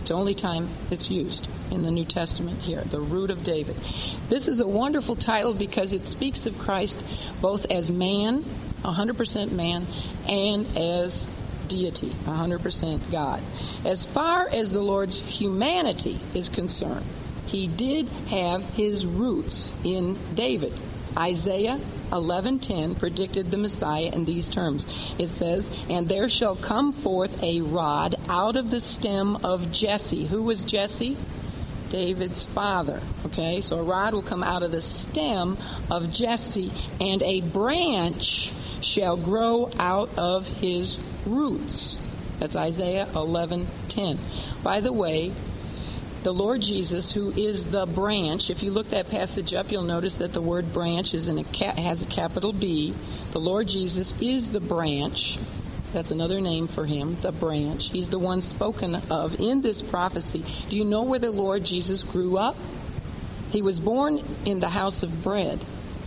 It's 0.02 0.10
the 0.10 0.16
only 0.16 0.34
time 0.34 0.68
it's 0.92 1.10
used 1.10 1.48
in 1.72 1.84
the 1.84 1.92
New 1.92 2.06
Testament 2.06 2.60
here, 2.60 2.82
the 2.82 3.00
root 3.00 3.30
of 3.30 3.44
David. 3.44 3.76
This 4.28 4.48
is 4.48 4.60
a 4.60 4.68
wonderful 4.68 5.16
title 5.16 5.54
because 5.54 5.94
it 5.94 6.08
speaks 6.08 6.46
of 6.46 6.58
Christ 6.58 7.06
both 7.42 7.66
as 7.72 7.92
man, 7.92 8.44
100% 8.84 9.52
man, 9.52 9.86
and 10.28 10.66
as 10.78 11.26
deity, 11.70 12.12
100% 12.26 13.12
God. 13.12 13.42
As 13.86 14.06
far 14.06 14.50
as 14.50 14.72
the 14.72 14.82
Lord's 14.82 15.22
humanity 15.22 16.20
is 16.34 16.50
concerned, 16.50 17.06
he 17.46 17.68
did 17.68 18.08
have 18.30 18.64
his 18.72 19.06
roots 19.06 19.72
in 19.84 20.18
David. 20.36 20.74
Isaiah 21.18 21.80
11:10 22.12 22.96
predicted 22.96 23.50
the 23.50 23.58
Messiah 23.58 24.12
in 24.14 24.26
these 24.26 24.48
terms. 24.50 24.88
It 25.18 25.30
says, 25.30 25.70
"And 25.90 26.08
there 26.08 26.30
shall 26.30 26.56
come 26.56 26.92
forth 26.92 27.42
a 27.42 27.62
rod 27.62 28.16
out 28.28 28.56
of 28.56 28.70
the 28.70 28.82
stem 28.82 29.38
of 29.44 29.72
Jesse." 29.72 30.26
Who 30.26 30.44
was 30.44 30.64
Jesse? 30.64 31.18
David's 31.90 32.44
father. 32.44 33.02
Okay, 33.26 33.62
so 33.62 33.80
a 33.80 33.84
rod 33.84 34.14
will 34.14 34.22
come 34.22 34.44
out 34.44 34.62
of 34.62 34.72
the 34.72 34.82
stem 34.82 35.58
of 35.90 36.12
Jesse, 36.12 36.72
and 37.02 37.24
a 37.24 37.42
branch 37.42 38.52
shall 38.80 39.18
grow 39.18 39.72
out 39.80 40.10
of 40.18 40.48
his 40.48 41.00
roots. 41.26 41.98
That's 42.40 42.56
Isaiah 42.56 43.08
11:10. 43.14 44.18
By 44.64 44.80
the 44.80 44.94
way, 44.94 45.32
the 46.24 46.34
Lord 46.34 46.62
Jesus, 46.62 47.14
who 47.14 47.32
is 47.32 47.66
the 47.72 47.86
branch, 47.86 48.50
if 48.50 48.62
you 48.62 48.72
look 48.72 48.90
that 48.90 49.10
passage 49.10 49.54
up, 49.54 49.72
you'll 49.72 49.84
notice 49.84 50.16
that 50.16 50.34
the 50.34 50.42
word 50.42 50.74
branch 50.74 51.14
is 51.14 51.30
in 51.30 51.38
a 51.40 51.44
has 51.80 52.02
a 52.02 52.06
capital 52.06 52.52
B. 52.52 52.94
The 53.32 53.40
Lord 53.40 53.68
Jesus 53.68 54.14
is 54.22 54.52
the 54.52 54.60
branch. 54.60 55.38
That's 55.94 56.12
another 56.12 56.40
name 56.40 56.68
for 56.68 56.86
him, 56.86 57.18
the 57.22 57.32
branch. 57.32 57.90
He's 57.90 58.10
the 58.10 58.20
one 58.20 58.42
spoken 58.42 58.96
of 59.10 59.40
in 59.40 59.62
this 59.62 59.82
prophecy. 59.82 60.44
Do 60.70 60.76
you 60.76 60.86
know 60.86 61.04
where 61.04 61.20
the 61.20 61.32
Lord 61.32 61.64
Jesus 61.64 62.04
grew 62.04 62.38
up? 62.38 62.58
He 63.52 63.62
was 63.62 63.80
born 63.80 64.22
in 64.46 64.60
the 64.60 64.70
house 64.70 65.02
of 65.02 65.24
bread. 65.24 65.60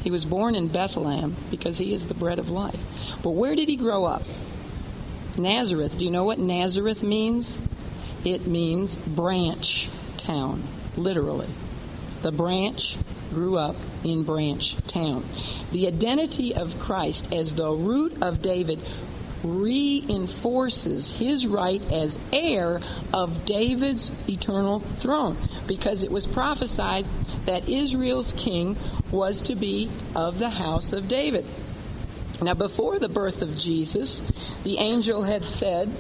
He 0.05 0.11
was 0.11 0.25
born 0.25 0.55
in 0.55 0.69
Bethlehem 0.69 1.35
because 1.51 1.79
he 1.79 1.95
is 1.95 2.07
the 2.07 2.15
bread 2.15 2.39
of 2.39 2.51
life. 2.51 2.79
But 3.23 3.31
where 3.31 3.55
did 3.55 3.69
he 3.69 3.77
grow 3.77 4.05
up? 4.05 4.23
Nazareth. 5.39 5.99
Do 5.99 6.05
you 6.05 6.11
know 6.11 6.24
what 6.24 6.39
Nazareth 6.39 7.03
means? 7.03 7.59
It 8.24 8.47
means 8.47 8.97
branch 8.97 9.89
town, 10.16 10.62
literally. 10.97 11.49
The 12.22 12.33
branch 12.33 12.97
grew 13.30 13.57
up 13.57 13.76
in 14.05 14.22
Branch 14.22 14.76
Town. 14.87 15.24
The 15.72 15.89
identity 15.89 16.55
of 16.55 16.78
Christ 16.78 17.33
as 17.33 17.55
the 17.55 17.70
root 17.70 18.22
of 18.22 18.43
David 18.43 18.78
reinforces 19.43 21.16
his 21.18 21.47
right 21.47 21.83
as 21.91 22.18
heir 22.33 22.80
of 23.12 23.45
David's 23.45 24.12
eternal 24.28 24.80
throne 24.80 25.37
because 25.66 26.03
it 26.03 26.12
was 26.12 26.26
prophesied 26.26 27.05
that 27.47 27.68
Israel's 27.68 28.33
king 28.35 28.76
was 29.11 29.43
to 29.43 29.57
be 29.57 29.91
of 30.14 30.39
the 30.39 30.51
house 30.51 30.93
of 30.93 31.09
David. 31.09 31.45
Now, 32.43 32.55
before 32.55 32.99
the 32.99 33.09
birth 33.09 33.43
of 33.43 33.57
Jesus, 33.57 34.30
the 34.64 34.78
angel 34.78 35.22
had 35.22 35.45
said, 35.45 35.90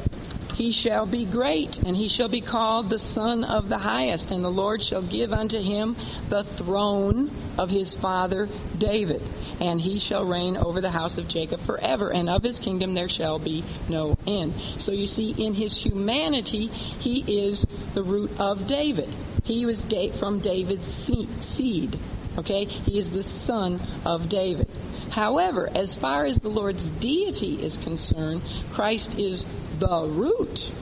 he 0.54 0.70
shall 0.70 1.06
be 1.06 1.24
great, 1.24 1.78
and 1.78 1.96
he 1.96 2.08
shall 2.08 2.28
be 2.28 2.40
called 2.40 2.90
the 2.90 2.98
Son 2.98 3.42
of 3.42 3.68
the 3.68 3.78
Highest, 3.78 4.30
and 4.30 4.44
the 4.44 4.50
Lord 4.50 4.82
shall 4.82 5.02
give 5.02 5.32
unto 5.32 5.58
him 5.58 5.96
the 6.28 6.44
throne 6.44 7.30
of 7.56 7.70
his 7.70 7.94
father 7.94 8.48
David, 8.76 9.22
and 9.60 9.80
he 9.80 9.98
shall 9.98 10.26
reign 10.26 10.56
over 10.56 10.80
the 10.80 10.90
house 10.90 11.16
of 11.16 11.26
Jacob 11.26 11.60
forever, 11.60 12.12
and 12.12 12.28
of 12.28 12.42
his 12.42 12.58
kingdom 12.58 12.94
there 12.94 13.08
shall 13.08 13.38
be 13.38 13.64
no 13.88 14.18
end. 14.26 14.54
So 14.78 14.92
you 14.92 15.06
see, 15.06 15.30
in 15.32 15.54
his 15.54 15.76
humanity, 15.76 16.66
he 16.66 17.44
is 17.44 17.64
the 17.94 18.02
root 18.02 18.30
of 18.38 18.66
David. 18.66 19.08
He 19.44 19.64
was 19.64 19.84
from 20.18 20.40
David's 20.40 20.88
seed. 20.88 21.98
Okay? 22.38 22.64
He 22.66 22.98
is 22.98 23.12
the 23.12 23.22
son 23.22 23.80
of 24.04 24.28
David. 24.28 24.68
However, 25.12 25.70
as 25.74 25.94
far 25.94 26.24
as 26.24 26.38
the 26.38 26.48
Lord's 26.48 26.90
deity 26.90 27.62
is 27.62 27.76
concerned, 27.76 28.40
Christ 28.72 29.18
is 29.18 29.44
the 29.78 30.04
root 30.04 30.72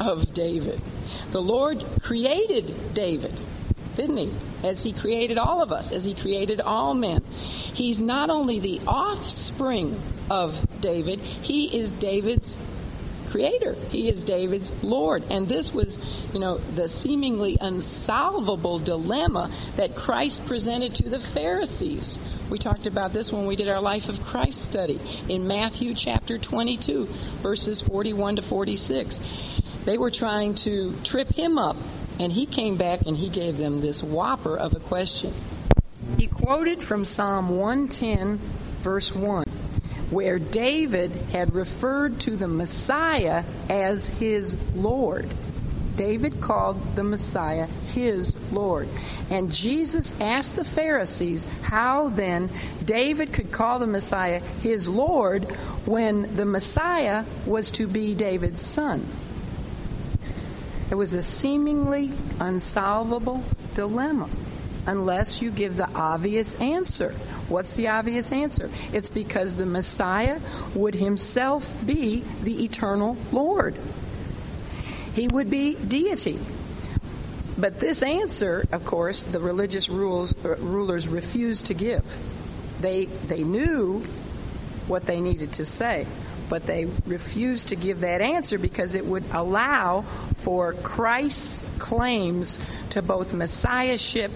of 0.00 0.32
David. 0.32 0.80
The 1.32 1.42
Lord 1.42 1.84
created 2.00 2.94
David, 2.94 3.38
didn't 3.94 4.16
he? 4.16 4.32
As 4.64 4.82
he 4.82 4.94
created 4.94 5.36
all 5.36 5.60
of 5.60 5.72
us, 5.72 5.92
as 5.92 6.06
he 6.06 6.14
created 6.14 6.62
all 6.62 6.94
men. 6.94 7.22
He's 7.74 8.00
not 8.00 8.30
only 8.30 8.60
the 8.60 8.80
offspring 8.86 10.00
of 10.30 10.66
David, 10.80 11.20
he 11.20 11.78
is 11.78 11.94
David's 11.96 12.56
creator. 13.26 13.74
He 13.90 14.08
is 14.08 14.24
David's 14.24 14.72
Lord. 14.82 15.24
And 15.30 15.48
this 15.48 15.72
was, 15.72 15.98
you 16.32 16.40
know, 16.40 16.58
the 16.58 16.88
seemingly 16.88 17.56
unsolvable 17.60 18.78
dilemma 18.78 19.50
that 19.76 19.94
Christ 19.94 20.46
presented 20.46 20.94
to 20.96 21.08
the 21.08 21.20
Pharisees 21.20 22.18
we 22.48 22.58
talked 22.58 22.86
about 22.86 23.12
this 23.12 23.32
when 23.32 23.46
we 23.46 23.56
did 23.56 23.68
our 23.68 23.80
Life 23.80 24.08
of 24.08 24.22
Christ 24.22 24.62
study 24.62 25.00
in 25.28 25.48
Matthew 25.48 25.94
chapter 25.94 26.38
22, 26.38 27.06
verses 27.42 27.80
41 27.80 28.36
to 28.36 28.42
46. 28.42 29.20
They 29.84 29.98
were 29.98 30.12
trying 30.12 30.54
to 30.56 30.94
trip 31.02 31.32
him 31.32 31.58
up, 31.58 31.76
and 32.20 32.30
he 32.30 32.46
came 32.46 32.76
back 32.76 33.02
and 33.04 33.16
he 33.16 33.30
gave 33.30 33.56
them 33.56 33.80
this 33.80 34.00
whopper 34.00 34.56
of 34.56 34.76
a 34.76 34.80
question. 34.80 35.34
He 36.18 36.28
quoted 36.28 36.84
from 36.84 37.04
Psalm 37.04 37.48
110, 37.48 38.36
verse 38.36 39.12
1, 39.12 39.45
where 40.16 40.38
David 40.38 41.10
had 41.30 41.54
referred 41.54 42.18
to 42.20 42.36
the 42.36 42.48
Messiah 42.48 43.44
as 43.68 44.08
his 44.08 44.56
Lord. 44.74 45.28
David 45.94 46.40
called 46.40 46.96
the 46.96 47.04
Messiah 47.04 47.66
his 47.84 48.34
Lord. 48.50 48.88
And 49.28 49.52
Jesus 49.52 50.18
asked 50.18 50.56
the 50.56 50.64
Pharisees 50.64 51.46
how 51.60 52.08
then 52.08 52.48
David 52.82 53.34
could 53.34 53.52
call 53.52 53.78
the 53.78 53.86
Messiah 53.86 54.40
his 54.62 54.88
Lord 54.88 55.44
when 55.84 56.34
the 56.34 56.46
Messiah 56.46 57.26
was 57.44 57.70
to 57.72 57.86
be 57.86 58.14
David's 58.14 58.62
son. 58.62 59.06
It 60.90 60.94
was 60.94 61.12
a 61.12 61.20
seemingly 61.20 62.10
unsolvable 62.40 63.44
dilemma 63.74 64.30
unless 64.86 65.42
you 65.42 65.50
give 65.50 65.76
the 65.76 65.90
obvious 65.94 66.54
answer. 66.54 67.14
What's 67.48 67.76
the 67.76 67.88
obvious 67.88 68.32
answer? 68.32 68.70
It's 68.92 69.10
because 69.10 69.56
the 69.56 69.66
Messiah 69.66 70.40
would 70.74 70.94
himself 70.94 71.76
be 71.86 72.24
the 72.42 72.64
eternal 72.64 73.16
Lord 73.32 73.78
he 75.16 75.28
would 75.28 75.48
be 75.50 75.74
deity. 75.74 76.38
But 77.56 77.80
this 77.80 78.02
answer, 78.02 78.64
of 78.70 78.84
course, 78.84 79.24
the 79.24 79.40
religious 79.40 79.88
rules, 79.88 80.34
uh, 80.44 80.56
rulers 80.56 81.08
refused 81.08 81.66
to 81.66 81.74
give. 81.74 82.04
They, 82.82 83.06
they 83.06 83.42
knew 83.42 84.00
what 84.86 85.06
they 85.06 85.22
needed 85.22 85.54
to 85.54 85.64
say, 85.64 86.06
but 86.50 86.66
they 86.66 86.84
refused 87.06 87.68
to 87.68 87.76
give 87.76 88.00
that 88.00 88.20
answer 88.20 88.58
because 88.58 88.94
it 88.94 89.06
would 89.06 89.24
allow 89.32 90.02
for 90.34 90.74
Christ's 90.74 91.66
claims 91.78 92.58
to 92.90 93.00
both 93.00 93.32
messiahship 93.32 94.30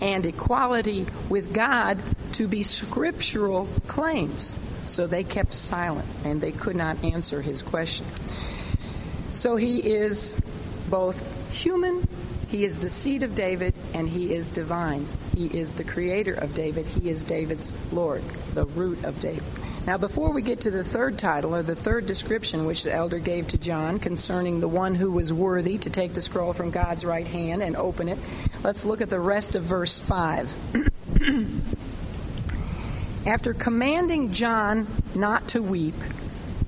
and 0.00 0.24
equality 0.24 1.04
with 1.28 1.52
God 1.52 2.02
to 2.34 2.48
be 2.48 2.62
scriptural 2.62 3.68
claims. 3.86 4.56
So 4.86 5.06
they 5.06 5.24
kept 5.24 5.54
silent 5.54 6.08
and 6.24 6.40
they 6.40 6.52
could 6.52 6.76
not 6.76 7.02
answer 7.04 7.40
his 7.40 7.62
question. 7.62 8.06
So 9.34 9.56
he 9.56 9.78
is 9.78 10.40
both 10.90 11.52
human, 11.52 12.06
he 12.48 12.64
is 12.64 12.78
the 12.78 12.88
seed 12.88 13.22
of 13.22 13.34
David, 13.34 13.74
and 13.94 14.06
he 14.06 14.34
is 14.34 14.50
divine. 14.50 15.06
He 15.34 15.46
is 15.46 15.72
the 15.72 15.84
creator 15.84 16.34
of 16.34 16.54
David, 16.54 16.84
he 16.84 17.08
is 17.08 17.24
David's 17.24 17.74
Lord, 17.92 18.22
the 18.52 18.66
root 18.66 19.04
of 19.04 19.18
David. 19.20 19.42
Now, 19.86 19.96
before 19.98 20.30
we 20.30 20.42
get 20.42 20.60
to 20.60 20.70
the 20.70 20.84
third 20.84 21.18
title, 21.18 21.56
or 21.56 21.62
the 21.62 21.74
third 21.74 22.06
description 22.06 22.66
which 22.66 22.84
the 22.84 22.92
elder 22.92 23.18
gave 23.18 23.48
to 23.48 23.58
John 23.58 23.98
concerning 23.98 24.60
the 24.60 24.68
one 24.68 24.94
who 24.94 25.10
was 25.10 25.32
worthy 25.32 25.78
to 25.78 25.90
take 25.90 26.12
the 26.12 26.20
scroll 26.20 26.52
from 26.52 26.70
God's 26.70 27.04
right 27.04 27.26
hand 27.26 27.62
and 27.62 27.74
open 27.74 28.08
it, 28.08 28.18
let's 28.62 28.84
look 28.84 29.00
at 29.00 29.10
the 29.10 29.18
rest 29.18 29.54
of 29.54 29.64
verse 29.64 29.98
5. 29.98 30.54
After 33.24 33.54
commanding 33.54 34.32
John 34.32 34.88
not 35.14 35.48
to 35.48 35.62
weep, 35.62 35.94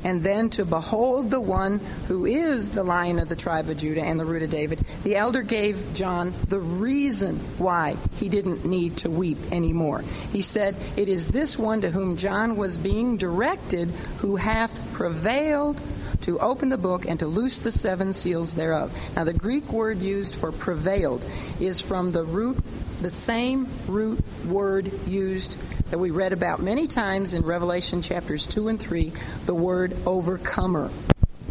and 0.05 0.22
then 0.22 0.50
to 0.50 0.64
behold 0.64 1.30
the 1.30 1.40
one 1.40 1.80
who 2.07 2.26
is 2.26 2.70
the 2.70 2.84
lion 2.84 3.18
of 3.18 3.28
the 3.28 3.34
tribe 3.34 3.68
of 3.70 3.78
Judah 3.78 4.02
and 4.02 4.20
the 4.20 4.24
root 4.24 4.42
of 4.42 4.50
David, 4.50 4.84
the 5.02 5.16
elder 5.16 5.42
gave 5.42 5.94
John 5.94 6.32
the 6.48 6.61
reason 6.61 7.36
why 7.59 7.96
he 8.14 8.28
didn't 8.28 8.64
need 8.64 8.98
to 8.98 9.11
weep 9.11 9.38
anymore. 9.50 10.05
He 10.30 10.42
said, 10.42 10.76
It 10.96 11.09
is 11.09 11.28
this 11.28 11.59
one 11.59 11.80
to 11.80 11.90
whom 11.90 12.16
John 12.16 12.57
was 12.57 12.78
being 12.78 13.16
directed 13.16 13.90
who 14.18 14.36
hath 14.36 14.92
prevailed 14.92 15.80
to 16.25 16.39
open 16.39 16.70
the 16.70 16.79
book 16.79 17.05
and 17.07 17.18
to 17.20 17.27
loose 17.27 17.59
the 17.59 17.70
seven 17.70 18.12
seals 18.14 18.55
thereof. 18.55 18.91
Now, 19.14 19.25
the 19.25 19.35
Greek 19.35 19.70
word 19.70 20.01
used 20.01 20.37
for 20.37 20.53
prevailed 20.53 21.22
is 21.61 21.83
from 21.83 22.12
the 22.12 22.25
root, 22.25 22.59
the 23.03 23.11
same 23.11 23.68
root 23.87 24.25
word 24.47 24.91
used 25.07 25.59
that 25.91 25.99
we 25.99 26.11
read 26.11 26.33
about 26.33 26.62
many 26.62 26.87
times 26.87 27.35
in 27.35 27.43
Revelation 27.43 28.01
chapters 28.01 28.47
2 28.47 28.68
and 28.68 28.81
3, 28.81 29.12
the 29.45 29.55
word 29.55 29.95
overcomer. 30.07 30.91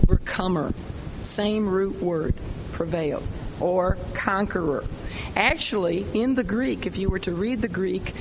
Overcomer. 0.04 0.74
Same 1.22 1.70
root 1.70 2.02
word, 2.02 2.34
prevailed, 2.72 3.28
or 3.60 3.98
conqueror. 4.16 4.84
Actually, 5.36 6.06
in 6.16 6.34
the 6.34 6.44
Greek, 6.44 6.88
if 6.88 6.98
you 6.98 7.12
were 7.12 7.20
to 7.20 7.32
read 7.32 7.62
the 7.62 7.68
Greek, 7.68 8.14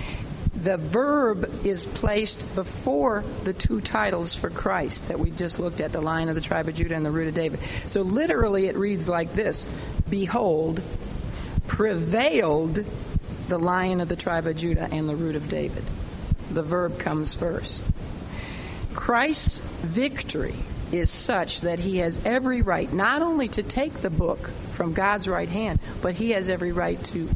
the 0.63 0.77
verb 0.77 1.51
is 1.65 1.85
placed 1.85 2.55
before 2.55 3.25
the 3.43 3.53
two 3.53 3.81
titles 3.81 4.37
for 4.37 4.49
Christ 4.49 5.09
that 5.09 5.19
we 5.19 5.33
just 5.33 5.59
looked 5.59 5.81
at 5.81 5.91
the 5.91 6.01
lion 6.01 6.29
of 6.29 6.37
the 6.37 6.41
tribe 6.41 6.69
of 6.69 6.75
Judah 6.75 6.95
and 6.95 7.05
the 7.05 7.11
root 7.11 7.27
of 7.27 7.35
David. 7.35 7.59
So 7.87 8.03
literally, 8.03 8.67
it 8.67 8.77
reads 8.77 9.09
like 9.09 9.33
this 9.33 9.65
Behold, 10.09 10.81
prevailed 11.67 12.85
the 13.49 13.59
lion 13.59 14.01
of 14.01 14.09
the 14.09 14.15
tribe 14.15 14.47
of 14.47 14.55
Judah 14.55 14.89
and 14.93 15.09
the 15.09 15.17
root 15.17 15.35
of 15.35 15.49
David. 15.49 15.83
The 16.51 16.63
verb 16.63 16.99
comes 16.99 17.35
first. 17.35 17.83
Christ's 18.95 19.59
victory 19.59 20.55
is 20.93 21.11
such 21.11 21.63
that 21.63 21.81
he 21.81 21.99
has 21.99 22.25
every 22.25 22.63
right 22.63 22.93
not 22.93 23.23
only 23.23 23.49
to 23.49 23.63
take 23.63 23.95
the 23.95 24.11
book 24.11 24.51
from 24.71 24.93
God's 24.93 25.27
right 25.27 25.49
hand, 25.49 25.81
but 26.03 26.15
he 26.15 26.31
has 26.31 26.49
every 26.49 26.71
right 26.71 27.03
to 27.05 27.29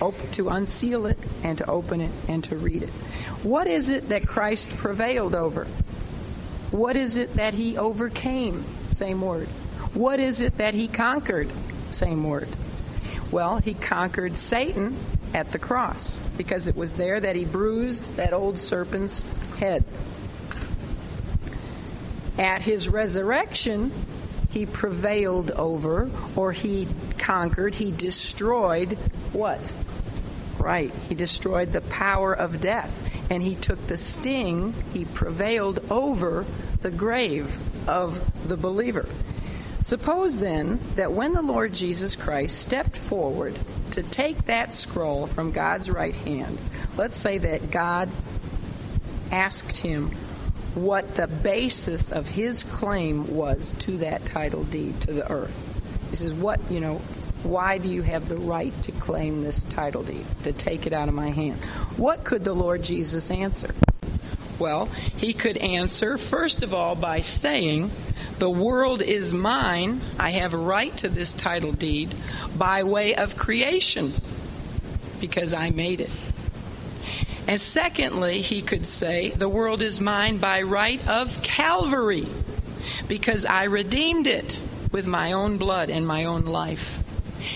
op- 0.00 0.30
to 0.32 0.48
unseal 0.48 1.06
it 1.06 1.18
and 1.42 1.58
to 1.58 1.70
open 1.70 2.00
it 2.00 2.10
and 2.28 2.42
to 2.44 2.56
read 2.56 2.82
it. 2.82 2.90
What 3.42 3.66
is 3.66 3.90
it 3.90 4.08
that 4.08 4.26
Christ 4.26 4.70
prevailed 4.76 5.34
over? 5.34 5.66
What 6.70 6.96
is 6.96 7.16
it 7.16 7.34
that 7.34 7.54
he 7.54 7.76
overcame? 7.76 8.64
Same 8.90 9.20
word. 9.20 9.48
What 9.94 10.18
is 10.18 10.40
it 10.40 10.58
that 10.58 10.74
he 10.74 10.88
conquered? 10.88 11.50
Same 11.90 12.24
word. 12.24 12.48
Well, 13.30 13.58
he 13.58 13.74
conquered 13.74 14.36
Satan 14.36 14.96
at 15.32 15.52
the 15.52 15.58
cross 15.58 16.20
because 16.36 16.68
it 16.68 16.76
was 16.76 16.96
there 16.96 17.20
that 17.20 17.36
he 17.36 17.44
bruised 17.44 18.16
that 18.16 18.32
old 18.32 18.58
serpent's 18.58 19.24
head. 19.58 19.84
At 22.38 22.62
his 22.62 22.88
resurrection, 22.88 23.92
he 24.54 24.66
prevailed 24.66 25.50
over, 25.50 26.08
or 26.36 26.52
he 26.52 26.86
conquered, 27.18 27.74
he 27.74 27.90
destroyed 27.90 28.92
what? 29.32 29.72
Right, 30.58 30.92
he 31.08 31.16
destroyed 31.16 31.72
the 31.72 31.80
power 31.80 32.32
of 32.32 32.60
death. 32.60 33.10
And 33.30 33.42
he 33.42 33.56
took 33.56 33.84
the 33.88 33.96
sting, 33.96 34.72
he 34.92 35.06
prevailed 35.06 35.80
over 35.90 36.46
the 36.82 36.92
grave 36.92 37.58
of 37.88 38.48
the 38.48 38.56
believer. 38.56 39.08
Suppose 39.80 40.38
then 40.38 40.78
that 40.94 41.10
when 41.10 41.32
the 41.32 41.42
Lord 41.42 41.72
Jesus 41.72 42.14
Christ 42.14 42.56
stepped 42.56 42.96
forward 42.96 43.58
to 43.90 44.04
take 44.04 44.44
that 44.44 44.72
scroll 44.72 45.26
from 45.26 45.50
God's 45.50 45.90
right 45.90 46.14
hand, 46.14 46.60
let's 46.96 47.16
say 47.16 47.38
that 47.38 47.72
God 47.72 48.08
asked 49.32 49.78
him 49.78 50.12
what 50.74 51.14
the 51.14 51.26
basis 51.26 52.10
of 52.10 52.28
his 52.28 52.64
claim 52.64 53.34
was 53.34 53.72
to 53.80 53.92
that 53.98 54.24
title 54.24 54.64
deed 54.64 55.00
to 55.02 55.12
the 55.12 55.30
earth. 55.30 55.70
He 56.10 56.16
says, 56.16 56.32
What, 56.32 56.60
you 56.70 56.80
know, 56.80 56.96
why 57.44 57.78
do 57.78 57.88
you 57.88 58.02
have 58.02 58.28
the 58.28 58.36
right 58.36 58.72
to 58.82 58.92
claim 58.92 59.42
this 59.42 59.62
title 59.64 60.02
deed, 60.02 60.24
to 60.44 60.52
take 60.52 60.86
it 60.86 60.92
out 60.92 61.08
of 61.08 61.14
my 61.14 61.30
hand? 61.30 61.62
What 61.96 62.24
could 62.24 62.44
the 62.44 62.54
Lord 62.54 62.82
Jesus 62.82 63.30
answer? 63.30 63.74
Well, 64.58 64.86
he 64.86 65.32
could 65.32 65.56
answer, 65.58 66.16
first 66.16 66.62
of 66.62 66.72
all, 66.72 66.94
by 66.94 67.20
saying, 67.20 67.90
The 68.38 68.50
world 68.50 69.02
is 69.02 69.34
mine. 69.34 70.00
I 70.18 70.30
have 70.30 70.54
a 70.54 70.58
right 70.58 70.96
to 70.98 71.08
this 71.08 71.34
title 71.34 71.72
deed 71.72 72.14
by 72.56 72.84
way 72.84 73.14
of 73.14 73.36
creation 73.36 74.12
because 75.20 75.52
I 75.52 75.70
made 75.70 76.00
it. 76.00 76.10
And 77.46 77.60
secondly, 77.60 78.40
he 78.40 78.62
could 78.62 78.86
say, 78.86 79.30
The 79.30 79.48
world 79.48 79.82
is 79.82 80.00
mine 80.00 80.38
by 80.38 80.62
right 80.62 81.06
of 81.06 81.42
Calvary, 81.42 82.26
because 83.06 83.44
I 83.44 83.64
redeemed 83.64 84.26
it 84.26 84.58
with 84.92 85.06
my 85.06 85.32
own 85.32 85.58
blood 85.58 85.90
and 85.90 86.06
my 86.06 86.24
own 86.24 86.44
life. 86.44 87.03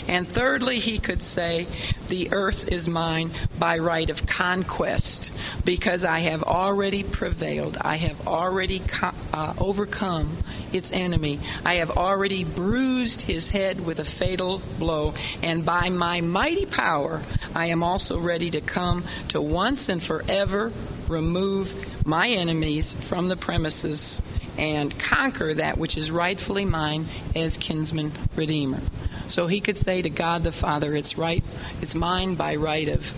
And 0.06 0.26
thirdly, 0.26 0.78
he 0.78 0.98
could 0.98 1.22
say, 1.22 1.66
The 2.08 2.32
earth 2.32 2.68
is 2.70 2.88
mine 2.88 3.30
by 3.58 3.78
right 3.78 4.08
of 4.10 4.26
conquest, 4.26 5.32
because 5.64 6.04
I 6.04 6.20
have 6.20 6.42
already 6.42 7.02
prevailed. 7.02 7.76
I 7.80 7.96
have 7.96 8.26
already 8.26 8.80
co- 8.80 9.12
uh, 9.32 9.54
overcome 9.58 10.36
its 10.72 10.92
enemy. 10.92 11.40
I 11.64 11.74
have 11.74 11.90
already 11.92 12.44
bruised 12.44 13.22
his 13.22 13.48
head 13.48 13.84
with 13.84 13.98
a 13.98 14.04
fatal 14.04 14.60
blow. 14.78 15.14
And 15.42 15.64
by 15.64 15.88
my 15.88 16.20
mighty 16.20 16.66
power, 16.66 17.22
I 17.54 17.66
am 17.66 17.82
also 17.82 18.18
ready 18.18 18.50
to 18.52 18.60
come 18.60 19.04
to 19.28 19.40
once 19.40 19.88
and 19.88 20.02
forever 20.02 20.72
remove 21.08 22.06
my 22.06 22.28
enemies 22.28 22.92
from 22.92 23.28
the 23.28 23.36
premises 23.36 24.20
and 24.58 24.98
conquer 24.98 25.54
that 25.54 25.78
which 25.78 25.96
is 25.96 26.10
rightfully 26.10 26.64
mine 26.64 27.06
as 27.34 27.56
kinsman 27.56 28.12
redeemer. 28.34 28.80
So 29.28 29.46
he 29.46 29.60
could 29.60 29.78
say 29.78 30.02
to 30.02 30.10
God 30.10 30.42
the 30.42 30.52
Father, 30.52 30.94
It's 30.96 31.16
right, 31.16 31.44
it's 31.80 31.94
mine 31.94 32.34
by 32.34 32.56
right 32.56 32.88
of 32.88 33.14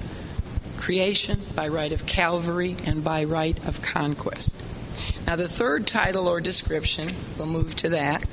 creation, 0.77 1.41
by 1.55 1.69
right 1.69 1.93
of 1.93 2.07
Calvary, 2.07 2.77
and 2.85 3.05
by 3.05 3.25
right 3.25 3.57
of 3.67 3.83
conquest. 3.83 4.57
Now, 5.27 5.37
the 5.37 5.49
third 5.49 5.87
title 5.87 6.29
or 6.29 6.41
description, 6.41 7.15
we'll 7.39 7.47
move 7.47 7.77
to 7.77 7.91
that, 7.91 8.25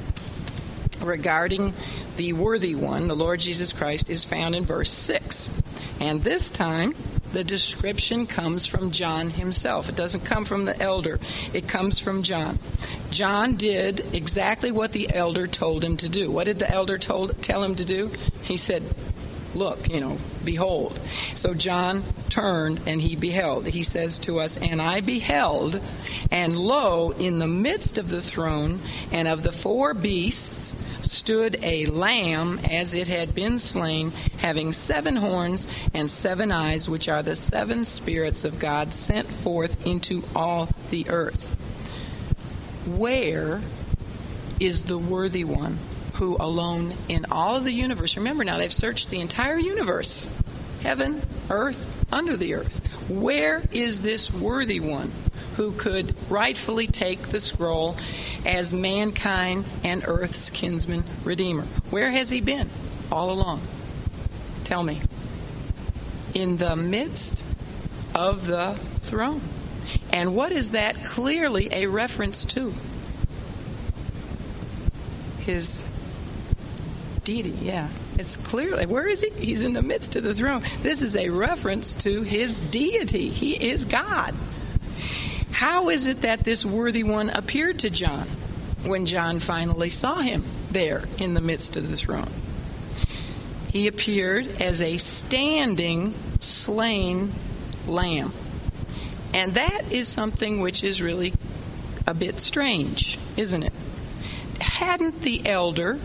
regarding 1.01 1.73
the 2.15 2.33
worthy 2.33 2.73
one, 2.73 3.07
the 3.07 3.15
Lord 3.15 3.39
Jesus 3.39 3.71
Christ, 3.71 4.09
is 4.09 4.23
found 4.23 4.55
in 4.55 4.65
verse 4.65 4.89
6. 4.89 5.61
And 5.99 6.23
this 6.23 6.49
time, 6.49 6.95
the 7.33 7.43
description 7.43 8.25
comes 8.25 8.65
from 8.65 8.91
John 8.91 9.31
himself. 9.31 9.89
It 9.89 9.95
doesn't 9.95 10.25
come 10.25 10.45
from 10.45 10.65
the 10.65 10.79
elder, 10.81 11.19
it 11.53 11.67
comes 11.67 11.99
from 11.99 12.23
John. 12.23 12.59
John 13.11 13.55
did 13.55 14.13
exactly 14.13 14.71
what 14.71 14.91
the 14.91 15.13
elder 15.13 15.47
told 15.47 15.83
him 15.83 15.97
to 15.97 16.09
do. 16.09 16.29
What 16.29 16.45
did 16.45 16.59
the 16.59 16.69
elder 16.69 16.97
told, 16.97 17.41
tell 17.41 17.63
him 17.63 17.75
to 17.75 17.85
do? 17.85 18.11
He 18.43 18.57
said, 18.57 18.83
Look, 19.55 19.89
you 19.89 19.99
know, 19.99 20.17
behold. 20.43 20.99
So 21.33 21.53
John 21.53 22.03
turned 22.29 22.81
and 22.85 23.01
he 23.01 23.15
beheld. 23.15 23.65
He 23.65 23.81
says 23.81 24.19
to 24.19 24.39
us, 24.39 24.57
And 24.57 24.81
I 24.81 25.01
beheld, 25.01 25.81
and 26.29 26.59
lo, 26.59 27.11
in 27.11 27.39
the 27.39 27.47
midst 27.47 27.97
of 27.97 28.09
the 28.09 28.21
throne 28.21 28.79
and 29.11 29.27
of 29.27 29.41
the 29.41 29.51
four 29.51 29.93
beasts, 29.95 30.75
stood 31.01 31.57
a 31.63 31.85
lamb 31.87 32.59
as 32.69 32.93
it 32.93 33.07
had 33.07 33.33
been 33.33 33.57
slain, 33.57 34.11
having 34.37 34.73
seven 34.73 35.15
horns 35.15 35.65
and 35.93 36.11
seven 36.11 36.51
eyes, 36.51 36.87
which 36.87 37.09
are 37.09 37.23
the 37.23 37.35
seven 37.35 37.85
spirits 37.85 38.43
of 38.43 38.59
God 38.59 38.93
sent 38.93 39.27
forth 39.27 39.87
into 39.87 40.23
all 40.35 40.69
the 40.91 41.09
earth. 41.09 41.55
Where 42.87 43.61
is 44.59 44.83
the 44.83 44.97
worthy 44.97 45.43
one 45.43 45.77
who 46.13 46.37
alone 46.39 46.93
in 47.07 47.25
all 47.31 47.55
of 47.57 47.63
the 47.63 47.71
universe, 47.71 48.17
remember 48.17 48.43
now, 48.43 48.57
they've 48.57 48.73
searched 48.73 49.09
the 49.09 49.19
entire 49.19 49.57
universe 49.57 50.27
heaven, 50.81 51.21
earth, 51.49 52.05
under 52.13 52.37
the 52.37 52.53
earth. 52.53 52.77
Where 53.09 53.61
is 53.71 54.01
this 54.01 54.33
worthy 54.33 54.79
one 54.79 55.11
who 55.55 55.71
could 55.71 56.15
rightfully 56.29 56.87
take 56.87 57.29
the 57.29 57.39
scroll 57.39 57.97
as 58.45 58.71
mankind 58.71 59.65
and 59.83 60.03
earth's 60.07 60.49
kinsman 60.49 61.03
redeemer? 61.23 61.63
Where 61.89 62.11
has 62.11 62.29
he 62.29 62.41
been 62.41 62.69
all 63.11 63.31
along? 63.31 63.61
Tell 64.63 64.83
me. 64.83 65.01
In 66.33 66.57
the 66.57 66.75
midst 66.75 67.43
of 68.13 68.47
the 68.47 68.75
throne. 68.99 69.41
And 70.11 70.35
what 70.35 70.51
is 70.51 70.71
that 70.71 71.03
clearly 71.03 71.69
a 71.71 71.87
reference 71.87 72.45
to? 72.47 72.73
His 75.39 75.87
deity, 77.23 77.55
yeah. 77.61 77.89
It's 78.17 78.35
clearly, 78.35 78.85
where 78.85 79.07
is 79.07 79.21
he? 79.21 79.29
He's 79.29 79.61
in 79.61 79.73
the 79.73 79.81
midst 79.81 80.15
of 80.15 80.23
the 80.23 80.33
throne. 80.33 80.63
This 80.81 81.01
is 81.01 81.15
a 81.15 81.29
reference 81.29 81.95
to 81.97 82.23
his 82.23 82.59
deity. 82.59 83.29
He 83.29 83.53
is 83.69 83.85
God. 83.85 84.33
How 85.51 85.89
is 85.89 86.07
it 86.07 86.21
that 86.21 86.41
this 86.43 86.65
worthy 86.65 87.03
one 87.03 87.29
appeared 87.29 87.79
to 87.79 87.89
John 87.89 88.27
when 88.85 89.05
John 89.05 89.39
finally 89.39 89.89
saw 89.89 90.17
him 90.17 90.43
there 90.71 91.03
in 91.17 91.33
the 91.33 91.41
midst 91.41 91.77
of 91.77 91.89
the 91.89 91.97
throne? 91.97 92.29
He 93.71 93.87
appeared 93.87 94.61
as 94.61 94.81
a 94.81 94.97
standing, 94.97 96.13
slain 96.39 97.31
lamb. 97.87 98.33
And 99.37 99.53
that 99.53 99.91
is 99.91 100.07
something 100.07 100.61
which 100.61 100.83
is 100.83 100.99
really 100.99 101.31
a 102.07 102.15
bit 102.15 102.39
strange, 102.39 103.19
isn't 103.37 103.61
it? 103.61 103.73
Hadn't 104.59 105.21
the 105.21 105.47
elder 105.47 105.99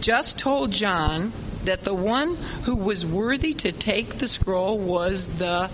just 0.00 0.40
told 0.40 0.72
John 0.72 1.32
that 1.66 1.82
the 1.82 1.94
one 1.94 2.34
who 2.64 2.74
was 2.74 3.06
worthy 3.06 3.52
to 3.52 3.70
take 3.70 4.18
the 4.18 4.26
scroll 4.26 4.76
was 4.76 5.38
the 5.38 5.70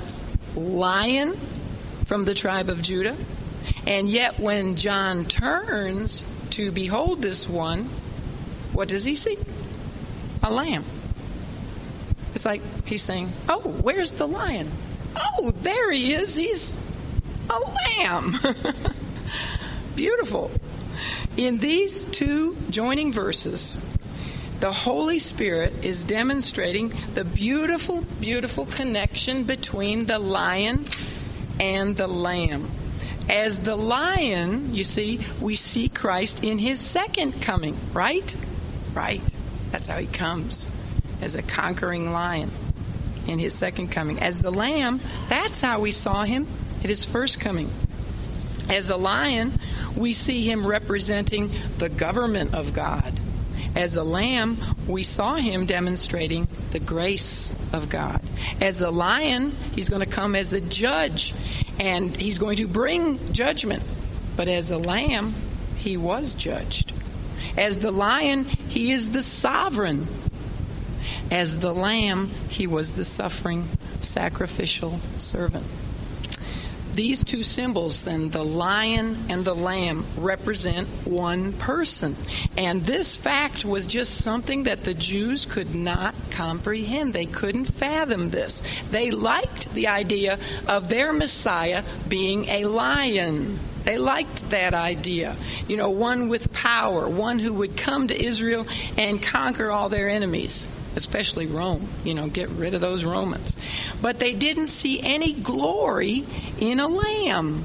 lion 0.54 1.38
from 2.04 2.24
the 2.24 2.34
tribe 2.34 2.68
of 2.68 2.82
Judah? 2.82 3.16
And 3.86 4.06
yet, 4.06 4.38
when 4.38 4.76
John 4.76 5.24
turns 5.24 6.22
to 6.50 6.70
behold 6.70 7.22
this 7.22 7.48
one, 7.48 7.84
what 8.74 8.88
does 8.88 9.06
he 9.06 9.14
see? 9.14 9.38
A 10.42 10.52
lamb. 10.52 10.84
It's 12.34 12.44
like 12.44 12.60
he's 12.84 13.00
saying, 13.00 13.32
Oh, 13.48 13.60
where's 13.60 14.12
the 14.12 14.28
lion? 14.28 14.70
Oh, 15.18 15.50
there 15.50 15.90
he 15.90 16.14
is. 16.14 16.34
He's 16.34 16.76
a 17.50 17.58
lamb. 17.58 18.34
Beautiful. 19.96 20.50
In 21.36 21.58
these 21.58 22.06
two 22.06 22.56
joining 22.70 23.12
verses, 23.12 23.78
the 24.60 24.72
Holy 24.72 25.18
Spirit 25.18 25.84
is 25.84 26.04
demonstrating 26.04 26.92
the 27.14 27.24
beautiful, 27.24 28.02
beautiful 28.20 28.66
connection 28.66 29.44
between 29.44 30.06
the 30.06 30.18
lion 30.18 30.84
and 31.60 31.96
the 31.96 32.08
lamb. 32.08 32.68
As 33.28 33.60
the 33.60 33.76
lion, 33.76 34.74
you 34.74 34.84
see, 34.84 35.20
we 35.40 35.54
see 35.54 35.88
Christ 35.88 36.42
in 36.42 36.58
his 36.58 36.80
second 36.80 37.40
coming, 37.42 37.76
right? 37.92 38.34
Right. 38.94 39.20
That's 39.70 39.86
how 39.86 39.98
he 39.98 40.06
comes. 40.06 40.66
as 41.20 41.36
a 41.36 41.42
conquering 41.42 42.12
lion 42.12 42.50
in 43.28 43.38
his 43.38 43.54
second 43.54 43.88
coming. 43.88 44.18
As 44.20 44.40
the 44.40 44.50
lamb, 44.50 45.00
that's 45.28 45.60
how 45.60 45.80
we 45.80 45.90
saw 45.90 46.24
him 46.24 46.46
at 46.82 46.88
his 46.88 47.04
first 47.04 47.40
coming. 47.40 47.70
As 48.70 48.90
a 48.90 48.96
lion, 48.96 49.58
we 49.96 50.12
see 50.12 50.42
him 50.48 50.66
representing 50.66 51.50
the 51.78 51.88
government 51.88 52.54
of 52.54 52.74
God. 52.74 53.18
As 53.74 53.96
a 53.96 54.02
lamb, 54.02 54.58
we 54.86 55.02
saw 55.02 55.36
him 55.36 55.66
demonstrating 55.66 56.48
the 56.72 56.80
grace 56.80 57.54
of 57.72 57.88
God. 57.88 58.20
As 58.60 58.82
a 58.82 58.90
lion, 58.90 59.52
he's 59.74 59.88
going 59.88 60.04
to 60.04 60.10
come 60.10 60.34
as 60.34 60.52
a 60.52 60.60
judge 60.60 61.34
and 61.78 62.14
he's 62.16 62.38
going 62.38 62.56
to 62.56 62.66
bring 62.66 63.32
judgment. 63.32 63.82
But 64.36 64.48
as 64.48 64.70
a 64.70 64.78
lamb, 64.78 65.34
he 65.76 65.96
was 65.96 66.34
judged. 66.34 66.92
As 67.56 67.78
the 67.78 67.90
lion, 67.90 68.44
he 68.44 68.92
is 68.92 69.10
the 69.10 69.22
sovereign. 69.22 70.06
As 71.30 71.60
the 71.60 71.74
lamb, 71.74 72.30
he 72.48 72.66
was 72.66 72.94
the 72.94 73.04
suffering 73.04 73.68
sacrificial 74.00 74.98
servant. 75.18 75.66
These 76.94 77.22
two 77.22 77.44
symbols, 77.44 78.02
then, 78.02 78.30
the 78.30 78.44
lion 78.44 79.26
and 79.28 79.44
the 79.44 79.54
lamb, 79.54 80.04
represent 80.16 80.88
one 81.04 81.52
person. 81.52 82.16
And 82.56 82.84
this 82.84 83.14
fact 83.16 83.64
was 83.64 83.86
just 83.86 84.16
something 84.16 84.64
that 84.64 84.82
the 84.82 84.94
Jews 84.94 85.44
could 85.44 85.76
not 85.76 86.14
comprehend. 86.32 87.12
They 87.12 87.26
couldn't 87.26 87.66
fathom 87.66 88.30
this. 88.30 88.64
They 88.90 89.12
liked 89.12 89.72
the 89.74 89.86
idea 89.86 90.40
of 90.66 90.88
their 90.88 91.12
Messiah 91.12 91.84
being 92.08 92.46
a 92.46 92.64
lion. 92.64 93.60
They 93.84 93.96
liked 93.96 94.50
that 94.50 94.74
idea. 94.74 95.36
You 95.68 95.76
know, 95.76 95.90
one 95.90 96.28
with 96.28 96.52
power, 96.52 97.08
one 97.08 97.38
who 97.38 97.52
would 97.52 97.76
come 97.76 98.08
to 98.08 98.20
Israel 98.20 98.66
and 98.96 99.22
conquer 99.22 99.70
all 99.70 99.88
their 99.88 100.08
enemies 100.08 100.66
especially 100.98 101.46
Rome, 101.46 101.88
you 102.04 102.12
know, 102.12 102.26
get 102.26 102.50
rid 102.50 102.74
of 102.74 102.82
those 102.82 103.04
Romans. 103.04 103.56
But 104.02 104.18
they 104.18 104.34
didn't 104.34 104.68
see 104.68 105.00
any 105.00 105.32
glory 105.32 106.26
in 106.60 106.80
a 106.80 106.88
lamb, 106.88 107.64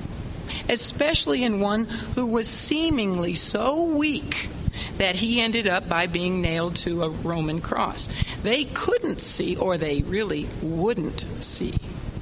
especially 0.69 1.43
in 1.43 1.59
one 1.59 1.85
who 2.15 2.25
was 2.25 2.47
seemingly 2.47 3.33
so 3.33 3.81
weak 3.81 4.49
that 4.97 5.15
he 5.15 5.41
ended 5.41 5.67
up 5.67 5.89
by 5.89 6.07
being 6.07 6.41
nailed 6.41 6.75
to 6.75 7.03
a 7.03 7.09
Roman 7.09 7.59
cross. 7.59 8.07
They 8.43 8.65
couldn't 8.65 9.19
see, 9.19 9.55
or 9.55 9.77
they 9.77 10.01
really 10.03 10.47
wouldn't 10.61 11.21
see, 11.43 11.73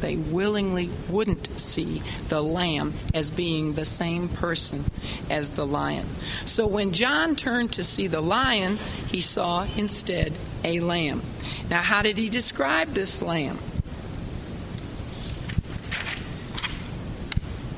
they 0.01 0.15
willingly 0.15 0.89
wouldn't 1.09 1.59
see 1.59 2.01
the 2.29 2.41
lamb 2.41 2.93
as 3.13 3.31
being 3.31 3.73
the 3.73 3.85
same 3.85 4.27
person 4.27 4.83
as 5.29 5.51
the 5.51 5.65
lion. 5.65 6.07
So 6.45 6.67
when 6.67 6.91
John 6.91 7.35
turned 7.35 7.73
to 7.73 7.83
see 7.83 8.07
the 8.07 8.21
lion, 8.21 8.77
he 9.07 9.21
saw 9.21 9.67
instead 9.77 10.33
a 10.63 10.79
lamb. 10.79 11.21
Now, 11.69 11.81
how 11.81 12.01
did 12.01 12.17
he 12.17 12.29
describe 12.29 12.89
this 12.89 13.21
lamb? 13.21 13.57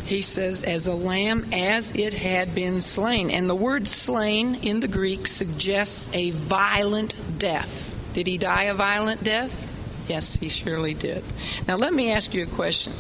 He 0.06 0.22
says, 0.22 0.64
as 0.64 0.86
a 0.86 0.94
lamb 0.94 1.48
as 1.54 1.92
it 1.96 2.14
had 2.14 2.54
been 2.54 2.82
slain. 2.82 3.32
And 3.32 3.50
the 3.50 3.56
word 3.56 3.88
slain 3.88 4.56
in 4.56 4.80
the 4.80 4.88
Greek 4.88 5.28
suggests 5.28 6.10
a 6.14 6.32
violent 6.32 7.16
death. 7.40 7.90
Did 8.14 8.28
he 8.28 8.38
die 8.38 8.64
a 8.64 8.74
violent 8.74 9.24
death? 9.24 9.73
Yes, 10.08 10.36
he 10.36 10.49
surely 10.49 10.93
did. 10.93 11.24
Now, 11.68 11.78
let 11.78 11.93
me 11.93 12.12
ask 12.12 12.34
you 12.34 12.43
a 12.43 12.47
question. 12.47 12.93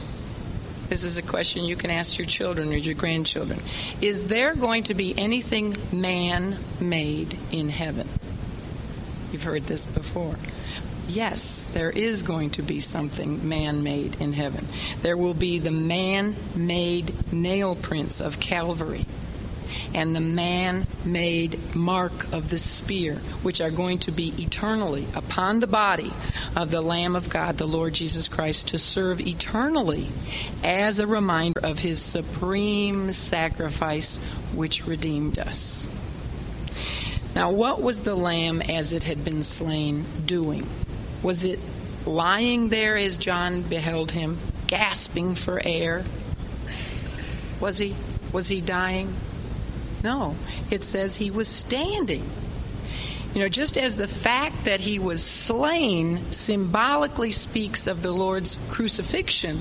This 0.89 1.03
is 1.03 1.17
a 1.17 1.21
question 1.21 1.65
you 1.65 1.75
can 1.75 1.91
ask 1.91 2.17
your 2.17 2.27
children 2.27 2.71
or 2.71 2.77
your 2.77 2.95
grandchildren. 2.95 3.59
Is 4.01 4.27
there 4.27 4.53
going 4.53 4.83
to 4.83 4.93
be 4.93 5.17
anything 5.17 5.75
man 5.91 6.57
made 6.79 7.37
in 7.51 7.69
heaven? 7.69 8.07
You've 9.31 9.43
heard 9.43 9.63
this 9.63 9.85
before. 9.85 10.35
Yes, 11.07 11.65
there 11.73 11.89
is 11.89 12.23
going 12.23 12.51
to 12.51 12.61
be 12.61 12.79
something 12.79 13.47
man 13.47 13.83
made 13.83 14.21
in 14.21 14.33
heaven. 14.33 14.67
There 15.01 15.17
will 15.17 15.33
be 15.33 15.59
the 15.59 15.71
man 15.71 16.35
made 16.55 17.33
nail 17.33 17.75
prints 17.75 18.21
of 18.21 18.39
Calvary 18.39 19.05
and 19.93 20.15
the 20.15 20.21
man 20.21 20.87
made 21.05 21.75
mark 21.75 22.31
of 22.33 22.49
the 22.49 22.57
spear, 22.57 23.15
which 23.43 23.61
are 23.61 23.71
going 23.71 23.99
to 23.99 24.11
be 24.11 24.33
eternally 24.37 25.05
upon 25.15 25.59
the 25.59 25.67
body 25.67 26.11
of 26.55 26.71
the 26.71 26.81
Lamb 26.81 27.15
of 27.15 27.29
God, 27.29 27.57
the 27.57 27.67
Lord 27.67 27.93
Jesus 27.93 28.27
Christ, 28.27 28.69
to 28.69 28.77
serve 28.77 29.21
eternally 29.21 30.07
as 30.63 30.99
a 30.99 31.07
reminder 31.07 31.59
of 31.61 31.79
his 31.79 32.01
supreme 32.01 33.11
sacrifice 33.11 34.17
which 34.53 34.85
redeemed 34.87 35.39
us. 35.39 35.87
Now, 37.35 37.49
what 37.49 37.81
was 37.81 38.03
the 38.03 38.15
lamb 38.15 38.61
as 38.61 38.93
it 38.93 39.03
had 39.03 39.25
been 39.25 39.41
slain 39.41 40.05
doing? 40.25 40.67
Was 41.23 41.45
it 41.45 41.59
lying 42.05 42.69
there 42.69 42.95
as 42.95 43.17
John 43.17 43.61
beheld 43.63 44.11
him, 44.11 44.37
gasping 44.67 45.35
for 45.35 45.59
air? 45.63 46.03
Was 47.59 47.79
he? 47.79 47.95
Was 48.31 48.49
he 48.49 48.61
dying? 48.61 49.13
No. 50.03 50.35
It 50.69 50.83
says 50.83 51.15
he 51.15 51.31
was 51.31 51.47
standing. 51.47 52.29
You 53.33 53.41
know, 53.41 53.47
just 53.47 53.77
as 53.77 53.95
the 53.95 54.07
fact 54.07 54.65
that 54.65 54.81
he 54.81 54.99
was 54.99 55.23
slain 55.23 56.31
symbolically 56.31 57.31
speaks 57.31 57.87
of 57.87 58.03
the 58.03 58.11
Lord's 58.11 58.59
crucifixion, 58.69 59.59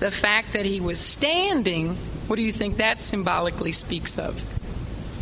the 0.00 0.10
fact 0.10 0.54
that 0.54 0.66
he 0.66 0.80
was 0.80 0.98
standing, 0.98 1.94
what 2.26 2.36
do 2.36 2.42
you 2.42 2.50
think 2.50 2.78
that 2.78 3.00
symbolically 3.00 3.70
speaks 3.70 4.18
of? 4.18 4.42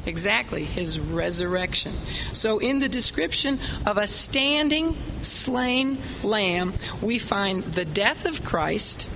Exactly, 0.06 0.64
his 0.64 0.98
resurrection. 0.98 1.92
So, 2.32 2.58
in 2.58 2.80
the 2.80 2.88
description 2.88 3.58
of 3.86 3.98
a 3.98 4.06
standing, 4.06 4.96
slain 5.22 5.98
lamb, 6.22 6.74
we 7.00 7.18
find 7.18 7.62
the 7.62 7.84
death 7.84 8.24
of 8.24 8.44
Christ 8.44 9.08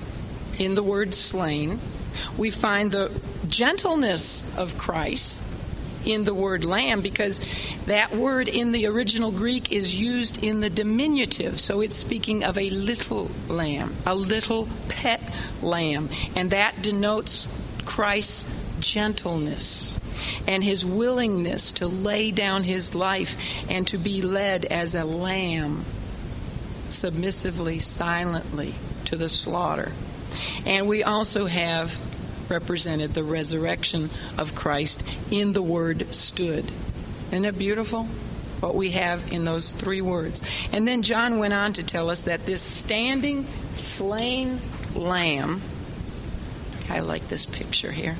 in 0.59 0.74
the 0.74 0.82
word 0.82 1.14
slain. 1.14 1.80
We 2.37 2.51
find 2.51 2.93
the 2.93 3.11
gentleness 3.49 4.57
of 4.57 4.79
Christ 4.79 5.43
in 6.07 6.25
the 6.25 6.35
word 6.35 6.64
lamb 6.64 7.03
because 7.03 7.41
that 7.87 8.14
word 8.14 8.49
in 8.49 8.73
the 8.73 8.87
original 8.87 9.33
Greek 9.33 9.73
is 9.73 9.95
used 9.95 10.43
in 10.43 10.61
the 10.61 10.71
diminutive. 10.71 11.61
So 11.61 11.81
it's 11.81 11.97
speaking 11.97 12.45
of 12.45 12.57
a 12.57 12.71
little 12.71 13.31
lamb, 13.49 13.95
a 14.07 14.14
little 14.14 14.69
pet 14.89 15.21
lamb. 15.62 16.09
And 16.35 16.51
that 16.51 16.81
denotes 16.83 17.49
Christ's 17.85 18.53
gentleness 18.81 19.99
and 20.47 20.62
his 20.62 20.85
willingness 20.85 21.73
to 21.73 21.87
lay 21.87 22.31
down 22.31 22.64
his 22.64 22.95
life 22.95 23.37
and 23.69 23.87
to 23.89 23.99
be 23.99 24.23
led 24.23 24.64
as 24.64 24.95
a 24.95 25.05
lamb, 25.05 25.85
submissively, 26.89 27.79
silently 27.79 28.75
to 29.07 29.17
the 29.17 29.29
slaughter. 29.29 29.93
And 30.64 30.89
we 30.89 31.03
also 31.03 31.47
have 31.47 31.99
represented 32.51 33.14
the 33.14 33.24
resurrection 33.24 34.11
of 34.39 34.55
Christ 34.55 35.03
in 35.30 35.53
the 35.53 35.62
word 35.62 36.14
stood. 36.14 36.70
Isn't 37.28 37.45
it 37.45 37.59
beautiful? 37.59 38.05
What 38.61 38.74
we 38.74 38.93
have 38.93 39.32
in 39.32 39.45
those 39.45 39.72
three 39.72 40.01
words. 40.01 40.41
And 40.72 40.87
then 40.87 41.03
John 41.03 41.39
went 41.39 41.55
on 41.55 41.74
to 41.74 41.82
tell 41.82 42.09
us 42.09 42.24
that 42.24 42.47
this 42.47 42.62
standing, 42.62 43.47
slain 43.74 44.61
lamb, 44.95 45.61
I 46.89 47.01
like 47.01 47.28
this 47.28 47.45
picture 47.45 47.93
here 47.93 48.16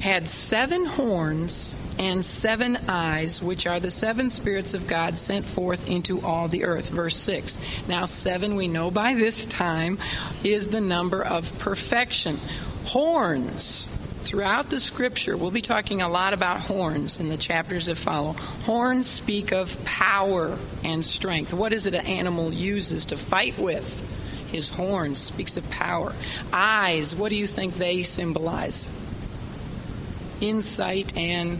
had 0.00 0.28
seven 0.28 0.84
horns 0.86 1.74
and 1.98 2.24
seven 2.24 2.78
eyes, 2.88 3.42
which 3.42 3.66
are 3.66 3.80
the 3.80 3.90
seven 3.90 4.30
spirits 4.30 4.74
of 4.74 4.86
God 4.86 5.18
sent 5.18 5.44
forth 5.44 5.88
into 5.88 6.20
all 6.20 6.48
the 6.48 6.64
earth. 6.64 6.90
Verse 6.90 7.16
6. 7.16 7.58
Now, 7.88 8.04
seven, 8.04 8.56
we 8.56 8.68
know 8.68 8.90
by 8.90 9.14
this 9.14 9.46
time, 9.46 9.98
is 10.44 10.68
the 10.68 10.80
number 10.80 11.22
of 11.22 11.56
perfection. 11.58 12.38
Horns. 12.84 13.94
Throughout 14.22 14.68
the 14.68 14.80
scripture, 14.80 15.36
we'll 15.36 15.50
be 15.50 15.62
talking 15.62 16.02
a 16.02 16.08
lot 16.08 16.34
about 16.34 16.60
horns 16.60 17.18
in 17.18 17.28
the 17.28 17.36
chapters 17.36 17.86
that 17.86 17.96
follow. 17.96 18.32
Horns 18.64 19.06
speak 19.06 19.52
of 19.52 19.82
power 19.84 20.58
and 20.84 21.04
strength. 21.04 21.54
What 21.54 21.72
is 21.72 21.86
it 21.86 21.94
an 21.94 22.06
animal 22.06 22.52
uses 22.52 23.06
to 23.06 23.16
fight 23.16 23.58
with? 23.58 24.04
His 24.52 24.70
horns 24.70 25.18
speaks 25.18 25.56
of 25.56 25.70
power. 25.70 26.14
Eyes, 26.52 27.14
what 27.14 27.30
do 27.30 27.36
you 27.36 27.46
think 27.46 27.74
they 27.74 28.02
symbolize? 28.02 28.90
insight 30.40 31.16
and 31.16 31.58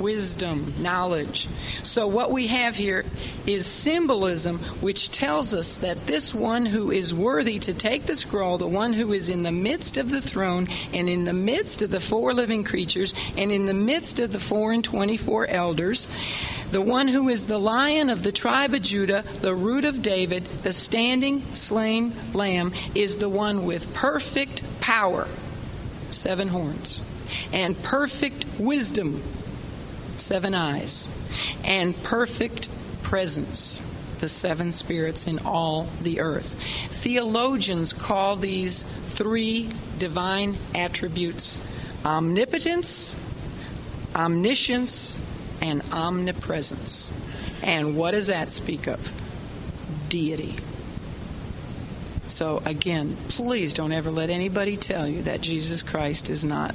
wisdom, 0.00 0.74
knowledge. 0.78 1.48
So, 1.82 2.06
what 2.06 2.30
we 2.30 2.48
have 2.48 2.76
here 2.76 3.04
is 3.46 3.66
symbolism 3.66 4.58
which 4.80 5.10
tells 5.10 5.54
us 5.54 5.78
that 5.78 6.06
this 6.06 6.34
one 6.34 6.66
who 6.66 6.90
is 6.90 7.14
worthy 7.14 7.58
to 7.60 7.74
take 7.74 8.06
the 8.06 8.16
scroll, 8.16 8.58
the 8.58 8.66
one 8.66 8.92
who 8.92 9.12
is 9.12 9.28
in 9.28 9.42
the 9.42 9.52
midst 9.52 9.96
of 9.96 10.10
the 10.10 10.20
throne 10.20 10.68
and 10.92 11.08
in 11.08 11.24
the 11.24 11.32
midst 11.32 11.82
of 11.82 11.90
the 11.90 12.00
four 12.00 12.34
living 12.34 12.64
creatures 12.64 13.14
and 13.36 13.50
in 13.50 13.66
the 13.66 13.74
midst 13.74 14.20
of 14.20 14.32
the 14.32 14.40
four 14.40 14.72
and 14.72 14.84
twenty 14.84 15.16
four 15.16 15.46
elders, 15.46 16.08
the 16.70 16.82
one 16.82 17.08
who 17.08 17.28
is 17.28 17.46
the 17.46 17.58
lion 17.58 18.10
of 18.10 18.22
the 18.22 18.32
tribe 18.32 18.74
of 18.74 18.82
Judah, 18.82 19.24
the 19.40 19.54
root 19.54 19.84
of 19.84 20.02
David, 20.02 20.44
the 20.62 20.72
standing 20.72 21.42
slain 21.54 22.12
lamb, 22.34 22.72
is 22.94 23.16
the 23.16 23.28
one 23.28 23.64
with 23.64 23.94
perfect 23.94 24.62
power, 24.80 25.26
seven 26.10 26.48
horns 26.48 27.02
and 27.52 27.80
perfect 27.82 28.46
wisdom, 28.58 29.22
seven 30.20 30.54
eyes, 30.54 31.08
and 31.64 32.00
perfect 32.02 32.68
presence, 33.02 33.80
the 34.20 34.28
seven 34.28 34.72
spirits 34.72 35.26
in 35.26 35.38
all 35.40 35.88
the 36.02 36.20
earth. 36.20 36.54
Theologians 36.88 37.92
call 37.92 38.36
these 38.36 38.82
three 38.82 39.70
divine 39.98 40.56
attributes 40.74 41.64
omnipotence, 42.04 43.16
omniscience, 44.14 45.24
and 45.60 45.82
omnipresence. 45.92 47.12
And 47.62 47.96
what 47.96 48.12
does 48.12 48.28
that 48.28 48.50
speak 48.50 48.86
of? 48.86 49.12
Deity. 50.08 50.56
So, 52.28 52.62
again, 52.64 53.16
please 53.28 53.74
don't 53.74 53.92
ever 53.92 54.10
let 54.10 54.30
anybody 54.30 54.76
tell 54.76 55.08
you 55.08 55.22
that 55.22 55.40
Jesus 55.40 55.82
Christ 55.82 56.30
is 56.30 56.44
not 56.44 56.74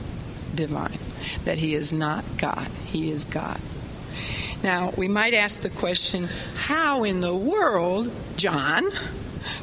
divine, 0.56 0.98
that 1.45 1.57
he 1.57 1.76
is 1.76 1.93
not 1.93 2.24
God. 2.38 2.67
He 2.86 3.11
is 3.11 3.26
God. 3.26 3.59
Now, 4.63 4.93
we 4.95 5.07
might 5.07 5.34
ask 5.34 5.61
the 5.61 5.69
question 5.69 6.30
how 6.55 7.03
in 7.03 7.19
the 7.19 7.36
world, 7.36 8.11
John, 8.38 8.91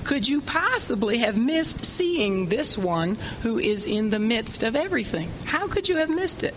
could 0.04 0.28
you 0.28 0.42
possibly 0.42 1.18
have 1.18 1.36
missed 1.36 1.84
seeing 1.84 2.46
this 2.46 2.76
one 2.76 3.16
who 3.42 3.58
is 3.58 3.86
in 3.86 4.10
the 4.10 4.18
midst 4.18 4.62
of 4.62 4.76
everything? 4.76 5.30
How 5.44 5.68
could 5.68 5.88
you 5.88 5.96
have 5.96 6.10
missed 6.10 6.42
it? 6.42 6.54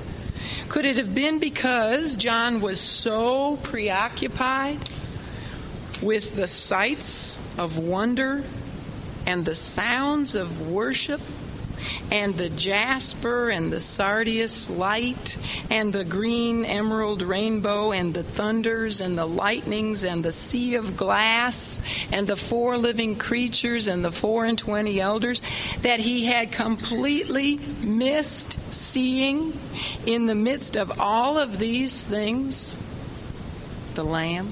Could 0.67 0.85
it 0.85 0.97
have 0.97 1.15
been 1.15 1.39
because 1.39 2.17
John 2.17 2.59
was 2.59 2.79
so 2.79 3.57
preoccupied 3.57 4.79
with 6.01 6.35
the 6.35 6.47
sights 6.47 7.37
of 7.57 7.77
wonder 7.77 8.43
and 9.25 9.45
the 9.45 9.55
sounds 9.55 10.35
of 10.35 10.69
worship 10.69 11.21
and 12.11 12.37
the 12.37 12.49
jasper 12.49 13.49
and 13.49 13.71
the 13.71 13.79
sardius 13.79 14.69
light 14.69 15.37
and 15.69 15.93
the 15.93 16.03
green 16.03 16.65
emerald 16.65 17.21
rainbow 17.21 17.91
and 17.91 18.13
the 18.13 18.23
thunders 18.23 19.01
and 19.01 19.17
the 19.17 19.25
lightnings 19.25 20.03
and 20.03 20.23
the 20.23 20.31
sea 20.31 20.75
of 20.75 20.95
glass 20.95 21.81
and 22.11 22.27
the 22.27 22.35
four 22.35 22.77
living 22.77 23.15
creatures 23.15 23.87
and 23.87 24.03
the 24.03 24.11
four 24.11 24.45
and 24.45 24.57
twenty 24.57 24.99
elders 24.99 25.41
that 25.81 25.99
he 25.99 26.25
had 26.25 26.51
completely 26.51 27.57
missed 27.81 28.59
seeing 28.73 29.57
in 30.05 30.25
the 30.25 30.35
midst 30.35 30.75
of 30.75 30.99
all 30.99 31.37
of 31.37 31.59
these 31.59 32.03
things 32.03 32.77
the 33.95 34.03
lamb 34.03 34.51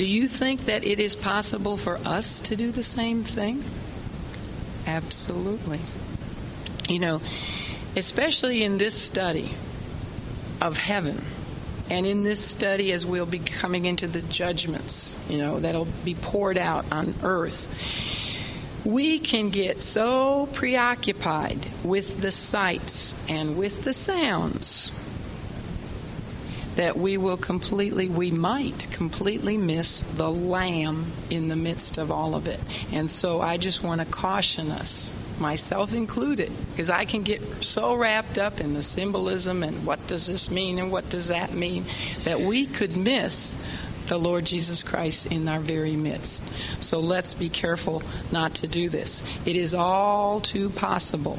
do 0.00 0.06
you 0.06 0.28
think 0.28 0.64
that 0.64 0.82
it 0.82 0.98
is 0.98 1.14
possible 1.14 1.76
for 1.76 1.98
us 2.06 2.40
to 2.40 2.56
do 2.56 2.72
the 2.72 2.82
same 2.82 3.22
thing? 3.22 3.62
Absolutely. 4.90 5.78
You 6.88 6.98
know, 6.98 7.22
especially 7.96 8.64
in 8.64 8.76
this 8.76 9.00
study 9.00 9.52
of 10.60 10.78
heaven, 10.78 11.22
and 11.88 12.04
in 12.06 12.24
this 12.24 12.44
study, 12.44 12.92
as 12.92 13.06
we'll 13.06 13.24
be 13.24 13.38
coming 13.38 13.84
into 13.84 14.08
the 14.08 14.20
judgments, 14.20 15.14
you 15.30 15.38
know, 15.38 15.60
that'll 15.60 15.86
be 16.04 16.14
poured 16.14 16.58
out 16.58 16.90
on 16.90 17.14
earth, 17.22 17.68
we 18.84 19.20
can 19.20 19.50
get 19.50 19.80
so 19.80 20.48
preoccupied 20.54 21.64
with 21.84 22.20
the 22.20 22.32
sights 22.32 23.14
and 23.28 23.56
with 23.56 23.84
the 23.84 23.92
sounds 23.92 24.90
that 26.76 26.96
we 26.96 27.16
will 27.16 27.36
completely, 27.36 28.08
we 28.08 28.30
might 28.30 28.86
completely 28.92 29.56
miss 29.56 30.02
the 30.02 30.30
lamb 30.30 31.06
in 31.28 31.48
the 31.48 31.56
midst 31.56 31.98
of 31.98 32.10
all 32.10 32.34
of 32.34 32.46
it. 32.46 32.60
And 32.92 33.10
so 33.10 33.40
I 33.40 33.56
just 33.56 33.82
want 33.82 34.00
to 34.00 34.06
caution 34.06 34.70
us, 34.70 35.14
myself 35.38 35.92
included, 35.94 36.52
because 36.70 36.90
I 36.90 37.04
can 37.04 37.22
get 37.22 37.64
so 37.64 37.94
wrapped 37.94 38.38
up 38.38 38.60
in 38.60 38.74
the 38.74 38.82
symbolism 38.82 39.62
and 39.62 39.84
what 39.84 40.06
does 40.06 40.26
this 40.26 40.50
mean 40.50 40.78
and 40.78 40.92
what 40.92 41.08
does 41.08 41.28
that 41.28 41.52
mean 41.52 41.84
that 42.24 42.40
we 42.40 42.66
could 42.66 42.96
miss 42.96 43.56
the 44.06 44.18
Lord 44.18 44.44
Jesus 44.44 44.82
Christ 44.82 45.26
in 45.26 45.46
our 45.46 45.60
very 45.60 45.94
midst. 45.94 46.44
So 46.82 46.98
let's 46.98 47.32
be 47.32 47.48
careful 47.48 48.02
not 48.32 48.54
to 48.56 48.66
do 48.66 48.88
this. 48.88 49.22
It 49.46 49.54
is 49.54 49.72
all 49.72 50.40
too 50.40 50.68
possible. 50.68 51.38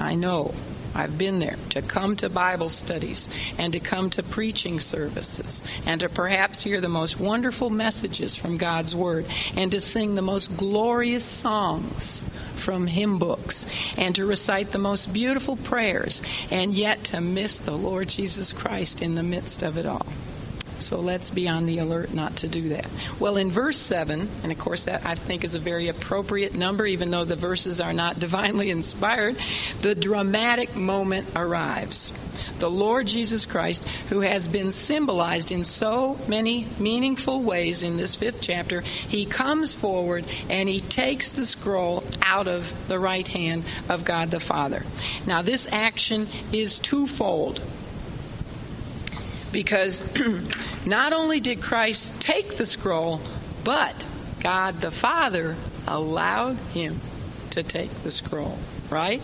I 0.00 0.16
know 0.16 0.52
I've 0.98 1.16
been 1.16 1.38
there 1.38 1.56
to 1.70 1.80
come 1.80 2.16
to 2.16 2.28
Bible 2.28 2.68
studies 2.68 3.28
and 3.56 3.72
to 3.72 3.78
come 3.78 4.10
to 4.10 4.22
preaching 4.24 4.80
services 4.80 5.62
and 5.86 6.00
to 6.00 6.08
perhaps 6.08 6.60
hear 6.60 6.80
the 6.80 6.88
most 6.88 7.20
wonderful 7.20 7.70
messages 7.70 8.34
from 8.34 8.56
God's 8.56 8.96
Word 8.96 9.24
and 9.56 9.70
to 9.70 9.78
sing 9.78 10.16
the 10.16 10.22
most 10.22 10.56
glorious 10.56 11.24
songs 11.24 12.24
from 12.56 12.88
hymn 12.88 13.18
books 13.20 13.64
and 13.96 14.16
to 14.16 14.26
recite 14.26 14.72
the 14.72 14.78
most 14.78 15.12
beautiful 15.12 15.56
prayers 15.56 16.20
and 16.50 16.74
yet 16.74 17.04
to 17.04 17.20
miss 17.20 17.60
the 17.60 17.76
Lord 17.76 18.08
Jesus 18.08 18.52
Christ 18.52 19.00
in 19.00 19.14
the 19.14 19.22
midst 19.22 19.62
of 19.62 19.78
it 19.78 19.86
all. 19.86 20.06
So 20.80 21.00
let's 21.00 21.30
be 21.30 21.48
on 21.48 21.66
the 21.66 21.78
alert 21.78 22.14
not 22.14 22.36
to 22.36 22.48
do 22.48 22.70
that. 22.70 22.86
Well, 23.18 23.36
in 23.36 23.50
verse 23.50 23.76
7, 23.76 24.28
and 24.42 24.52
of 24.52 24.58
course 24.58 24.84
that 24.84 25.04
I 25.04 25.14
think 25.14 25.44
is 25.44 25.54
a 25.54 25.58
very 25.58 25.88
appropriate 25.88 26.54
number, 26.54 26.86
even 26.86 27.10
though 27.10 27.24
the 27.24 27.36
verses 27.36 27.80
are 27.80 27.92
not 27.92 28.18
divinely 28.28 28.70
inspired, 28.70 29.36
the 29.82 29.94
dramatic 29.94 30.76
moment 30.76 31.28
arrives. 31.34 32.12
The 32.58 32.70
Lord 32.70 33.06
Jesus 33.06 33.46
Christ, 33.46 33.86
who 34.08 34.20
has 34.20 34.48
been 34.48 34.72
symbolized 34.72 35.52
in 35.52 35.64
so 35.64 36.18
many 36.26 36.66
meaningful 36.78 37.42
ways 37.42 37.82
in 37.82 37.96
this 37.96 38.16
fifth 38.16 38.42
chapter, 38.42 38.80
he 38.80 39.26
comes 39.26 39.74
forward 39.74 40.24
and 40.48 40.68
he 40.68 40.80
takes 40.80 41.32
the 41.32 41.46
scroll 41.46 42.04
out 42.22 42.48
of 42.48 42.88
the 42.88 42.98
right 42.98 43.26
hand 43.26 43.64
of 43.88 44.04
God 44.04 44.30
the 44.30 44.40
Father. 44.40 44.82
Now, 45.26 45.42
this 45.42 45.68
action 45.72 46.26
is 46.52 46.78
twofold 46.78 47.60
because 49.52 50.02
not 50.86 51.12
only 51.12 51.40
did 51.40 51.60
Christ 51.60 52.20
take 52.20 52.56
the 52.56 52.66
scroll, 52.66 53.20
but 53.64 54.06
God 54.40 54.80
the 54.80 54.90
Father 54.90 55.56
allowed 55.86 56.56
him 56.72 57.00
to 57.50 57.62
take 57.62 57.90
the 58.02 58.10
scroll, 58.10 58.58
right? 58.90 59.20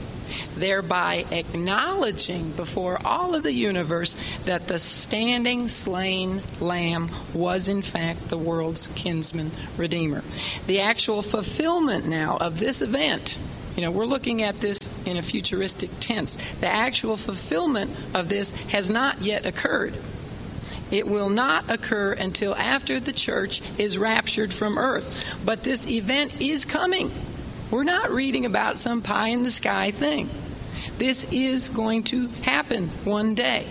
Thereby 0.56 1.26
acknowledging 1.30 2.50
before 2.52 2.98
all 3.04 3.34
of 3.34 3.42
the 3.42 3.52
universe 3.52 4.16
that 4.46 4.66
the 4.66 4.78
standing 4.78 5.68
slain 5.68 6.42
lamb 6.60 7.10
was 7.32 7.68
in 7.68 7.82
fact 7.82 8.28
the 8.28 8.38
world's 8.38 8.88
kinsman 8.88 9.50
redeemer. 9.76 10.24
The 10.66 10.80
actual 10.80 11.22
fulfillment 11.22 12.06
now 12.06 12.38
of 12.38 12.58
this 12.58 12.82
event 12.82 13.36
you 13.76 13.82
know, 13.82 13.90
we're 13.90 14.06
looking 14.06 14.42
at 14.42 14.60
this 14.60 14.78
in 15.04 15.16
a 15.16 15.22
futuristic 15.22 15.90
tense. 15.98 16.38
The 16.60 16.68
actual 16.68 17.16
fulfillment 17.16 17.90
of 18.14 18.28
this 18.28 18.52
has 18.68 18.88
not 18.88 19.20
yet 19.20 19.46
occurred. 19.46 19.94
It 20.94 21.08
will 21.08 21.28
not 21.28 21.68
occur 21.70 22.12
until 22.12 22.54
after 22.54 23.00
the 23.00 23.12
church 23.12 23.60
is 23.78 23.98
raptured 23.98 24.52
from 24.52 24.78
earth. 24.78 25.12
But 25.44 25.64
this 25.64 25.88
event 25.88 26.40
is 26.40 26.64
coming. 26.64 27.10
We're 27.72 27.82
not 27.82 28.12
reading 28.12 28.46
about 28.46 28.78
some 28.78 29.02
pie 29.02 29.30
in 29.30 29.42
the 29.42 29.50
sky 29.50 29.90
thing. 29.90 30.30
This 30.96 31.24
is 31.32 31.68
going 31.68 32.04
to 32.04 32.28
happen 32.28 32.90
one 33.02 33.34
day. 33.34 33.66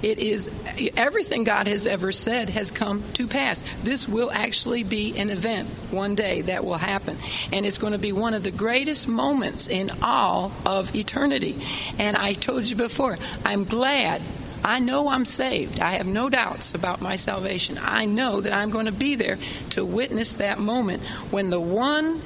It 0.00 0.20
is 0.20 0.48
everything 0.96 1.42
God 1.42 1.66
has 1.66 1.88
ever 1.88 2.12
said 2.12 2.50
has 2.50 2.70
come 2.70 3.02
to 3.14 3.26
pass. 3.26 3.64
This 3.82 4.08
will 4.08 4.30
actually 4.30 4.84
be 4.84 5.18
an 5.18 5.28
event 5.28 5.68
one 5.90 6.14
day 6.14 6.42
that 6.42 6.64
will 6.64 6.78
happen. 6.78 7.18
And 7.52 7.66
it's 7.66 7.78
going 7.78 7.94
to 7.94 7.98
be 7.98 8.12
one 8.12 8.34
of 8.34 8.44
the 8.44 8.52
greatest 8.52 9.08
moments 9.08 9.66
in 9.66 9.90
all 10.02 10.52
of 10.64 10.94
eternity. 10.94 11.60
And 11.98 12.16
I 12.16 12.34
told 12.34 12.66
you 12.66 12.76
before, 12.76 13.18
I'm 13.44 13.64
glad 13.64 14.22
I 14.62 14.78
know 14.78 15.08
I'm 15.08 15.24
saved. 15.24 15.80
I 15.80 15.92
have 15.92 16.06
no 16.06 16.28
doubts 16.28 16.74
about 16.74 17.00
my 17.00 17.16
salvation. 17.16 17.78
I 17.80 18.04
know 18.04 18.40
that 18.40 18.52
I'm 18.52 18.70
going 18.70 18.86
to 18.86 18.92
be 18.92 19.14
there 19.14 19.38
to 19.70 19.84
witness 19.84 20.34
that 20.34 20.58
moment 20.58 21.02
when 21.30 21.50
the 21.50 21.60
one 21.60 22.20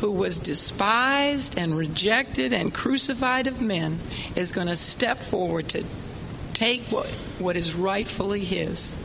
who 0.00 0.12
was 0.12 0.38
despised 0.38 1.58
and 1.58 1.76
rejected 1.76 2.52
and 2.52 2.72
crucified 2.72 3.46
of 3.46 3.60
men 3.60 3.98
is 4.36 4.52
going 4.52 4.68
to 4.68 4.76
step 4.76 5.18
forward 5.18 5.68
to 5.68 5.84
take 6.54 6.82
what, 6.90 7.06
what 7.38 7.56
is 7.56 7.74
rightfully 7.74 8.44
his 8.44 8.96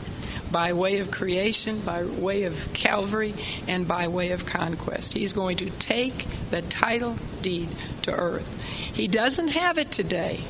by 0.54 0.72
way 0.72 1.00
of 1.00 1.10
creation, 1.10 1.80
by 1.80 2.04
way 2.04 2.44
of 2.44 2.72
Calvary, 2.72 3.34
and 3.66 3.88
by 3.88 4.06
way 4.06 4.30
of 4.30 4.46
conquest. 4.46 5.12
He's 5.12 5.32
going 5.32 5.56
to 5.56 5.70
take 5.70 6.26
the 6.50 6.62
title 6.62 7.16
deed 7.42 7.68
to 8.02 8.14
earth. 8.14 8.62
He 8.62 9.08
doesn't 9.08 9.48
have 9.48 9.78
it 9.78 9.90
today. 9.90 10.42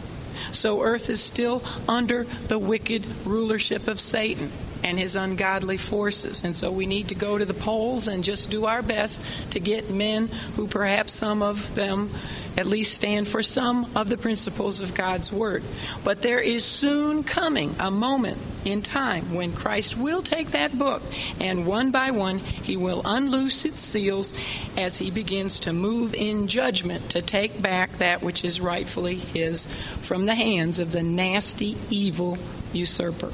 So 0.55 0.83
earth 0.83 1.11
is 1.11 1.21
still 1.21 1.63
under 1.89 2.25
the 2.25 2.59
wicked 2.59 3.05
rulership 3.27 3.89
of 3.89 4.01
Satan 4.01 4.51
and 4.85 4.99
his 4.99 5.17
ungodly 5.17 5.79
forces. 5.79 6.45
And 6.45 6.55
so 6.55 6.71
we 6.71 6.87
need 6.87 7.09
to 7.09 7.15
go 7.15 7.39
to 7.39 7.45
the 7.45 7.55
polls 7.55 8.07
and 8.07 8.23
just 8.23 8.51
do 8.51 8.67
our 8.67 8.83
best 8.83 9.21
to 9.51 9.59
get 9.59 9.91
men 9.91 10.29
who 10.57 10.69
perhaps 10.69 11.15
some 11.15 11.43
of 11.43 11.75
them 11.75 12.11
at 12.57 12.67
least 12.67 12.95
stand 12.95 13.27
for 13.27 13.43
some 13.43 13.91
of 13.97 14.09
the 14.09 14.19
principles 14.19 14.81
of 14.81 14.95
God's 14.95 15.33
Word. 15.33 15.65
But 16.05 16.23
there 16.23 16.39
is 16.39 16.65
soon 16.65 17.25
coming 17.25 17.75
a 17.81 17.91
moment 17.91 18.39
in 18.65 18.83
time 18.83 19.35
when 19.35 19.53
Christ 19.53 19.97
will 19.97 20.23
take 20.23 20.53
that 20.53 20.79
book 20.79 21.03
and 21.41 21.67
one 21.67 21.91
by 21.91 22.13
one 22.13 22.39
he 22.39 22.77
will 22.77 23.03
unloose 23.05 23.65
its 23.65 23.83
seals 23.83 24.33
as 24.77 24.99
he 24.99 25.11
begins 25.11 25.61
to 25.61 25.73
move 25.73 26.15
in 26.15 26.47
judgment 26.47 27.11
to 27.11 27.21
take 27.21 27.61
back 27.61 27.99
that 27.99 28.23
which 28.23 28.45
is 28.45 28.61
rightfully 28.61 29.17
his 29.17 29.67
from 30.01 30.27
the 30.27 30.35
hands 30.35 30.79
of 30.79 30.93
the 30.93 31.03
nasty, 31.03 31.77
evil 31.91 32.39
usurper. 32.73 33.33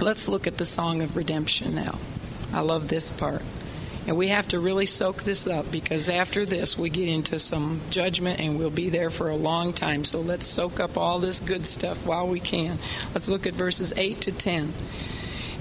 Let's 0.00 0.28
look 0.28 0.46
at 0.46 0.58
the 0.58 0.64
Song 0.64 1.02
of 1.02 1.16
Redemption 1.16 1.74
now. 1.74 1.98
I 2.52 2.60
love 2.60 2.88
this 2.88 3.10
part. 3.10 3.42
And 4.06 4.16
we 4.16 4.28
have 4.28 4.48
to 4.48 4.60
really 4.60 4.86
soak 4.86 5.24
this 5.24 5.46
up 5.46 5.70
because 5.70 6.08
after 6.08 6.46
this 6.46 6.78
we 6.78 6.88
get 6.88 7.08
into 7.08 7.38
some 7.38 7.80
judgment 7.90 8.40
and 8.40 8.58
we'll 8.58 8.70
be 8.70 8.88
there 8.88 9.10
for 9.10 9.28
a 9.28 9.36
long 9.36 9.72
time. 9.72 10.04
So 10.04 10.20
let's 10.20 10.46
soak 10.46 10.78
up 10.78 10.96
all 10.96 11.18
this 11.18 11.40
good 11.40 11.66
stuff 11.66 12.06
while 12.06 12.26
we 12.28 12.40
can. 12.40 12.78
Let's 13.12 13.28
look 13.28 13.46
at 13.46 13.54
verses 13.54 13.92
8 13.96 14.20
to 14.22 14.32
10. 14.32 14.72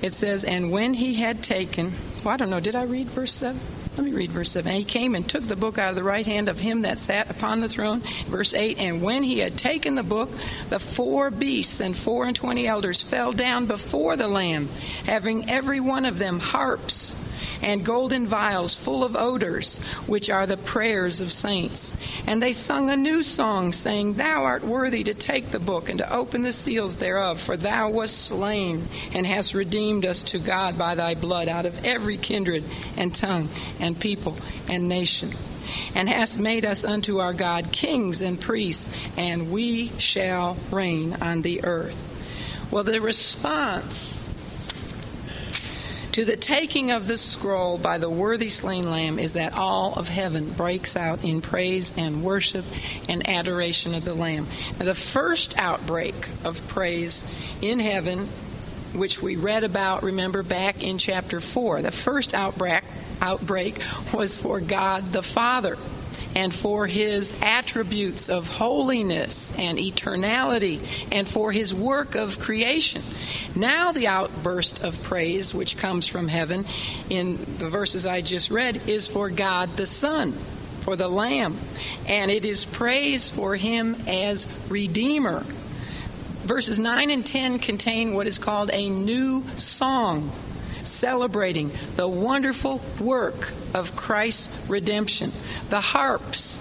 It 0.02 0.14
says, 0.14 0.44
And 0.44 0.72
when 0.72 0.94
he 0.94 1.16
had 1.16 1.42
taken, 1.42 1.94
well, 2.24 2.36
I 2.36 2.38
don't 2.38 2.50
know, 2.50 2.60
did 2.60 2.76
I 2.76 2.84
read 2.84 3.08
verse 3.08 3.34
7? 3.34 3.60
Let 3.98 4.06
me 4.06 4.12
read 4.12 4.30
verse 4.30 4.52
7. 4.52 4.72
He 4.72 4.84
came 4.84 5.16
and 5.16 5.28
took 5.28 5.44
the 5.48 5.56
book 5.56 5.80
out 5.80 5.90
of 5.90 5.96
the 5.96 6.04
right 6.04 6.26
hand 6.26 6.50
of 6.50 6.60
him 6.60 6.84
that 6.84 7.00
sat 7.00 7.32
upon 7.32 7.62
the 7.62 7.68
throne. 7.68 8.02
Verse 8.28 8.54
8. 8.54 8.78
And 8.78 9.02
when 9.02 9.24
he 9.24 9.40
had 9.40 9.58
taken 9.58 9.96
the 9.96 10.04
book, 10.04 10.30
the 10.70 10.80
four 10.80 11.32
beasts 11.32 11.80
and 11.80 11.98
four 11.98 12.26
and 12.26 12.36
twenty 12.36 12.68
elders 12.68 13.02
fell 13.02 13.32
down 13.32 13.66
before 13.66 14.16
the 14.16 14.28
Lamb, 14.28 14.70
having 15.06 15.50
every 15.50 15.80
one 15.80 16.06
of 16.06 16.20
them 16.20 16.40
harps 16.40 17.27
and 17.62 17.86
golden 17.86 18.28
vials 18.28 18.76
full 18.76 19.04
of 19.04 19.16
odors, 19.16 19.80
which 20.06 20.30
are 20.30 20.46
the 20.46 20.58
prayers 20.58 21.22
of 21.22 21.32
saints. 21.32 21.96
And 22.26 22.42
they 22.42 22.54
sung 22.54 22.90
a 22.90 22.96
new 22.96 23.24
song, 23.24 23.74
saying, 23.74 24.14
Thou 24.14 24.44
art 24.44 24.64
worthy 24.64 25.04
to 25.04 25.14
take 25.14 25.52
the 25.52 25.60
book 25.60 25.90
and 25.90 26.00
to 26.00 26.14
open 26.14 26.44
the 26.44 26.54
seals 26.54 26.98
thereof, 26.98 27.40
for 27.40 27.58
thou 27.58 27.90
wast 27.90 28.18
slain 28.18 28.88
and 29.14 29.26
hast 29.26 29.54
redeemed 29.54 30.06
us 30.06 30.22
to 30.24 30.40
God 30.40 30.78
by 30.78 30.96
thy 30.96 31.16
blood 31.16 31.48
out 31.48 31.66
of 31.66 31.86
every 31.86 32.18
kindred 32.18 32.64
and 32.96 33.14
tongue 33.14 33.50
and 33.80 34.00
people 34.00 34.38
and 34.68 34.88
nation. 34.88 35.32
And 35.96 36.08
hast 36.08 36.40
made 36.40 36.66
us 36.66 36.84
unto 36.84 37.20
our 37.20 37.34
God 37.34 37.72
kings 37.72 38.22
and 38.22 38.40
priests, 38.40 38.90
and 39.18 39.52
we 39.52 39.90
shall 39.98 40.58
reign 40.72 41.18
on 41.22 41.42
the 41.42 41.66
earth. 41.66 42.14
Well, 42.72 42.84
the 42.84 43.00
response 43.00 44.17
to 46.18 46.26
the 46.26 46.36
taking 46.36 46.90
of 46.90 47.08
the 47.08 47.16
scroll 47.16 47.78
by 47.78 48.00
the 48.00 48.10
worthy 48.10 48.50
slain 48.50 48.90
lamb 48.90 49.20
is 49.20 49.34
that 49.34 49.54
all 49.54 49.94
of 49.94 50.10
heaven 50.10 50.50
breaks 50.50 50.96
out 50.96 51.24
in 51.24 51.42
praise 51.42 51.94
and 51.96 52.24
worship 52.24 52.66
and 53.08 53.30
adoration 53.30 53.94
of 53.94 54.04
the 54.04 54.16
lamb. 54.16 54.48
Now, 54.80 54.86
the 54.86 54.96
first 54.96 55.56
outbreak 55.60 56.16
of 56.44 56.68
praise 56.70 57.24
in 57.62 57.80
heaven, 57.80 58.26
which 58.96 59.22
we 59.22 59.36
read 59.36 59.64
about, 59.64 60.02
remember, 60.02 60.42
back 60.42 60.82
in 60.82 60.98
chapter 60.98 61.40
4, 61.40 61.84
the 61.84 61.92
first 61.92 62.34
outbreak, 62.34 62.84
outbreak 63.22 63.80
was 64.12 64.36
for 64.36 64.60
God 64.60 65.14
the 65.14 65.22
Father 65.22 65.78
and 66.38 66.54
for 66.54 66.86
his 66.86 67.34
attributes 67.42 68.30
of 68.30 68.48
holiness 68.48 69.58
and 69.58 69.80
eternality 69.80 70.80
and 71.12 71.28
for 71.28 71.52
his 71.52 71.74
work 71.74 72.14
of 72.14 72.38
creation. 72.38 73.02
Now, 73.56 73.92
the 73.92 74.06
outburst 74.06 74.84
of 74.84 75.02
praise 75.02 75.56
which 75.56 75.78
comes 75.78 76.06
from 76.08 76.28
heaven 76.28 76.66
in 77.10 77.38
the 77.58 77.70
verses 77.70 78.06
I 78.06 78.22
just 78.22 78.52
read 78.52 78.88
is 78.88 79.08
for 79.08 79.32
God 79.32 79.78
the 79.78 79.88
Son, 79.88 80.34
for 80.82 80.96
the 80.96 81.08
Lamb, 81.08 81.58
and 82.08 82.30
it 82.30 82.46
is 82.46 82.66
praise 82.66 83.32
for 83.32 83.56
him 83.56 83.96
as 84.06 84.46
Redeemer. 84.70 85.40
Verses 85.40 86.78
9 86.78 87.10
and 87.10 87.26
10 87.26 87.58
contain 87.58 88.14
what 88.14 88.28
is 88.28 88.38
called 88.38 88.70
a 88.72 88.92
new 88.92 89.44
song 89.56 90.32
celebrating 90.88 91.72
the 91.96 92.08
wonderful 92.08 92.82
work 93.00 93.54
of 93.74 93.96
Christ's 93.96 94.70
redemption. 94.70 95.32
The 95.70 95.82
harps 95.82 96.60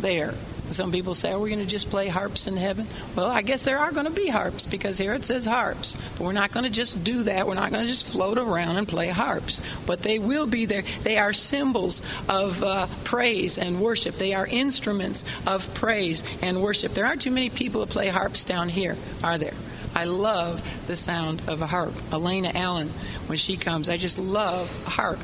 there. 0.00 0.34
Some 0.70 0.90
people 0.90 1.14
say, 1.14 1.32
Are 1.32 1.38
we 1.38 1.50
going 1.50 1.60
to 1.60 1.66
just 1.66 1.90
play 1.90 2.08
harps 2.08 2.46
in 2.46 2.56
heaven? 2.56 2.86
Well, 3.14 3.26
I 3.26 3.42
guess 3.42 3.64
there 3.64 3.78
are 3.78 3.92
going 3.92 4.06
to 4.06 4.12
be 4.12 4.28
harps 4.28 4.64
because 4.64 4.96
here 4.96 5.12
it 5.14 5.24
says 5.24 5.44
harps. 5.44 5.96
But 6.16 6.24
we're 6.24 6.32
not 6.32 6.52
going 6.52 6.64
to 6.64 6.70
just 6.70 7.04
do 7.04 7.24
that. 7.24 7.46
We're 7.46 7.54
not 7.54 7.70
going 7.70 7.82
to 7.82 7.88
just 7.88 8.06
float 8.06 8.38
around 8.38 8.76
and 8.76 8.88
play 8.88 9.08
harps. 9.08 9.60
But 9.86 10.02
they 10.02 10.18
will 10.18 10.46
be 10.46 10.66
there. 10.66 10.82
They 11.02 11.18
are 11.18 11.32
symbols 11.32 12.02
of 12.28 12.62
uh, 12.62 12.86
praise 13.04 13.58
and 13.58 13.80
worship, 13.80 14.16
they 14.16 14.34
are 14.34 14.46
instruments 14.46 15.24
of 15.46 15.72
praise 15.74 16.22
and 16.40 16.62
worship. 16.62 16.92
There 16.92 17.06
aren't 17.06 17.22
too 17.22 17.30
many 17.30 17.50
people 17.50 17.80
that 17.80 17.90
play 17.90 18.08
harps 18.08 18.44
down 18.44 18.68
here, 18.68 18.96
are 19.22 19.38
there? 19.38 19.54
I 19.94 20.04
love 20.04 20.86
the 20.86 20.96
sound 20.96 21.42
of 21.48 21.62
a 21.62 21.66
harp. 21.66 21.92
Elena 22.12 22.52
Allen, 22.54 22.88
when 23.26 23.38
she 23.38 23.56
comes, 23.56 23.88
I 23.88 23.96
just 23.96 24.18
love 24.18 24.70
a 24.86 24.90
harp. 24.90 25.20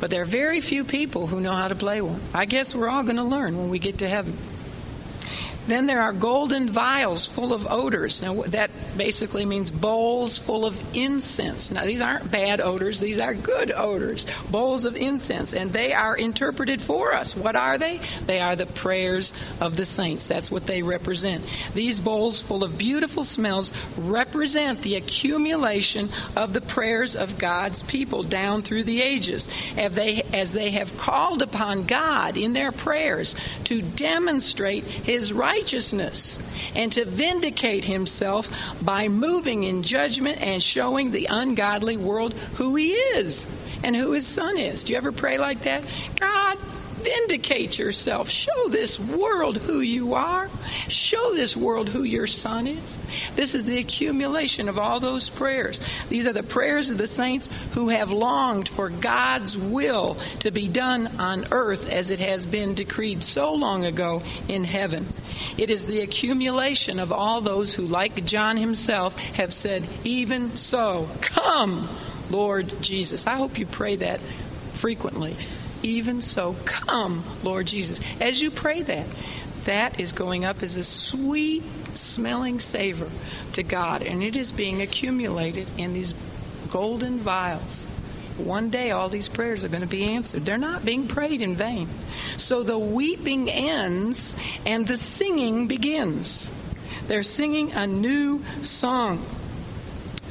But 0.00 0.10
there 0.10 0.22
are 0.22 0.26
very 0.26 0.60
few 0.60 0.84
people 0.84 1.26
who 1.26 1.40
know 1.40 1.52
how 1.52 1.68
to 1.68 1.74
play 1.74 2.00
one. 2.00 2.20
I 2.32 2.44
guess 2.44 2.74
we're 2.74 2.88
all 2.88 3.02
going 3.02 3.16
to 3.16 3.24
learn 3.24 3.58
when 3.58 3.68
we 3.68 3.78
get 3.78 3.98
to 3.98 4.08
heaven. 4.08 4.36
Then 5.68 5.84
there 5.84 6.00
are 6.00 6.14
golden 6.14 6.70
vials 6.70 7.26
full 7.26 7.52
of 7.52 7.70
odors. 7.70 8.22
Now, 8.22 8.40
that 8.44 8.70
basically 8.96 9.44
means 9.44 9.70
bowls 9.70 10.38
full 10.38 10.64
of 10.64 10.96
incense. 10.96 11.70
Now, 11.70 11.84
these 11.84 12.00
aren't 12.00 12.30
bad 12.30 12.62
odors, 12.62 13.00
these 13.00 13.20
are 13.20 13.34
good 13.34 13.70
odors. 13.70 14.26
Bowls 14.50 14.86
of 14.86 14.96
incense. 14.96 15.52
And 15.52 15.70
they 15.70 15.92
are 15.92 16.16
interpreted 16.16 16.80
for 16.80 17.12
us. 17.12 17.36
What 17.36 17.54
are 17.54 17.76
they? 17.76 18.00
They 18.24 18.40
are 18.40 18.56
the 18.56 18.64
prayers 18.64 19.34
of 19.60 19.76
the 19.76 19.84
saints. 19.84 20.26
That's 20.26 20.50
what 20.50 20.66
they 20.66 20.82
represent. 20.82 21.44
These 21.74 22.00
bowls 22.00 22.40
full 22.40 22.64
of 22.64 22.78
beautiful 22.78 23.24
smells 23.24 23.70
represent 23.98 24.80
the 24.80 24.96
accumulation 24.96 26.08
of 26.34 26.54
the 26.54 26.62
prayers 26.62 27.14
of 27.14 27.36
God's 27.36 27.82
people 27.82 28.22
down 28.22 28.62
through 28.62 28.84
the 28.84 29.02
ages. 29.02 29.50
As 29.76 29.94
they, 29.94 30.22
as 30.32 30.54
they 30.54 30.70
have 30.70 30.96
called 30.96 31.42
upon 31.42 31.84
God 31.84 32.38
in 32.38 32.54
their 32.54 32.72
prayers 32.72 33.34
to 33.64 33.82
demonstrate 33.82 34.84
His 34.84 35.30
righteousness 35.30 35.57
righteousness 35.58 36.38
and 36.76 36.92
to 36.92 37.04
vindicate 37.04 37.84
himself 37.84 38.48
by 38.80 39.08
moving 39.08 39.64
in 39.64 39.82
judgment 39.82 40.40
and 40.40 40.62
showing 40.62 41.10
the 41.10 41.26
ungodly 41.28 41.96
world 41.96 42.32
who 42.54 42.76
he 42.76 42.92
is 42.92 43.44
and 43.82 43.96
who 43.96 44.12
his 44.12 44.26
son 44.26 44.56
is. 44.56 44.84
Do 44.84 44.92
you 44.92 44.96
ever 44.96 45.10
pray 45.10 45.36
like 45.36 45.62
that? 45.62 45.82
God, 46.18 46.58
Vindicate 46.98 47.78
yourself. 47.78 48.28
Show 48.28 48.68
this 48.68 48.98
world 48.98 49.58
who 49.58 49.80
you 49.80 50.14
are. 50.14 50.50
Show 50.88 51.34
this 51.34 51.56
world 51.56 51.88
who 51.88 52.02
your 52.02 52.26
son 52.26 52.66
is. 52.66 52.98
This 53.36 53.54
is 53.54 53.64
the 53.64 53.78
accumulation 53.78 54.68
of 54.68 54.78
all 54.78 55.00
those 55.00 55.28
prayers. 55.28 55.80
These 56.08 56.26
are 56.26 56.32
the 56.32 56.42
prayers 56.42 56.90
of 56.90 56.98
the 56.98 57.06
saints 57.06 57.48
who 57.74 57.88
have 57.88 58.10
longed 58.10 58.68
for 58.68 58.88
God's 58.88 59.56
will 59.56 60.16
to 60.40 60.50
be 60.50 60.68
done 60.68 61.06
on 61.18 61.46
earth 61.50 61.88
as 61.88 62.10
it 62.10 62.18
has 62.18 62.46
been 62.46 62.74
decreed 62.74 63.22
so 63.22 63.54
long 63.54 63.84
ago 63.84 64.22
in 64.48 64.64
heaven. 64.64 65.06
It 65.56 65.70
is 65.70 65.86
the 65.86 66.00
accumulation 66.00 66.98
of 66.98 67.12
all 67.12 67.40
those 67.40 67.74
who, 67.74 67.82
like 67.82 68.24
John 68.24 68.56
himself, 68.56 69.16
have 69.16 69.52
said, 69.52 69.86
Even 70.04 70.56
so, 70.56 71.08
come, 71.20 71.88
Lord 72.30 72.72
Jesus. 72.82 73.26
I 73.26 73.34
hope 73.34 73.58
you 73.58 73.66
pray 73.66 73.96
that 73.96 74.20
frequently. 74.74 75.36
Even 75.82 76.20
so, 76.20 76.56
come, 76.64 77.24
Lord 77.42 77.66
Jesus. 77.66 78.00
As 78.20 78.42
you 78.42 78.50
pray 78.50 78.82
that, 78.82 79.06
that 79.64 80.00
is 80.00 80.12
going 80.12 80.44
up 80.44 80.62
as 80.62 80.76
a 80.76 80.84
sweet 80.84 81.62
smelling 81.94 82.60
savor 82.60 83.08
to 83.52 83.62
God, 83.62 84.02
and 84.02 84.22
it 84.22 84.36
is 84.36 84.52
being 84.52 84.80
accumulated 84.80 85.68
in 85.76 85.92
these 85.92 86.14
golden 86.70 87.18
vials. 87.18 87.86
One 88.38 88.70
day, 88.70 88.92
all 88.92 89.08
these 89.08 89.28
prayers 89.28 89.64
are 89.64 89.68
going 89.68 89.82
to 89.82 89.88
be 89.88 90.04
answered. 90.04 90.44
They're 90.44 90.58
not 90.58 90.84
being 90.84 91.08
prayed 91.08 91.42
in 91.42 91.56
vain. 91.56 91.88
So 92.36 92.62
the 92.62 92.78
weeping 92.78 93.50
ends 93.50 94.36
and 94.64 94.86
the 94.86 94.96
singing 94.96 95.66
begins. 95.66 96.52
They're 97.08 97.24
singing 97.24 97.72
a 97.72 97.86
new 97.86 98.44
song 98.62 99.24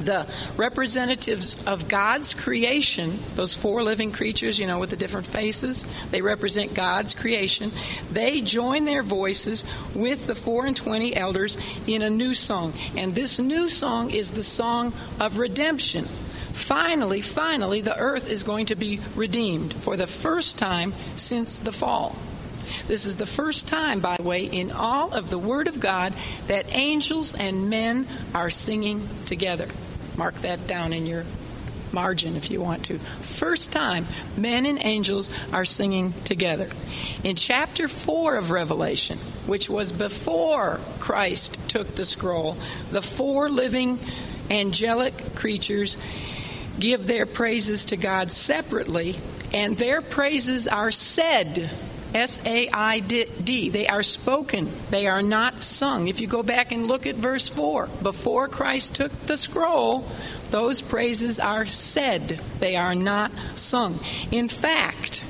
the 0.04 0.26
representatives 0.56 1.62
of 1.66 1.88
God's 1.88 2.34
creation, 2.34 3.18
those 3.34 3.54
four 3.54 3.82
living 3.82 4.12
creatures, 4.12 4.58
you 4.58 4.66
know, 4.66 4.78
with 4.78 4.90
the 4.90 4.96
different 4.96 5.26
faces, 5.26 5.84
they 6.10 6.22
represent 6.22 6.74
God's 6.74 7.14
creation. 7.14 7.72
They 8.12 8.40
join 8.40 8.84
their 8.84 9.02
voices 9.02 9.64
with 9.94 10.26
the 10.26 10.34
four 10.34 10.66
and 10.66 10.76
twenty 10.76 11.16
elders 11.16 11.56
in 11.86 12.02
a 12.02 12.10
new 12.10 12.34
song. 12.34 12.72
And 12.96 13.14
this 13.14 13.38
new 13.38 13.68
song 13.68 14.10
is 14.10 14.30
the 14.30 14.42
song 14.42 14.92
of 15.20 15.38
redemption. 15.38 16.04
Finally, 16.52 17.20
finally, 17.20 17.80
the 17.80 17.96
earth 17.98 18.28
is 18.28 18.42
going 18.42 18.66
to 18.66 18.74
be 18.74 19.00
redeemed 19.14 19.72
for 19.74 19.96
the 19.96 20.06
first 20.06 20.58
time 20.58 20.92
since 21.16 21.58
the 21.58 21.72
fall. 21.72 22.16
This 22.86 23.06
is 23.06 23.16
the 23.16 23.26
first 23.26 23.68
time, 23.68 24.00
by 24.00 24.16
the 24.16 24.22
way, 24.22 24.44
in 24.44 24.72
all 24.72 25.12
of 25.12 25.30
the 25.30 25.38
Word 25.38 25.68
of 25.68 25.78
God 25.78 26.12
that 26.46 26.74
angels 26.74 27.34
and 27.34 27.70
men 27.70 28.06
are 28.34 28.50
singing 28.50 29.08
together. 29.26 29.68
Mark 30.18 30.34
that 30.42 30.66
down 30.66 30.92
in 30.92 31.06
your 31.06 31.24
margin 31.92 32.34
if 32.34 32.50
you 32.50 32.60
want 32.60 32.84
to. 32.86 32.98
First 32.98 33.70
time 33.70 34.04
men 34.36 34.66
and 34.66 34.84
angels 34.84 35.30
are 35.52 35.64
singing 35.64 36.12
together. 36.24 36.68
In 37.22 37.36
chapter 37.36 37.86
4 37.86 38.34
of 38.34 38.50
Revelation, 38.50 39.16
which 39.46 39.70
was 39.70 39.92
before 39.92 40.80
Christ 40.98 41.68
took 41.68 41.94
the 41.94 42.04
scroll, 42.04 42.56
the 42.90 43.00
four 43.00 43.48
living 43.48 44.00
angelic 44.50 45.36
creatures 45.36 45.96
give 46.80 47.06
their 47.06 47.24
praises 47.24 47.84
to 47.86 47.96
God 47.96 48.32
separately, 48.32 49.16
and 49.54 49.78
their 49.78 50.02
praises 50.02 50.66
are 50.66 50.90
said 50.90 51.70
S 52.14 52.44
A 52.46 52.68
I 52.68 53.00
D. 53.00 53.68
They 53.68 53.86
are 53.86 54.02
spoken, 54.02 54.70
they 54.90 55.06
are 55.06 55.22
not 55.22 55.62
sung. 55.62 56.08
If 56.08 56.20
you 56.20 56.26
go 56.26 56.42
back 56.42 56.72
and 56.72 56.86
look 56.86 57.06
at 57.06 57.16
verse 57.16 57.48
4, 57.48 57.88
before 58.02 58.48
Christ 58.48 58.94
took 58.94 59.12
the 59.26 59.36
scroll, 59.36 60.06
those 60.50 60.80
praises 60.80 61.38
are 61.38 61.66
said, 61.66 62.40
they 62.60 62.76
are 62.76 62.94
not 62.94 63.30
sung. 63.54 64.00
In 64.30 64.48
fact, 64.48 65.22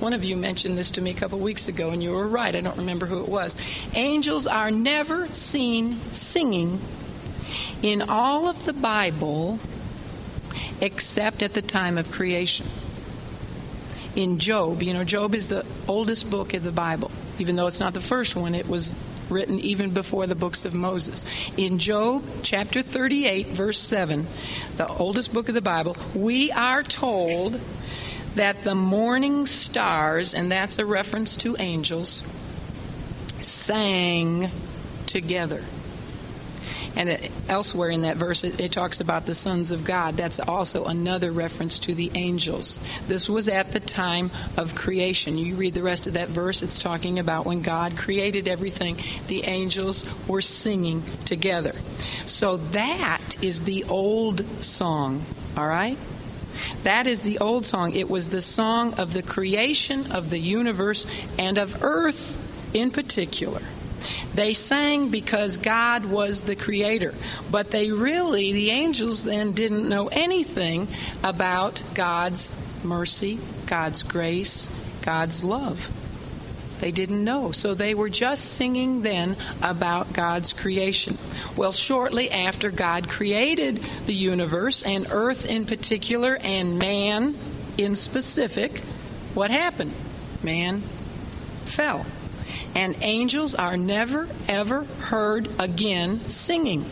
one 0.00 0.12
of 0.12 0.24
you 0.24 0.36
mentioned 0.36 0.78
this 0.78 0.90
to 0.90 1.00
me 1.00 1.10
a 1.10 1.14
couple 1.14 1.38
weeks 1.38 1.68
ago, 1.68 1.90
and 1.90 2.02
you 2.02 2.12
were 2.12 2.26
right. 2.26 2.54
I 2.54 2.60
don't 2.60 2.76
remember 2.76 3.06
who 3.06 3.20
it 3.20 3.28
was. 3.28 3.56
Angels 3.94 4.46
are 4.46 4.70
never 4.70 5.28
seen 5.28 6.00
singing 6.12 6.80
in 7.82 8.02
all 8.02 8.46
of 8.46 8.64
the 8.64 8.72
Bible 8.72 9.58
except 10.80 11.42
at 11.42 11.54
the 11.54 11.62
time 11.62 11.98
of 11.98 12.10
creation. 12.10 12.66
In 14.16 14.38
Job, 14.38 14.82
you 14.82 14.94
know, 14.94 15.04
Job 15.04 15.34
is 15.34 15.48
the 15.48 15.64
oldest 15.86 16.30
book 16.30 16.54
of 16.54 16.62
the 16.62 16.72
Bible. 16.72 17.10
Even 17.38 17.56
though 17.56 17.66
it's 17.66 17.80
not 17.80 17.94
the 17.94 18.00
first 18.00 18.34
one, 18.34 18.54
it 18.54 18.68
was 18.68 18.94
written 19.30 19.60
even 19.60 19.90
before 19.90 20.26
the 20.26 20.34
books 20.34 20.64
of 20.64 20.74
Moses. 20.74 21.24
In 21.56 21.78
Job 21.78 22.24
chapter 22.42 22.82
38, 22.82 23.48
verse 23.48 23.78
7, 23.78 24.26
the 24.76 24.88
oldest 24.88 25.32
book 25.32 25.48
of 25.48 25.54
the 25.54 25.60
Bible, 25.60 25.96
we 26.14 26.50
are 26.50 26.82
told 26.82 27.60
that 28.34 28.62
the 28.62 28.74
morning 28.74 29.46
stars, 29.46 30.34
and 30.34 30.50
that's 30.50 30.78
a 30.78 30.86
reference 30.86 31.36
to 31.36 31.56
angels, 31.58 32.22
sang 33.40 34.50
together. 35.06 35.62
And 36.98 37.10
it, 37.10 37.30
elsewhere 37.48 37.90
in 37.90 38.02
that 38.02 38.16
verse, 38.16 38.42
it, 38.42 38.60
it 38.60 38.72
talks 38.72 38.98
about 38.98 39.24
the 39.24 39.32
sons 39.32 39.70
of 39.70 39.84
God. 39.84 40.16
That's 40.16 40.40
also 40.40 40.86
another 40.86 41.30
reference 41.30 41.78
to 41.80 41.94
the 41.94 42.10
angels. 42.14 42.76
This 43.06 43.30
was 43.30 43.48
at 43.48 43.72
the 43.72 43.78
time 43.78 44.32
of 44.56 44.74
creation. 44.74 45.38
You 45.38 45.54
read 45.54 45.74
the 45.74 45.82
rest 45.84 46.08
of 46.08 46.14
that 46.14 46.28
verse, 46.28 46.60
it's 46.60 46.80
talking 46.80 47.20
about 47.20 47.46
when 47.46 47.62
God 47.62 47.96
created 47.96 48.48
everything, 48.48 49.00
the 49.28 49.44
angels 49.44 50.04
were 50.26 50.40
singing 50.40 51.04
together. 51.24 51.76
So 52.26 52.56
that 52.56 53.36
is 53.40 53.62
the 53.62 53.84
old 53.84 54.44
song, 54.62 55.24
all 55.56 55.68
right? 55.68 55.96
That 56.82 57.06
is 57.06 57.22
the 57.22 57.38
old 57.38 57.64
song. 57.64 57.94
It 57.94 58.10
was 58.10 58.30
the 58.30 58.42
song 58.42 58.94
of 58.94 59.12
the 59.12 59.22
creation 59.22 60.10
of 60.10 60.30
the 60.30 60.38
universe 60.38 61.06
and 61.38 61.58
of 61.58 61.84
earth 61.84 62.36
in 62.74 62.90
particular. 62.90 63.62
They 64.34 64.54
sang 64.54 65.10
because 65.10 65.56
God 65.56 66.04
was 66.04 66.42
the 66.42 66.56
creator. 66.56 67.14
But 67.50 67.70
they 67.70 67.90
really, 67.90 68.52
the 68.52 68.70
angels 68.70 69.24
then 69.24 69.52
didn't 69.52 69.88
know 69.88 70.08
anything 70.08 70.88
about 71.22 71.82
God's 71.94 72.52
mercy, 72.84 73.38
God's 73.66 74.02
grace, 74.02 74.74
God's 75.02 75.42
love. 75.44 75.90
They 76.80 76.90
didn't 76.92 77.24
know. 77.24 77.52
So 77.52 77.74
they 77.74 77.94
were 77.94 78.08
just 78.08 78.44
singing 78.44 79.02
then 79.02 79.36
about 79.62 80.12
God's 80.12 80.52
creation. 80.52 81.18
Well, 81.56 81.72
shortly 81.72 82.30
after 82.30 82.70
God 82.70 83.08
created 83.08 83.80
the 84.06 84.14
universe 84.14 84.82
and 84.82 85.06
earth 85.10 85.44
in 85.44 85.66
particular 85.66 86.36
and 86.36 86.78
man 86.78 87.36
in 87.76 87.94
specific, 87.94 88.80
what 89.34 89.50
happened? 89.50 89.92
Man 90.42 90.80
fell. 91.64 92.06
And 92.74 92.96
angels 93.02 93.54
are 93.54 93.76
never, 93.76 94.28
ever 94.46 94.84
heard 94.84 95.48
again 95.58 96.20
singing 96.28 96.84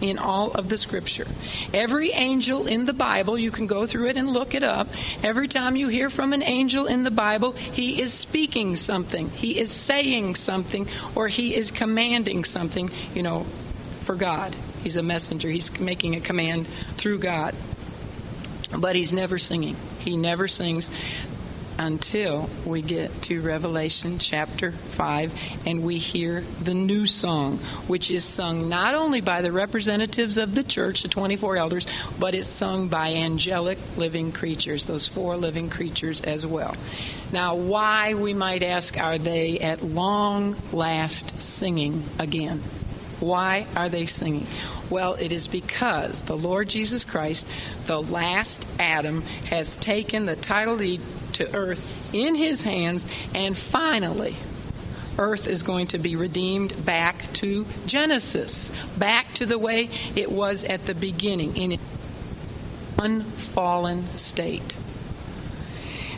in 0.00 0.18
all 0.18 0.52
of 0.52 0.68
the 0.68 0.76
scripture. 0.76 1.26
Every 1.74 2.12
angel 2.12 2.66
in 2.66 2.86
the 2.86 2.92
Bible, 2.92 3.38
you 3.38 3.50
can 3.50 3.66
go 3.66 3.86
through 3.86 4.08
it 4.08 4.16
and 4.16 4.30
look 4.30 4.54
it 4.54 4.62
up. 4.62 4.88
Every 5.22 5.48
time 5.48 5.76
you 5.76 5.88
hear 5.88 6.08
from 6.08 6.32
an 6.32 6.42
angel 6.42 6.86
in 6.86 7.02
the 7.02 7.10
Bible, 7.10 7.52
he 7.52 8.00
is 8.00 8.12
speaking 8.12 8.76
something, 8.76 9.30
he 9.30 9.58
is 9.58 9.70
saying 9.70 10.36
something, 10.36 10.88
or 11.14 11.28
he 11.28 11.54
is 11.54 11.70
commanding 11.70 12.44
something, 12.44 12.90
you 13.14 13.22
know, 13.22 13.44
for 14.02 14.14
God. 14.14 14.54
He's 14.82 14.96
a 14.96 15.02
messenger, 15.02 15.48
he's 15.48 15.78
making 15.80 16.14
a 16.14 16.20
command 16.20 16.66
through 16.96 17.18
God. 17.18 17.54
But 18.76 18.94
he's 18.94 19.14
never 19.14 19.38
singing. 19.38 19.76
He 20.00 20.16
never 20.16 20.46
sings 20.46 20.90
until 21.78 22.50
we 22.66 22.82
get 22.82 23.22
to 23.22 23.40
Revelation 23.40 24.18
chapter 24.18 24.72
5 24.72 25.32
and 25.64 25.84
we 25.84 25.98
hear 25.98 26.42
the 26.62 26.74
new 26.74 27.06
song, 27.06 27.58
which 27.86 28.10
is 28.10 28.24
sung 28.24 28.68
not 28.68 28.94
only 28.94 29.20
by 29.20 29.42
the 29.42 29.52
representatives 29.52 30.36
of 30.36 30.54
the 30.54 30.64
church, 30.64 31.02
the 31.02 31.08
24 31.08 31.56
elders, 31.56 31.86
but 32.18 32.34
it's 32.34 32.48
sung 32.48 32.88
by 32.88 33.14
angelic 33.14 33.78
living 33.96 34.32
creatures, 34.32 34.86
those 34.86 35.06
four 35.06 35.36
living 35.36 35.70
creatures 35.70 36.20
as 36.20 36.44
well. 36.44 36.74
Now, 37.32 37.54
why, 37.54 38.14
we 38.14 38.34
might 38.34 38.62
ask, 38.62 38.98
are 38.98 39.18
they 39.18 39.60
at 39.60 39.82
long 39.82 40.56
last 40.72 41.40
singing 41.40 42.02
again? 42.18 42.62
Why 43.20 43.66
are 43.76 43.88
they 43.88 44.06
singing? 44.06 44.46
Well, 44.90 45.14
it 45.14 45.32
is 45.32 45.48
because 45.48 46.22
the 46.22 46.36
Lord 46.36 46.68
Jesus 46.68 47.04
Christ, 47.04 47.46
the 47.86 48.00
last 48.00 48.66
Adam, 48.78 49.22
has 49.50 49.76
taken 49.76 50.24
the 50.24 50.36
title 50.36 50.78
deed 50.78 51.02
to 51.34 51.54
earth 51.54 52.14
in 52.14 52.34
his 52.34 52.62
hands, 52.62 53.06
and 53.34 53.56
finally, 53.56 54.36
earth 55.18 55.46
is 55.46 55.62
going 55.62 55.88
to 55.88 55.98
be 55.98 56.16
redeemed 56.16 56.84
back 56.84 57.32
to 57.34 57.66
Genesis, 57.86 58.70
back 58.96 59.34
to 59.34 59.46
the 59.46 59.58
way 59.58 59.90
it 60.14 60.30
was 60.30 60.64
at 60.64 60.86
the 60.86 60.94
beginning, 60.94 61.56
in 61.56 61.72
an 61.72 61.80
unfallen 62.98 64.06
state. 64.16 64.76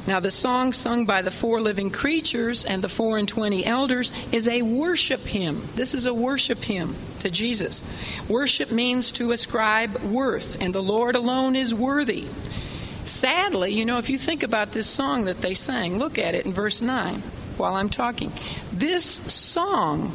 Now, 0.07 0.19
the 0.19 0.31
song 0.31 0.73
sung 0.73 1.05
by 1.05 1.21
the 1.23 1.31
four 1.31 1.61
living 1.61 1.91
creatures 1.91 2.65
and 2.65 2.83
the 2.83 2.89
four 2.89 3.19
and 3.19 3.29
twenty 3.29 3.65
elders 3.65 4.11
is 4.33 4.49
a 4.49 4.63
worship 4.63 5.21
hymn. 5.21 5.69
This 5.77 5.95
is 5.95 6.07
a 6.07 6.15
worship 6.15 6.59
hymn 6.65 6.97
to 7.21 7.31
Jesus. 7.31 7.83
Worship 8.27 8.73
means 8.73 9.13
to 9.13 9.33
ascribe 9.33 9.99
worth, 10.01 10.61
and 10.61 10.75
the 10.75 10.83
Lord 10.83 11.17
alone 11.17 11.55
is 11.55 11.75
worthy. 11.75 12.27
Sadly, 13.05 13.73
you 13.73 13.85
know, 13.85 13.99
if 13.99 14.11
you 14.11 14.19
think 14.19 14.43
about 14.43 14.73
this 14.73 14.87
song 14.87 15.25
that 15.25 15.41
they 15.41 15.55
sang, 15.55 15.99
look 15.99 16.19
at 16.19 16.35
it 16.35 16.47
in 16.47 16.53
verse 16.53 16.81
9 16.83 17.23
while 17.57 17.75
I'm 17.75 17.89
talking. 17.89 18.33
This 18.73 19.05
song 19.05 20.13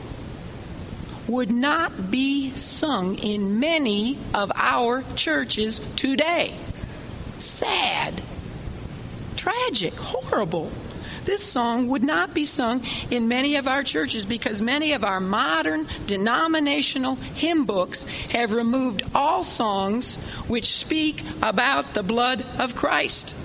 would 1.28 1.52
not 1.52 2.12
be 2.12 2.52
sung 2.52 3.18
in 3.18 3.60
many 3.60 4.18
of 4.34 4.52
our 4.56 5.04
churches 5.16 5.80
today. 5.96 6.54
Sad, 7.40 8.22
tragic, 9.36 9.94
horrible 9.96 10.72
this 11.26 11.44
song 11.44 11.88
would 11.88 12.04
not 12.04 12.34
be 12.34 12.46
sung 12.46 12.84
in 13.12 13.28
many 13.28 13.56
of 13.56 13.68
our 13.68 13.84
churches 13.84 14.26
because 14.26 14.62
many 14.62 14.94
of 14.94 15.04
our 15.04 15.20
modern 15.20 15.88
denominational 16.08 17.16
hymn 17.16 17.66
books 17.66 18.04
have 18.32 18.52
removed 18.52 19.04
all 19.14 19.44
songs 19.44 20.16
which 20.48 20.68
speak 20.68 21.24
about 21.42 21.94
the 21.94 22.04
blood 22.04 22.46
of 22.60 22.76
Christ. 22.76 23.36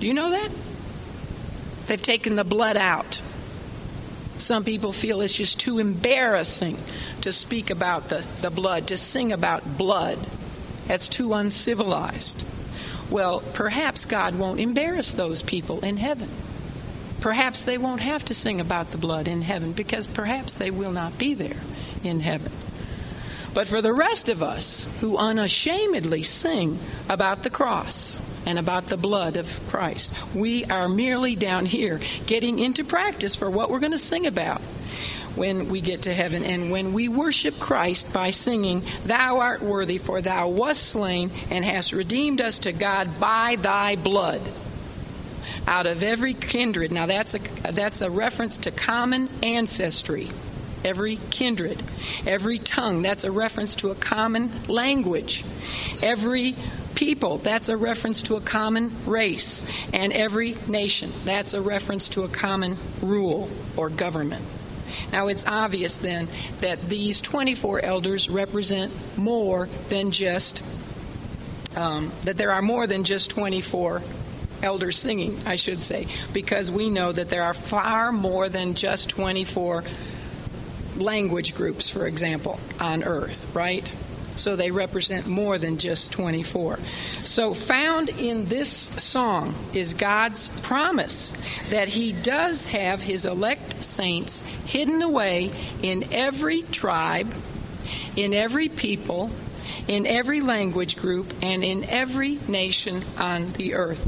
Do 0.00 0.06
you 0.06 0.14
know 0.14 0.30
that? 0.30 0.50
They've 1.86 2.00
taken 2.00 2.36
the 2.36 2.44
blood 2.44 2.76
out. 2.76 3.20
Some 4.38 4.64
people 4.64 4.92
feel 4.92 5.20
it's 5.20 5.34
just 5.34 5.58
too 5.58 5.78
embarrassing 5.78 6.76
to 7.22 7.32
speak 7.32 7.70
about 7.70 8.08
the, 8.08 8.26
the 8.42 8.50
blood, 8.50 8.88
to 8.88 8.96
sing 8.96 9.32
about 9.32 9.78
blood. 9.78 10.18
That's 10.88 11.08
too 11.08 11.32
uncivilized. 11.32 12.44
Well, 13.10 13.40
perhaps 13.54 14.04
God 14.04 14.34
won't 14.34 14.60
embarrass 14.60 15.12
those 15.12 15.42
people 15.42 15.80
in 15.84 15.96
heaven. 15.96 16.28
Perhaps 17.26 17.64
they 17.64 17.76
won't 17.76 18.02
have 18.02 18.24
to 18.26 18.34
sing 18.34 18.60
about 18.60 18.92
the 18.92 18.98
blood 18.98 19.26
in 19.26 19.42
heaven 19.42 19.72
because 19.72 20.06
perhaps 20.06 20.54
they 20.54 20.70
will 20.70 20.92
not 20.92 21.18
be 21.18 21.34
there 21.34 21.56
in 22.04 22.20
heaven. 22.20 22.52
But 23.52 23.66
for 23.66 23.82
the 23.82 23.92
rest 23.92 24.28
of 24.28 24.44
us 24.44 24.86
who 25.00 25.16
unashamedly 25.16 26.22
sing 26.22 26.78
about 27.08 27.42
the 27.42 27.50
cross 27.50 28.24
and 28.46 28.60
about 28.60 28.86
the 28.86 28.96
blood 28.96 29.36
of 29.36 29.60
Christ, 29.66 30.12
we 30.36 30.66
are 30.66 30.88
merely 30.88 31.34
down 31.34 31.66
here 31.66 31.98
getting 32.26 32.60
into 32.60 32.84
practice 32.84 33.34
for 33.34 33.50
what 33.50 33.70
we're 33.70 33.80
going 33.80 33.90
to 33.90 33.98
sing 33.98 34.28
about 34.28 34.60
when 35.34 35.68
we 35.68 35.80
get 35.80 36.02
to 36.02 36.14
heaven 36.14 36.44
and 36.44 36.70
when 36.70 36.92
we 36.92 37.08
worship 37.08 37.58
Christ 37.58 38.12
by 38.12 38.30
singing, 38.30 38.84
Thou 39.04 39.40
art 39.40 39.62
worthy, 39.62 39.98
for 39.98 40.20
thou 40.20 40.46
wast 40.46 40.90
slain 40.90 41.32
and 41.50 41.64
hast 41.64 41.90
redeemed 41.90 42.40
us 42.40 42.60
to 42.60 42.72
God 42.72 43.18
by 43.18 43.56
thy 43.56 43.96
blood 43.96 44.48
out 45.66 45.86
of 45.86 46.02
every 46.02 46.34
kindred. 46.34 46.92
Now 46.92 47.06
that's 47.06 47.34
a 47.34 47.38
that's 47.72 48.00
a 48.00 48.10
reference 48.10 48.56
to 48.58 48.70
common 48.70 49.28
ancestry. 49.42 50.30
Every 50.84 51.18
kindred, 51.30 51.82
every 52.26 52.58
tongue, 52.58 53.02
that's 53.02 53.24
a 53.24 53.32
reference 53.32 53.74
to 53.76 53.90
a 53.90 53.94
common 53.96 54.52
language. 54.68 55.44
Every 56.00 56.54
people, 56.94 57.38
that's 57.38 57.68
a 57.68 57.76
reference 57.76 58.22
to 58.22 58.36
a 58.36 58.40
common 58.40 58.92
race. 59.04 59.64
And 59.92 60.12
every 60.12 60.56
nation, 60.68 61.10
that's 61.24 61.54
a 61.54 61.60
reference 61.60 62.08
to 62.10 62.22
a 62.22 62.28
common 62.28 62.76
rule 63.02 63.48
or 63.76 63.88
government. 63.88 64.44
Now, 65.12 65.28
it's 65.28 65.46
obvious 65.46 65.98
then 65.98 66.28
that 66.60 66.88
these 66.88 67.20
24 67.20 67.84
elders 67.84 68.28
represent 68.28 68.92
more 69.16 69.68
than 69.88 70.10
just, 70.10 70.62
um, 71.76 72.12
that 72.24 72.36
there 72.36 72.52
are 72.52 72.62
more 72.62 72.86
than 72.86 73.04
just 73.04 73.30
24 73.30 74.02
elders 74.62 74.98
singing, 74.98 75.38
I 75.46 75.56
should 75.56 75.82
say, 75.82 76.06
because 76.32 76.70
we 76.70 76.90
know 76.90 77.12
that 77.12 77.30
there 77.30 77.42
are 77.42 77.54
far 77.54 78.12
more 78.12 78.48
than 78.48 78.74
just 78.74 79.08
24 79.10 79.84
language 80.96 81.54
groups, 81.54 81.90
for 81.90 82.06
example, 82.06 82.58
on 82.80 83.04
earth, 83.04 83.54
right? 83.54 83.90
So 84.36 84.54
they 84.54 84.70
represent 84.70 85.26
more 85.26 85.58
than 85.58 85.78
just 85.78 86.12
24. 86.12 86.78
So, 87.22 87.54
found 87.54 88.10
in 88.10 88.46
this 88.46 88.70
song 88.70 89.54
is 89.72 89.94
God's 89.94 90.48
promise 90.60 91.34
that 91.70 91.88
He 91.88 92.12
does 92.12 92.66
have 92.66 93.00
His 93.00 93.24
elect 93.24 93.82
saints 93.82 94.42
hidden 94.66 95.02
away 95.02 95.50
in 95.82 96.12
every 96.12 96.62
tribe, 96.62 97.32
in 98.14 98.34
every 98.34 98.68
people, 98.68 99.30
in 99.88 100.06
every 100.06 100.40
language 100.40 100.96
group, 100.96 101.32
and 101.40 101.64
in 101.64 101.84
every 101.84 102.38
nation 102.46 103.02
on 103.18 103.52
the 103.52 103.74
earth. 103.74 104.06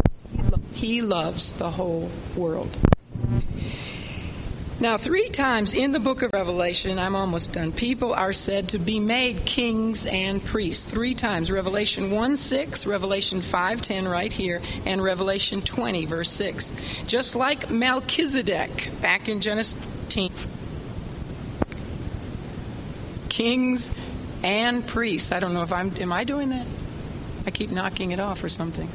He 0.78 1.02
loves 1.02 1.55
the 1.55 1.72
whole 1.72 2.09
world. 2.36 2.70
Now, 4.78 4.96
three 4.96 5.28
times 5.28 5.74
in 5.74 5.90
the 5.90 5.98
book 5.98 6.22
of 6.22 6.32
Revelation, 6.32 7.00
I'm 7.00 7.16
almost 7.16 7.52
done, 7.52 7.72
people 7.72 8.14
are 8.14 8.32
said 8.32 8.68
to 8.68 8.78
be 8.78 9.00
made 9.00 9.44
kings 9.44 10.06
and 10.06 10.40
priests. 10.40 10.88
Three 10.88 11.14
times. 11.14 11.50
Revelation 11.50 12.12
1 12.12 12.36
6, 12.36 12.86
Revelation 12.86 13.40
5 13.40 13.80
10, 13.80 14.06
right 14.06 14.32
here, 14.32 14.62
and 14.86 15.02
Revelation 15.02 15.62
20, 15.62 16.06
verse 16.06 16.30
6. 16.30 16.72
Just 17.09 17.34
like 17.34 17.70
Melchizedek 17.70 18.90
back 19.02 19.28
in 19.28 19.40
Genesis 19.40 19.74
15. 20.10 20.30
Kings 23.28 23.90
and 24.44 24.86
priests. 24.86 25.32
I 25.32 25.40
don't 25.40 25.55
know 25.55 25.62
if 25.62 25.72
I'm, 25.72 25.92
am 25.96 26.12
I 26.12 26.22
doing 26.22 26.50
that? 26.50 26.68
I 27.48 27.50
keep 27.50 27.72
knocking 27.72 28.12
it 28.12 28.20
off 28.20 28.44
or 28.44 28.48
something. 28.48 28.88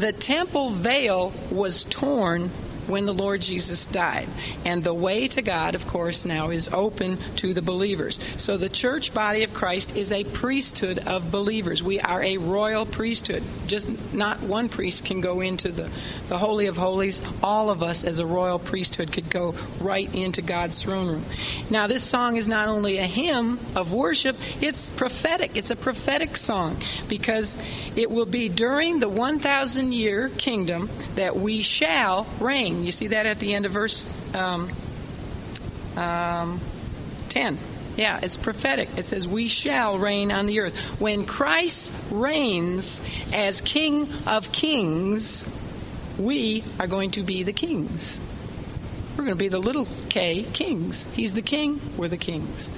The 0.00 0.12
temple 0.12 0.70
veil 0.70 1.30
was 1.50 1.84
torn 1.84 2.50
when 2.86 3.06
the 3.06 3.12
Lord 3.12 3.42
Jesus 3.42 3.86
died. 3.86 4.28
And 4.64 4.82
the 4.84 4.94
way 4.94 5.28
to 5.28 5.42
God, 5.42 5.74
of 5.74 5.86
course, 5.86 6.24
now 6.24 6.50
is 6.50 6.68
open 6.72 7.18
to 7.36 7.54
the 7.54 7.62
believers. 7.62 8.18
So 8.36 8.56
the 8.56 8.68
church 8.68 9.14
body 9.14 9.42
of 9.42 9.54
Christ 9.54 9.96
is 9.96 10.12
a 10.12 10.24
priesthood 10.24 10.98
of 11.06 11.30
believers. 11.30 11.82
We 11.82 12.00
are 12.00 12.22
a 12.22 12.36
royal 12.38 12.86
priesthood. 12.86 13.42
Just 13.66 13.88
not 14.12 14.40
one 14.40 14.68
priest 14.68 15.04
can 15.04 15.20
go 15.20 15.40
into 15.40 15.70
the, 15.70 15.90
the 16.28 16.38
Holy 16.38 16.66
of 16.66 16.76
Holies. 16.76 17.20
All 17.42 17.70
of 17.70 17.82
us 17.82 18.04
as 18.04 18.18
a 18.18 18.26
royal 18.26 18.58
priesthood 18.58 19.12
could 19.12 19.30
go 19.30 19.54
right 19.80 20.12
into 20.14 20.42
God's 20.42 20.82
throne 20.82 21.08
room. 21.08 21.24
Now, 21.70 21.86
this 21.86 22.02
song 22.02 22.36
is 22.36 22.48
not 22.48 22.68
only 22.68 22.98
a 22.98 23.06
hymn 23.06 23.58
of 23.74 23.92
worship, 23.92 24.36
it's 24.60 24.88
prophetic. 24.90 25.56
It's 25.56 25.70
a 25.70 25.76
prophetic 25.76 26.36
song 26.36 26.76
because 27.08 27.56
it 27.96 28.10
will 28.10 28.26
be 28.26 28.48
during 28.48 29.00
the 29.00 29.08
1,000 29.08 29.92
year 29.92 30.28
kingdom 30.30 30.88
that 31.14 31.36
we 31.36 31.62
shall 31.62 32.26
reign. 32.38 32.69
You 32.70 32.92
see 32.92 33.08
that 33.08 33.26
at 33.26 33.38
the 33.38 33.54
end 33.54 33.66
of 33.66 33.72
verse 33.72 34.08
um, 34.34 34.70
um, 35.96 36.60
10. 37.28 37.58
Yeah, 37.96 38.20
it's 38.22 38.36
prophetic. 38.36 38.88
It 38.96 39.04
says, 39.04 39.28
We 39.28 39.48
shall 39.48 39.98
reign 39.98 40.32
on 40.32 40.46
the 40.46 40.60
earth. 40.60 40.76
When 41.00 41.26
Christ 41.26 41.92
reigns 42.10 43.00
as 43.32 43.60
King 43.60 44.08
of 44.26 44.52
kings, 44.52 45.44
we 46.18 46.64
are 46.78 46.86
going 46.86 47.10
to 47.12 47.22
be 47.22 47.42
the 47.42 47.52
kings. 47.52 48.20
We're 49.16 49.24
going 49.24 49.36
to 49.36 49.44
be 49.44 49.48
the 49.48 49.58
little 49.58 49.86
k 50.08 50.44
kings. 50.52 51.04
He's 51.14 51.34
the 51.34 51.42
king, 51.42 51.80
we're 51.96 52.08
the 52.08 52.16
kings. 52.16 52.70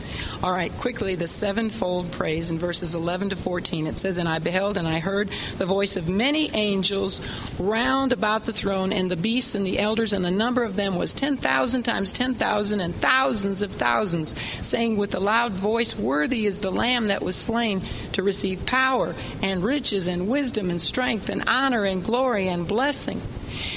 All 0.43 0.51
right, 0.51 0.73
quickly, 0.79 1.15
the 1.15 1.29
sevenfold 1.29 2.11
praise 2.11 2.51
in 2.51 2.59
verses 2.59 2.95
11 2.97 3.31
to 3.31 3.37
14. 3.37 3.87
It 3.87 3.99
says, 3.99 4.19
And 4.19 4.29
I 4.29 4.41
beheld 4.41 4.77
and 4.77 4.89
I 4.89 4.99
heard 4.99 5.31
the 5.59 5.67
voice 5.67 5.97
of 5.97 6.09
many 6.09 6.51
angels 6.53 7.21
round 7.61 8.13
about 8.13 8.45
the 8.47 8.53
throne, 8.53 8.93
and 8.93 9.11
the 9.11 9.17
beasts 9.17 9.55
and 9.55 9.65
the 9.65 9.79
elders, 9.79 10.13
and 10.13 10.25
the 10.25 10.31
number 10.31 10.65
of 10.65 10.75
them 10.75 10.97
was 10.97 11.15
10,000 11.15 11.83
times 11.85 12.13
10,000 12.13 12.81
and 12.81 12.95
thousands 12.97 13.63
of 13.63 13.71
thousands, 13.73 14.35
saying 14.63 14.97
with 14.97 15.15
a 15.15 15.21
loud 15.21 15.53
voice, 15.53 15.97
Worthy 15.97 16.47
is 16.47 16.59
the 16.59 16.73
Lamb 16.73 17.09
that 17.09 17.23
was 17.23 17.37
slain 17.37 17.83
to 18.15 18.23
receive 18.23 18.67
power 18.67 19.15
and 19.43 19.63
riches 19.63 20.09
and 20.09 20.29
wisdom 20.29 20.71
and 20.71 20.81
strength 20.81 21.29
and 21.29 21.49
honor 21.49 21.85
and 21.85 22.03
glory 22.03 22.49
and 22.49 22.67
blessing 22.67 23.21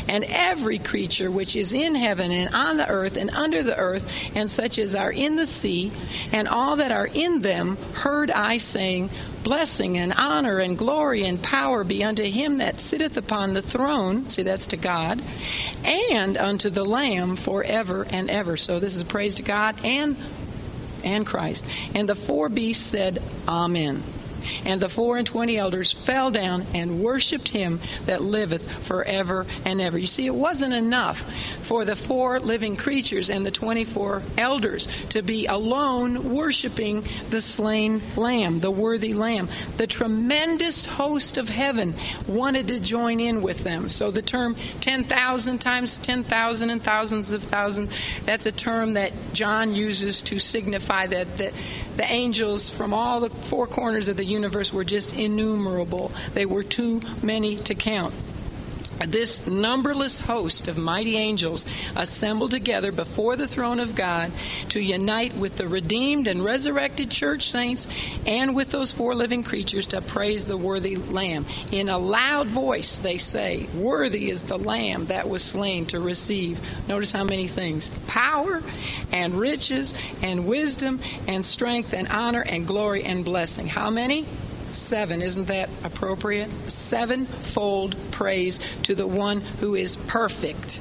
and 0.07 0.23
every 0.25 0.79
creature 0.79 1.29
which 1.29 1.55
is 1.55 1.73
in 1.73 1.95
heaven 1.95 2.31
and 2.31 2.53
on 2.53 2.77
the 2.77 2.87
earth 2.87 3.17
and 3.17 3.29
under 3.31 3.63
the 3.63 3.77
earth, 3.77 4.09
and 4.35 4.49
such 4.49 4.79
as 4.79 4.95
are 4.95 5.11
in 5.11 5.35
the 5.35 5.45
sea, 5.45 5.91
and 6.31 6.47
all 6.47 6.77
that 6.77 6.91
are 6.91 7.07
in 7.07 7.41
them, 7.41 7.77
heard 7.93 8.31
I 8.31 8.57
saying, 8.57 9.09
Blessing 9.43 9.95
and 9.99 10.11
honor 10.11 10.57
and 10.57 10.75
glory 10.75 11.23
and 11.23 11.39
power 11.39 11.83
be 11.83 12.03
unto 12.03 12.23
him 12.23 12.57
that 12.57 12.79
sitteth 12.79 13.15
upon 13.15 13.53
the 13.53 13.61
throne. 13.61 14.27
See, 14.27 14.41
that's 14.41 14.65
to 14.67 14.77
God. 14.77 15.21
And 15.83 16.35
unto 16.35 16.71
the 16.71 16.83
Lamb 16.83 17.35
forever 17.35 18.07
and 18.09 18.31
ever. 18.31 18.57
So 18.57 18.79
this 18.79 18.95
is 18.95 19.03
praise 19.03 19.35
to 19.35 19.43
God 19.43 19.75
and 19.85 20.17
and 21.03 21.25
Christ. 21.27 21.63
And 21.93 22.09
the 22.09 22.15
four 22.15 22.49
beasts 22.49 22.83
said, 22.83 23.21
Amen. 23.47 24.01
And 24.65 24.79
the 24.79 24.89
four 24.89 25.17
and 25.17 25.27
twenty 25.27 25.57
elders 25.57 25.91
fell 25.91 26.31
down 26.31 26.65
and 26.73 27.03
worshipped 27.03 27.49
him 27.49 27.79
that 28.05 28.21
liveth 28.21 28.69
forever 28.85 29.45
and 29.65 29.81
ever. 29.81 29.97
You 29.97 30.07
see, 30.07 30.25
it 30.25 30.35
wasn't 30.35 30.73
enough 30.73 31.19
for 31.63 31.85
the 31.85 31.95
four 31.95 32.39
living 32.39 32.75
creatures 32.75 33.29
and 33.29 33.45
the 33.45 33.51
24 33.51 34.21
elders 34.37 34.87
to 35.09 35.21
be 35.21 35.45
alone 35.45 36.33
worshiping 36.33 37.03
the 37.29 37.41
slain 37.41 38.01
lamb, 38.15 38.59
the 38.59 38.71
worthy 38.71 39.13
lamb. 39.13 39.49
The 39.77 39.87
tremendous 39.87 40.85
host 40.85 41.37
of 41.37 41.49
heaven 41.49 41.95
wanted 42.27 42.67
to 42.69 42.79
join 42.79 43.19
in 43.19 43.41
with 43.41 43.63
them. 43.63 43.89
So 43.89 44.11
the 44.11 44.21
term 44.21 44.55
10,000 44.81 45.59
times 45.59 45.97
10,000 45.97 46.69
and 46.69 46.81
thousands 46.81 47.31
of 47.31 47.43
thousands, 47.43 47.95
that's 48.25 48.45
a 48.45 48.51
term 48.51 48.93
that 48.93 49.11
John 49.33 49.73
uses 49.73 50.21
to 50.23 50.39
signify 50.39 51.07
that, 51.07 51.37
that 51.37 51.53
the 51.95 52.05
angels 52.05 52.69
from 52.69 52.93
all 52.93 53.21
the 53.21 53.29
four 53.29 53.67
corners 53.67 54.07
of 54.07 54.17
the 54.17 54.25
universe 54.25 54.73
were 54.73 54.83
just 54.83 55.15
innumerable. 55.15 56.11
They 56.33 56.45
were 56.45 56.63
too 56.63 57.01
many 57.21 57.57
to 57.57 57.75
count 57.75 58.13
this 59.07 59.45
numberless 59.47 60.19
host 60.19 60.67
of 60.67 60.77
mighty 60.77 61.17
angels 61.17 61.65
assembled 61.95 62.51
together 62.51 62.91
before 62.91 63.35
the 63.35 63.47
throne 63.47 63.79
of 63.79 63.95
God 63.95 64.31
to 64.69 64.79
unite 64.79 65.35
with 65.35 65.57
the 65.57 65.67
redeemed 65.67 66.27
and 66.27 66.43
resurrected 66.43 67.11
church 67.11 67.49
saints 67.49 67.87
and 68.25 68.55
with 68.55 68.69
those 68.69 68.91
four 68.91 69.15
living 69.15 69.43
creatures 69.43 69.87
to 69.87 70.01
praise 70.01 70.45
the 70.45 70.57
worthy 70.57 70.95
Lamb. 70.95 71.45
In 71.71 71.89
a 71.89 71.97
loud 71.97 72.47
voice, 72.47 72.97
they 72.97 73.17
say, 73.17 73.67
Worthy 73.75 74.29
is 74.29 74.43
the 74.43 74.57
Lamb 74.57 75.05
that 75.07 75.29
was 75.29 75.43
slain 75.43 75.85
to 75.87 75.99
receive. 75.99 76.59
Notice 76.87 77.11
how 77.11 77.23
many 77.23 77.47
things 77.47 77.89
power 78.07 78.61
and 79.11 79.33
riches 79.35 79.93
and 80.21 80.47
wisdom 80.47 80.99
and 81.27 81.45
strength 81.45 81.93
and 81.93 82.07
honor 82.07 82.41
and 82.41 82.67
glory 82.67 83.03
and 83.03 83.25
blessing. 83.25 83.67
How 83.67 83.89
many? 83.89 84.25
Seven. 84.75 85.21
Isn't 85.21 85.45
that 85.45 85.69
appropriate? 85.83 86.49
Sevenfold 86.69 87.95
praise 88.11 88.59
to 88.83 88.95
the 88.95 89.07
one 89.07 89.41
who 89.41 89.75
is 89.75 89.95
perfect 89.95 90.79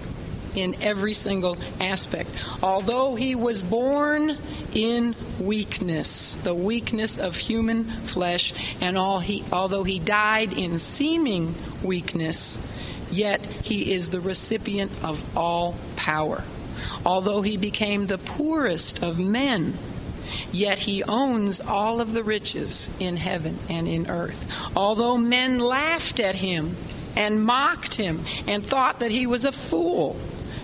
in 0.55 0.77
every 0.83 1.15
single 1.15 1.57
aspect. 1.81 2.31
Although 2.63 3.15
he 3.15 3.35
was 3.35 3.63
born 3.63 4.37
in 4.73 5.15
weakness, 5.41 6.35
the 6.37 6.55
weakness 6.55 7.19
of 7.19 7.37
human 7.37 7.85
flesh, 7.85 8.55
and 8.81 8.97
all 8.97 9.21
he, 9.21 9.45
although 9.53 9.85
he 9.85 9.99
died 9.99 10.53
in 10.53 10.79
seeming 10.79 11.55
weakness, 11.83 12.59
yet 13.11 13.45
he 13.45 13.93
is 13.93 14.11
the 14.11 14.21
recipient 14.21 14.93
of 15.03 15.37
all 15.37 15.75
power. 15.97 16.45
Although 17.05 17.43
he 17.43 17.57
became 17.57 18.07
the 18.07 18.19
poorest 18.19 19.03
of 19.03 19.19
men, 19.19 19.75
Yet 20.53 20.81
he 20.81 21.03
owns 21.03 21.61
all 21.61 22.01
of 22.01 22.13
the 22.13 22.25
riches 22.25 22.91
in 23.01 23.17
heaven 23.17 23.59
and 23.69 23.89
in 23.89 24.09
earth. 24.09 24.51
Although 24.77 25.19
men 25.19 25.59
laughed 25.59 26.21
at 26.21 26.37
him 26.37 26.77
and 27.17 27.45
mocked 27.45 27.95
him 27.95 28.25
and 28.47 28.65
thought 28.65 29.01
that 29.01 29.11
he 29.11 29.27
was 29.27 29.45
a 29.45 29.53
fool, 29.53 30.17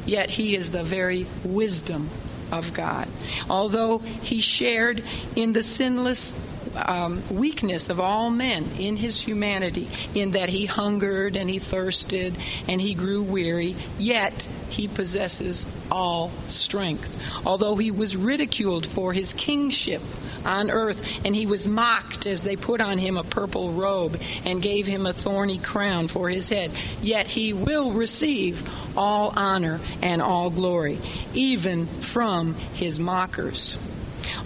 yet 0.07 0.31
he 0.31 0.55
is 0.57 0.73
the 0.73 0.83
very 0.83 1.27
wisdom 1.45 2.11
of 2.51 2.73
God. 2.73 3.09
Although 3.49 3.99
he 3.99 4.41
shared 4.41 5.05
in 5.37 5.53
the 5.53 5.63
sinless 5.63 6.35
um, 6.77 7.23
weakness 7.31 7.89
of 7.89 8.01
all 8.01 8.31
men 8.31 8.65
in 8.79 8.97
his 8.97 9.21
humanity, 9.21 9.89
in 10.15 10.33
that 10.33 10.49
he 10.49 10.67
hungered 10.67 11.37
and 11.37 11.49
he 11.49 11.59
thirsted 11.59 12.37
and 12.69 12.81
he 12.81 12.95
grew 12.95 13.23
weary, 13.23 13.77
yet 13.99 14.49
he 14.69 14.89
possesses 14.89 15.67
all 15.91 16.31
strength. 16.47 17.17
Although 17.45 17.77
he 17.77 17.91
was 17.91 18.17
ridiculed 18.17 18.87
for 18.87 19.13
his 19.13 19.33
kingship 19.33 20.03
on 20.45 20.71
earth, 20.71 21.07
and 21.25 21.35
he 21.35 21.47
was 21.47 21.67
mocked 21.67 22.27
as 22.27 22.43
they 22.43 22.57
put 22.57 22.81
on 22.81 22.99
him 22.99 23.17
a 23.17 23.25
purple 23.25 23.73
robe 23.73 24.21
and 24.45 24.63
gave 24.63 24.87
him 24.87 25.07
a 25.07 25.13
thorny 25.13 25.59
crown 25.59 26.09
for 26.09 26.31
his 26.31 26.49
head, 26.49 26.71
yet 27.03 27.27
he 27.27 27.53
will 27.53 27.93
receive 27.93 28.69
all 28.97 29.33
honor 29.37 29.81
and 30.03 30.23
all 30.23 30.51
glory, 30.51 30.99
even 31.35 31.87
from 31.87 32.55
his 32.75 32.99
mockers. 32.99 33.77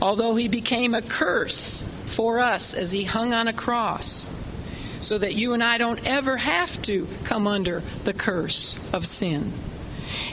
Although 0.03 0.35
he 0.35 0.49
became 0.49 0.95
a 0.95 1.03
curse 1.03 1.89
for 2.15 2.39
us 2.41 2.75
as 2.75 2.93
he 2.93 3.05
hung 3.05 3.35
on 3.35 3.49
a 3.49 3.53
cross, 3.53 4.31
so 5.01 5.19
that 5.19 5.35
you 5.35 5.53
and 5.53 5.63
I 5.63 5.79
don't 5.79 6.05
ever 6.07 6.37
have 6.37 6.81
to 6.83 7.07
come 7.25 7.47
under 7.47 7.83
the 8.05 8.13
curse 8.13 8.79
of 8.93 9.05
sin. 9.05 9.53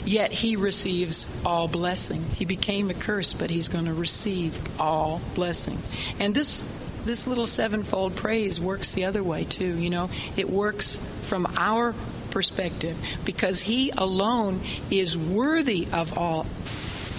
Yet 0.06 0.32
he 0.32 0.56
receives 0.56 1.28
all 1.46 1.68
blessing. 1.68 2.24
He 2.36 2.46
became 2.46 2.90
a 2.90 2.94
curse, 2.94 3.34
but 3.34 3.50
he's 3.50 3.68
going 3.68 3.86
to 3.86 3.94
receive 3.94 4.58
all 4.80 5.22
blessing. 5.36 5.78
And 6.20 6.34
this 6.34 6.64
this 7.06 7.26
little 7.26 7.48
sevenfold 7.48 8.16
praise 8.16 8.60
works 8.60 8.94
the 8.94 9.06
other 9.06 9.24
way 9.24 9.44
too, 9.44 9.76
you 9.78 9.90
know. 9.90 10.12
It 10.38 10.50
works 10.50 10.98
from 11.24 11.48
our 11.58 11.96
perspective 12.30 12.96
because 13.26 13.60
he 13.60 13.92
alone 13.92 14.62
is 14.90 15.18
worthy 15.18 15.88
of 15.92 16.18
all 16.18 16.46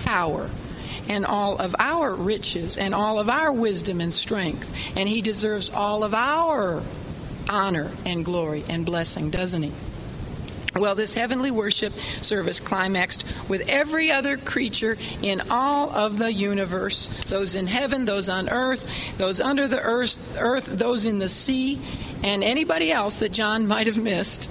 power 0.05 0.49
and 1.09 1.27
all 1.27 1.59
of 1.59 1.75
our 1.79 2.15
riches 2.15 2.77
and 2.77 2.95
all 2.95 3.19
of 3.19 3.29
our 3.29 3.53
wisdom 3.53 4.01
and 4.01 4.13
strength. 4.13 4.73
And 4.97 5.09
he 5.09 5.23
deserves 5.23 5.71
all 5.71 6.05
of 6.05 6.15
our 6.15 6.83
honor 7.49 7.91
and 8.05 8.25
glory 8.25 8.65
and 8.69 8.87
blessing, 8.87 9.31
doesn't 9.31 9.63
he? 9.63 9.73
Well, 10.75 10.95
this 10.95 11.15
heavenly 11.15 11.51
worship 11.51 11.93
service 12.23 12.59
climaxed 12.59 13.27
with 13.47 13.69
every 13.69 14.11
other 14.11 14.39
creature 14.39 14.97
in 15.21 15.43
all 15.51 15.91
of 15.91 16.17
the 16.17 16.33
universe 16.33 17.09
those 17.27 17.55
in 17.55 17.67
heaven, 17.67 18.07
those 18.07 18.31
on 18.31 18.49
earth, 18.49 18.89
those 19.19 19.39
under 19.39 19.69
the 19.69 19.81
earth, 19.81 20.39
earth 20.41 20.65
those 20.65 21.05
in 21.05 21.19
the 21.19 21.29
sea, 21.29 21.79
and 22.25 22.43
anybody 22.43 22.91
else 22.91 23.19
that 23.19 23.33
John 23.33 23.67
might 23.67 23.87
have 23.87 23.99
missed 23.99 24.49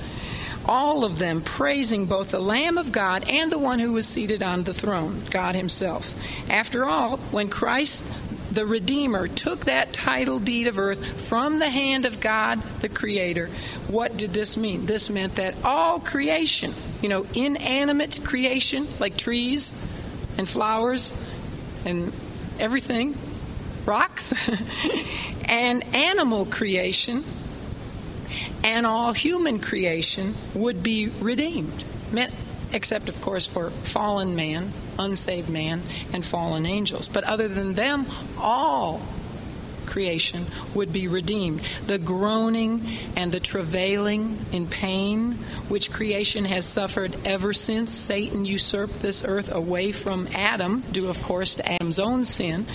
all 0.66 1.04
of 1.04 1.20
them 1.20 1.42
praising 1.42 2.06
both 2.06 2.30
the 2.30 2.40
Lamb 2.40 2.78
of 2.78 2.92
God 2.92 3.28
and 3.28 3.52
the 3.52 3.60
one 3.60 3.80
who 3.80 3.92
was 3.94 4.08
seated 4.08 4.44
on 4.44 4.64
the 4.64 4.74
throne, 4.74 5.22
God 5.30 5.56
Himself. 5.56 6.16
After 6.50 6.86
all, 6.86 7.18
when 7.18 7.50
Christ 7.50 8.04
the 8.52 8.66
Redeemer 8.66 9.28
took 9.28 9.66
that 9.66 9.94
title 9.94 10.40
deed 10.40 10.68
of 10.68 10.78
earth 10.78 11.22
from 11.22 11.60
the 11.60 11.70
hand 11.70 12.06
of 12.06 12.20
God 12.20 12.62
the 12.82 12.90
Creator, 12.90 13.50
what 13.88 14.18
did 14.18 14.34
this 14.34 14.58
mean? 14.58 14.86
This 14.86 15.10
meant 15.10 15.36
that 15.36 15.56
all 15.64 16.00
creation, 16.00 16.74
you 17.02 17.10
know, 17.10 17.26
inanimate 17.34 18.24
creation, 18.24 18.88
like 19.00 19.16
trees 19.16 19.72
and 20.38 20.48
flowers 20.48 21.16
and 21.86 22.12
everything, 22.60 23.16
rocks, 23.86 24.34
and 25.46 25.84
animal 25.96 26.46
creation, 26.46 27.24
and 28.64 28.86
all 28.86 29.14
human 29.14 29.60
creation 29.60 30.36
would 30.54 30.84
be 30.84 31.10
redeemed. 31.20 31.84
Except, 32.74 33.10
of 33.10 33.20
course, 33.22 33.46
for 33.46 33.70
fallen 33.70 34.36
man, 34.36 34.72
unsaved 34.98 35.50
man, 35.50 35.82
and 36.14 36.26
fallen 36.26 36.66
angels. 36.66 37.10
But 37.10 37.26
other 37.26 37.48
than 37.48 37.74
them, 37.74 38.06
all 38.38 39.02
creation 39.92 40.46
would 40.74 40.94
be 40.94 41.08
redeemed. 41.10 41.62
The 41.88 41.98
groaning 41.98 42.82
and 43.18 43.30
the 43.32 43.42
travailing 43.42 44.38
in 44.54 44.68
pain, 44.68 45.34
which 45.68 45.92
creation 45.92 46.46
has 46.46 46.66
suffered 46.66 47.16
ever 47.26 47.52
since 47.52 47.92
Satan 47.92 48.46
usurped 48.46 49.02
this 49.02 49.26
earth 49.26 49.54
away 49.54 49.92
from 49.92 50.28
Adam, 50.34 50.82
due, 50.94 51.10
of 51.10 51.22
course, 51.22 51.56
to 51.56 51.70
Adam's 51.70 52.00
own 52.00 52.24
sin, 52.24 52.66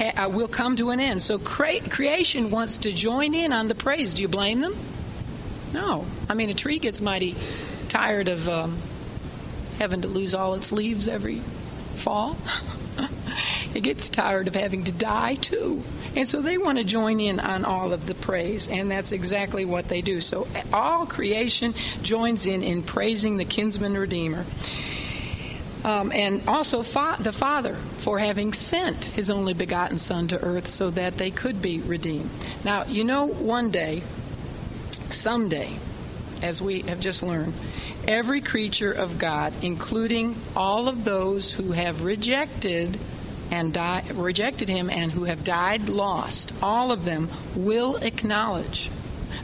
uh, 0.00 0.28
will 0.32 0.48
come 0.48 0.76
to 0.76 0.90
an 0.90 1.00
end. 1.00 1.22
So 1.22 1.38
cre- 1.38 1.88
creation 1.88 2.50
wants 2.52 2.78
to 2.78 2.92
join 2.92 3.34
in 3.34 3.52
on 3.52 3.66
the 3.66 3.74
praise. 3.74 4.14
Do 4.14 4.22
you 4.22 4.28
blame 4.28 4.60
them? 4.60 4.76
No. 5.80 6.04
I 6.28 6.34
mean, 6.34 6.50
a 6.50 6.54
tree 6.54 6.78
gets 6.78 7.00
mighty 7.00 7.34
tired 7.88 8.28
of 8.28 8.48
um, 8.48 8.78
having 9.78 10.02
to 10.02 10.08
lose 10.08 10.34
all 10.34 10.52
its 10.54 10.72
leaves 10.72 11.08
every 11.08 11.38
fall. 11.96 12.36
it 13.74 13.80
gets 13.80 14.10
tired 14.10 14.46
of 14.46 14.54
having 14.54 14.84
to 14.84 14.92
die, 14.92 15.36
too. 15.36 15.82
And 16.14 16.28
so 16.28 16.42
they 16.42 16.58
want 16.58 16.76
to 16.78 16.84
join 16.84 17.18
in 17.18 17.40
on 17.40 17.64
all 17.64 17.94
of 17.94 18.06
the 18.06 18.14
praise, 18.14 18.68
and 18.68 18.90
that's 18.90 19.12
exactly 19.12 19.64
what 19.64 19.88
they 19.88 20.02
do. 20.02 20.20
So 20.20 20.46
all 20.70 21.06
creation 21.06 21.72
joins 22.02 22.44
in 22.46 22.62
in 22.62 22.82
praising 22.82 23.38
the 23.38 23.46
kinsman 23.46 23.96
redeemer. 23.96 24.44
Um, 25.82 26.12
and 26.12 26.42
also 26.46 26.82
fa- 26.82 27.16
the 27.18 27.32
Father 27.32 27.74
for 27.74 28.18
having 28.18 28.52
sent 28.52 29.06
His 29.06 29.30
only 29.30 29.54
begotten 29.54 29.96
Son 29.96 30.28
to 30.28 30.38
earth 30.44 30.68
so 30.68 30.90
that 30.90 31.16
they 31.16 31.30
could 31.30 31.62
be 31.62 31.80
redeemed. 31.80 32.28
Now, 32.64 32.84
you 32.84 33.02
know, 33.02 33.24
one 33.26 33.70
day 33.70 34.02
someday, 35.12 35.76
as 36.42 36.60
we 36.60 36.82
have 36.82 37.00
just 37.00 37.22
learned, 37.22 37.54
every 38.06 38.40
creature 38.40 38.92
of 38.92 39.18
God, 39.18 39.52
including 39.62 40.36
all 40.56 40.88
of 40.88 41.04
those 41.04 41.52
who 41.52 41.72
have 41.72 42.02
rejected 42.02 42.98
and 43.50 43.72
die, 43.72 44.04
rejected 44.14 44.68
him 44.68 44.88
and 44.90 45.10
who 45.10 45.24
have 45.24 45.44
died 45.44 45.88
lost, 45.88 46.52
all 46.62 46.92
of 46.92 47.04
them 47.04 47.28
will 47.56 47.96
acknowledge 47.96 48.90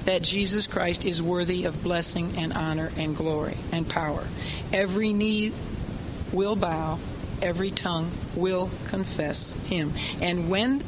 that 0.04 0.22
Jesus 0.22 0.66
Christ 0.66 1.04
is 1.04 1.20
worthy 1.20 1.64
of 1.64 1.82
blessing 1.82 2.34
and 2.36 2.52
honor 2.52 2.92
and 2.96 3.16
glory 3.16 3.56
and 3.72 3.88
power. 3.88 4.24
Every 4.72 5.12
knee 5.12 5.52
will 6.32 6.56
bow, 6.56 6.98
every 7.42 7.70
tongue 7.70 8.10
will 8.36 8.70
confess 8.86 9.52
him. 9.66 9.92
And 10.20 10.48
when 10.48 10.82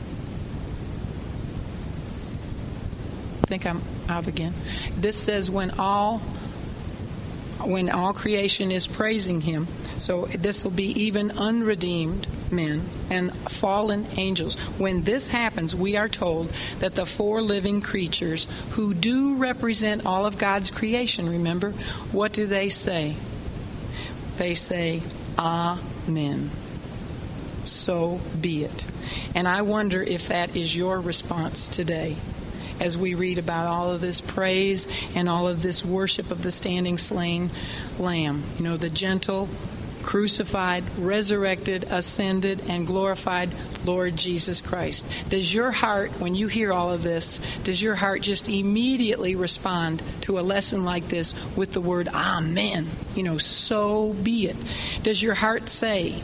I 3.38 3.38
think 3.49 3.65
I'm 3.65 3.81
out 4.11 4.29
again. 4.29 4.53
This 4.95 5.17
says 5.17 5.51
when 5.51 5.71
all 5.79 6.19
when 7.65 7.91
all 7.91 8.13
creation 8.13 8.71
is 8.71 8.87
praising 8.87 9.41
him. 9.41 9.67
So 9.97 10.27
this 10.27 10.63
will 10.63 10.71
be 10.71 11.07
even 11.07 11.33
unredeemed 11.33 12.27
men 12.53 12.85
and 13.11 13.35
fallen 13.35 14.07
angels. 14.17 14.55
When 14.79 15.03
this 15.03 15.29
happens, 15.29 15.75
we 15.75 15.97
are 15.97 16.09
told 16.09 16.53
that 16.79 16.95
the 16.95 17.05
four 17.05 17.43
living 17.43 17.81
creatures 17.81 18.47
who 18.71 18.95
do 18.95 19.35
represent 19.37 20.07
all 20.07 20.25
of 20.25 20.39
God's 20.39 20.71
creation, 20.71 21.29
remember, 21.29 21.73
what 22.13 22.33
do 22.33 22.47
they 22.47 22.69
say? 22.69 23.17
They 24.37 24.55
say, 24.55 25.03
Amen. 25.37 26.51
So 27.65 28.21
be 28.41 28.65
it. 28.65 28.85
And 29.35 29.49
I 29.49 29.63
wonder 29.63 30.01
if 30.01 30.29
that 30.29 30.55
is 30.55 30.77
your 30.77 31.01
response 31.01 31.67
today 31.67 32.17
as 32.81 32.97
we 32.97 33.15
read 33.15 33.39
about 33.39 33.67
all 33.67 33.91
of 33.91 34.01
this 34.01 34.21
praise 34.21 34.87
and 35.15 35.29
all 35.29 35.49
of 35.49 35.63
this 35.63 35.85
worship 35.85 36.31
of 36.31 36.43
the 36.43 36.51
standing 36.51 36.99
slain 36.99 37.51
lamb. 37.99 38.43
You 38.59 38.65
know, 38.65 38.77
the 38.77 38.91
gentle, 38.91 39.49
crucified, 40.03 40.85
resurrected, 40.99 41.85
ascended, 41.85 42.63
and 42.69 42.87
glorified 42.87 43.51
Lord 43.85 44.17
Jesus 44.17 44.61
Christ. 44.61 45.07
Does 45.29 45.53
your 45.53 45.71
heart, 45.71 46.13
when 46.21 46.35
you 46.35 46.49
hear 46.49 46.73
all 46.73 46.91
of 46.91 47.03
this, 47.03 47.41
does 47.65 47.83
your 47.83 47.95
heart 47.95 48.23
just 48.23 48.49
immediately 48.49 49.35
respond 49.35 50.03
to 50.23 50.39
a 50.39 50.41
lesson 50.41 50.85
like 50.85 51.09
this 51.09 51.35
with 51.57 51.73
the 51.73 51.81
word 51.81 52.09
Amen? 52.09 52.89
You 53.15 53.23
know, 53.23 53.37
so 53.39 54.15
be 54.15 54.47
it. 54.47 54.57
Does 55.03 55.23
your 55.23 55.35
heart 55.35 55.69
say, 55.69 56.23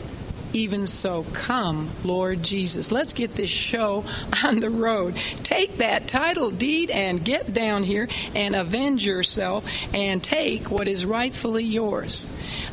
even 0.55 0.87
so, 0.87 1.25
come, 1.33 1.89
Lord 2.03 2.41
Jesus. 2.41 2.91
Let's 2.91 3.11
get 3.11 3.35
this 3.35 3.49
show 3.49 4.05
on 4.43 4.61
the 4.61 4.69
road. 4.69 5.15
Take 5.43 5.77
that 5.77 6.07
title 6.07 6.49
deed 6.49 6.89
and 6.89 7.23
get 7.23 7.53
down 7.53 7.83
here 7.83 8.07
and 8.33 8.55
avenge 8.55 9.05
yourself 9.05 9.69
and 9.93 10.23
take 10.23 10.71
what 10.71 10.87
is 10.87 11.05
rightfully 11.05 11.65
yours. 11.65 12.25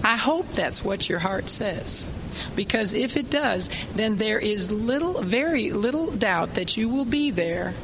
I 0.04 0.16
hope 0.16 0.48
that's 0.52 0.84
what 0.84 1.09
your 1.09 1.18
heart 1.18 1.48
says. 1.48 2.09
Because 2.54 2.94
if 2.94 3.16
it 3.16 3.30
does, 3.30 3.68
then 3.94 4.16
there 4.16 4.38
is 4.38 4.70
little, 4.70 5.20
very 5.20 5.70
little 5.70 6.10
doubt 6.12 6.54
that 6.54 6.76
you 6.76 6.88
will 6.88 7.04
be 7.04 7.30
there 7.30 7.74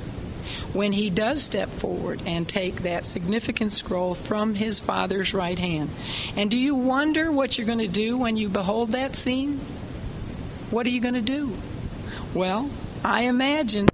when 0.72 0.92
he 0.92 1.10
does 1.10 1.42
step 1.42 1.68
forward 1.68 2.20
and 2.26 2.48
take 2.48 2.82
that 2.82 3.04
significant 3.04 3.72
scroll 3.72 4.14
from 4.14 4.54
his 4.54 4.78
father's 4.80 5.34
right 5.34 5.58
hand. 5.58 5.90
And 6.36 6.50
do 6.50 6.58
you 6.58 6.74
wonder 6.74 7.32
what 7.32 7.56
you're 7.56 7.66
going 7.66 7.78
to 7.78 7.88
do 7.88 8.16
when 8.16 8.36
you 8.36 8.48
behold 8.48 8.92
that 8.92 9.16
scene? 9.16 9.60
What 10.70 10.86
are 10.86 10.90
you 10.90 11.00
going 11.00 11.14
to 11.14 11.20
do? 11.20 11.52
Well, 12.34 12.70
I 13.04 13.22
imagine 13.22 13.88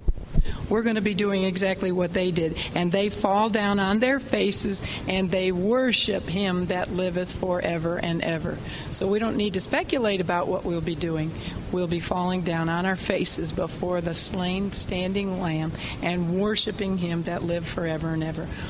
we're 0.69 0.81
going 0.81 0.95
to 0.95 1.01
be 1.01 1.13
doing 1.13 1.43
exactly 1.43 1.91
what 1.91 2.13
they 2.13 2.31
did. 2.31 2.57
And 2.75 2.91
they 2.91 3.09
fall 3.09 3.49
down 3.49 3.79
on 3.79 3.99
their 3.99 4.19
faces 4.19 4.81
and 5.07 5.29
they 5.29 5.51
worship 5.51 6.23
him 6.23 6.67
that 6.67 6.91
liveth 6.91 7.33
forever 7.33 7.97
and 7.97 8.23
ever. 8.23 8.57
So 8.91 9.07
we 9.07 9.19
don't 9.19 9.37
need 9.37 9.53
to 9.53 9.61
speculate 9.61 10.21
about 10.21 10.47
what 10.47 10.65
we'll 10.65 10.81
be 10.81 10.95
doing. 10.95 11.31
We'll 11.71 11.87
be 11.87 11.99
falling 11.99 12.41
down 12.41 12.69
on 12.69 12.85
our 12.85 12.95
faces 12.95 13.51
before 13.51 14.01
the 14.01 14.13
slain 14.13 14.71
standing 14.73 15.39
lamb 15.41 15.71
and 16.01 16.39
worshiping 16.39 16.97
him 16.97 17.23
that 17.23 17.43
lived 17.43 17.67
forever 17.67 18.09
and 18.13 18.23
ever. 18.23 18.47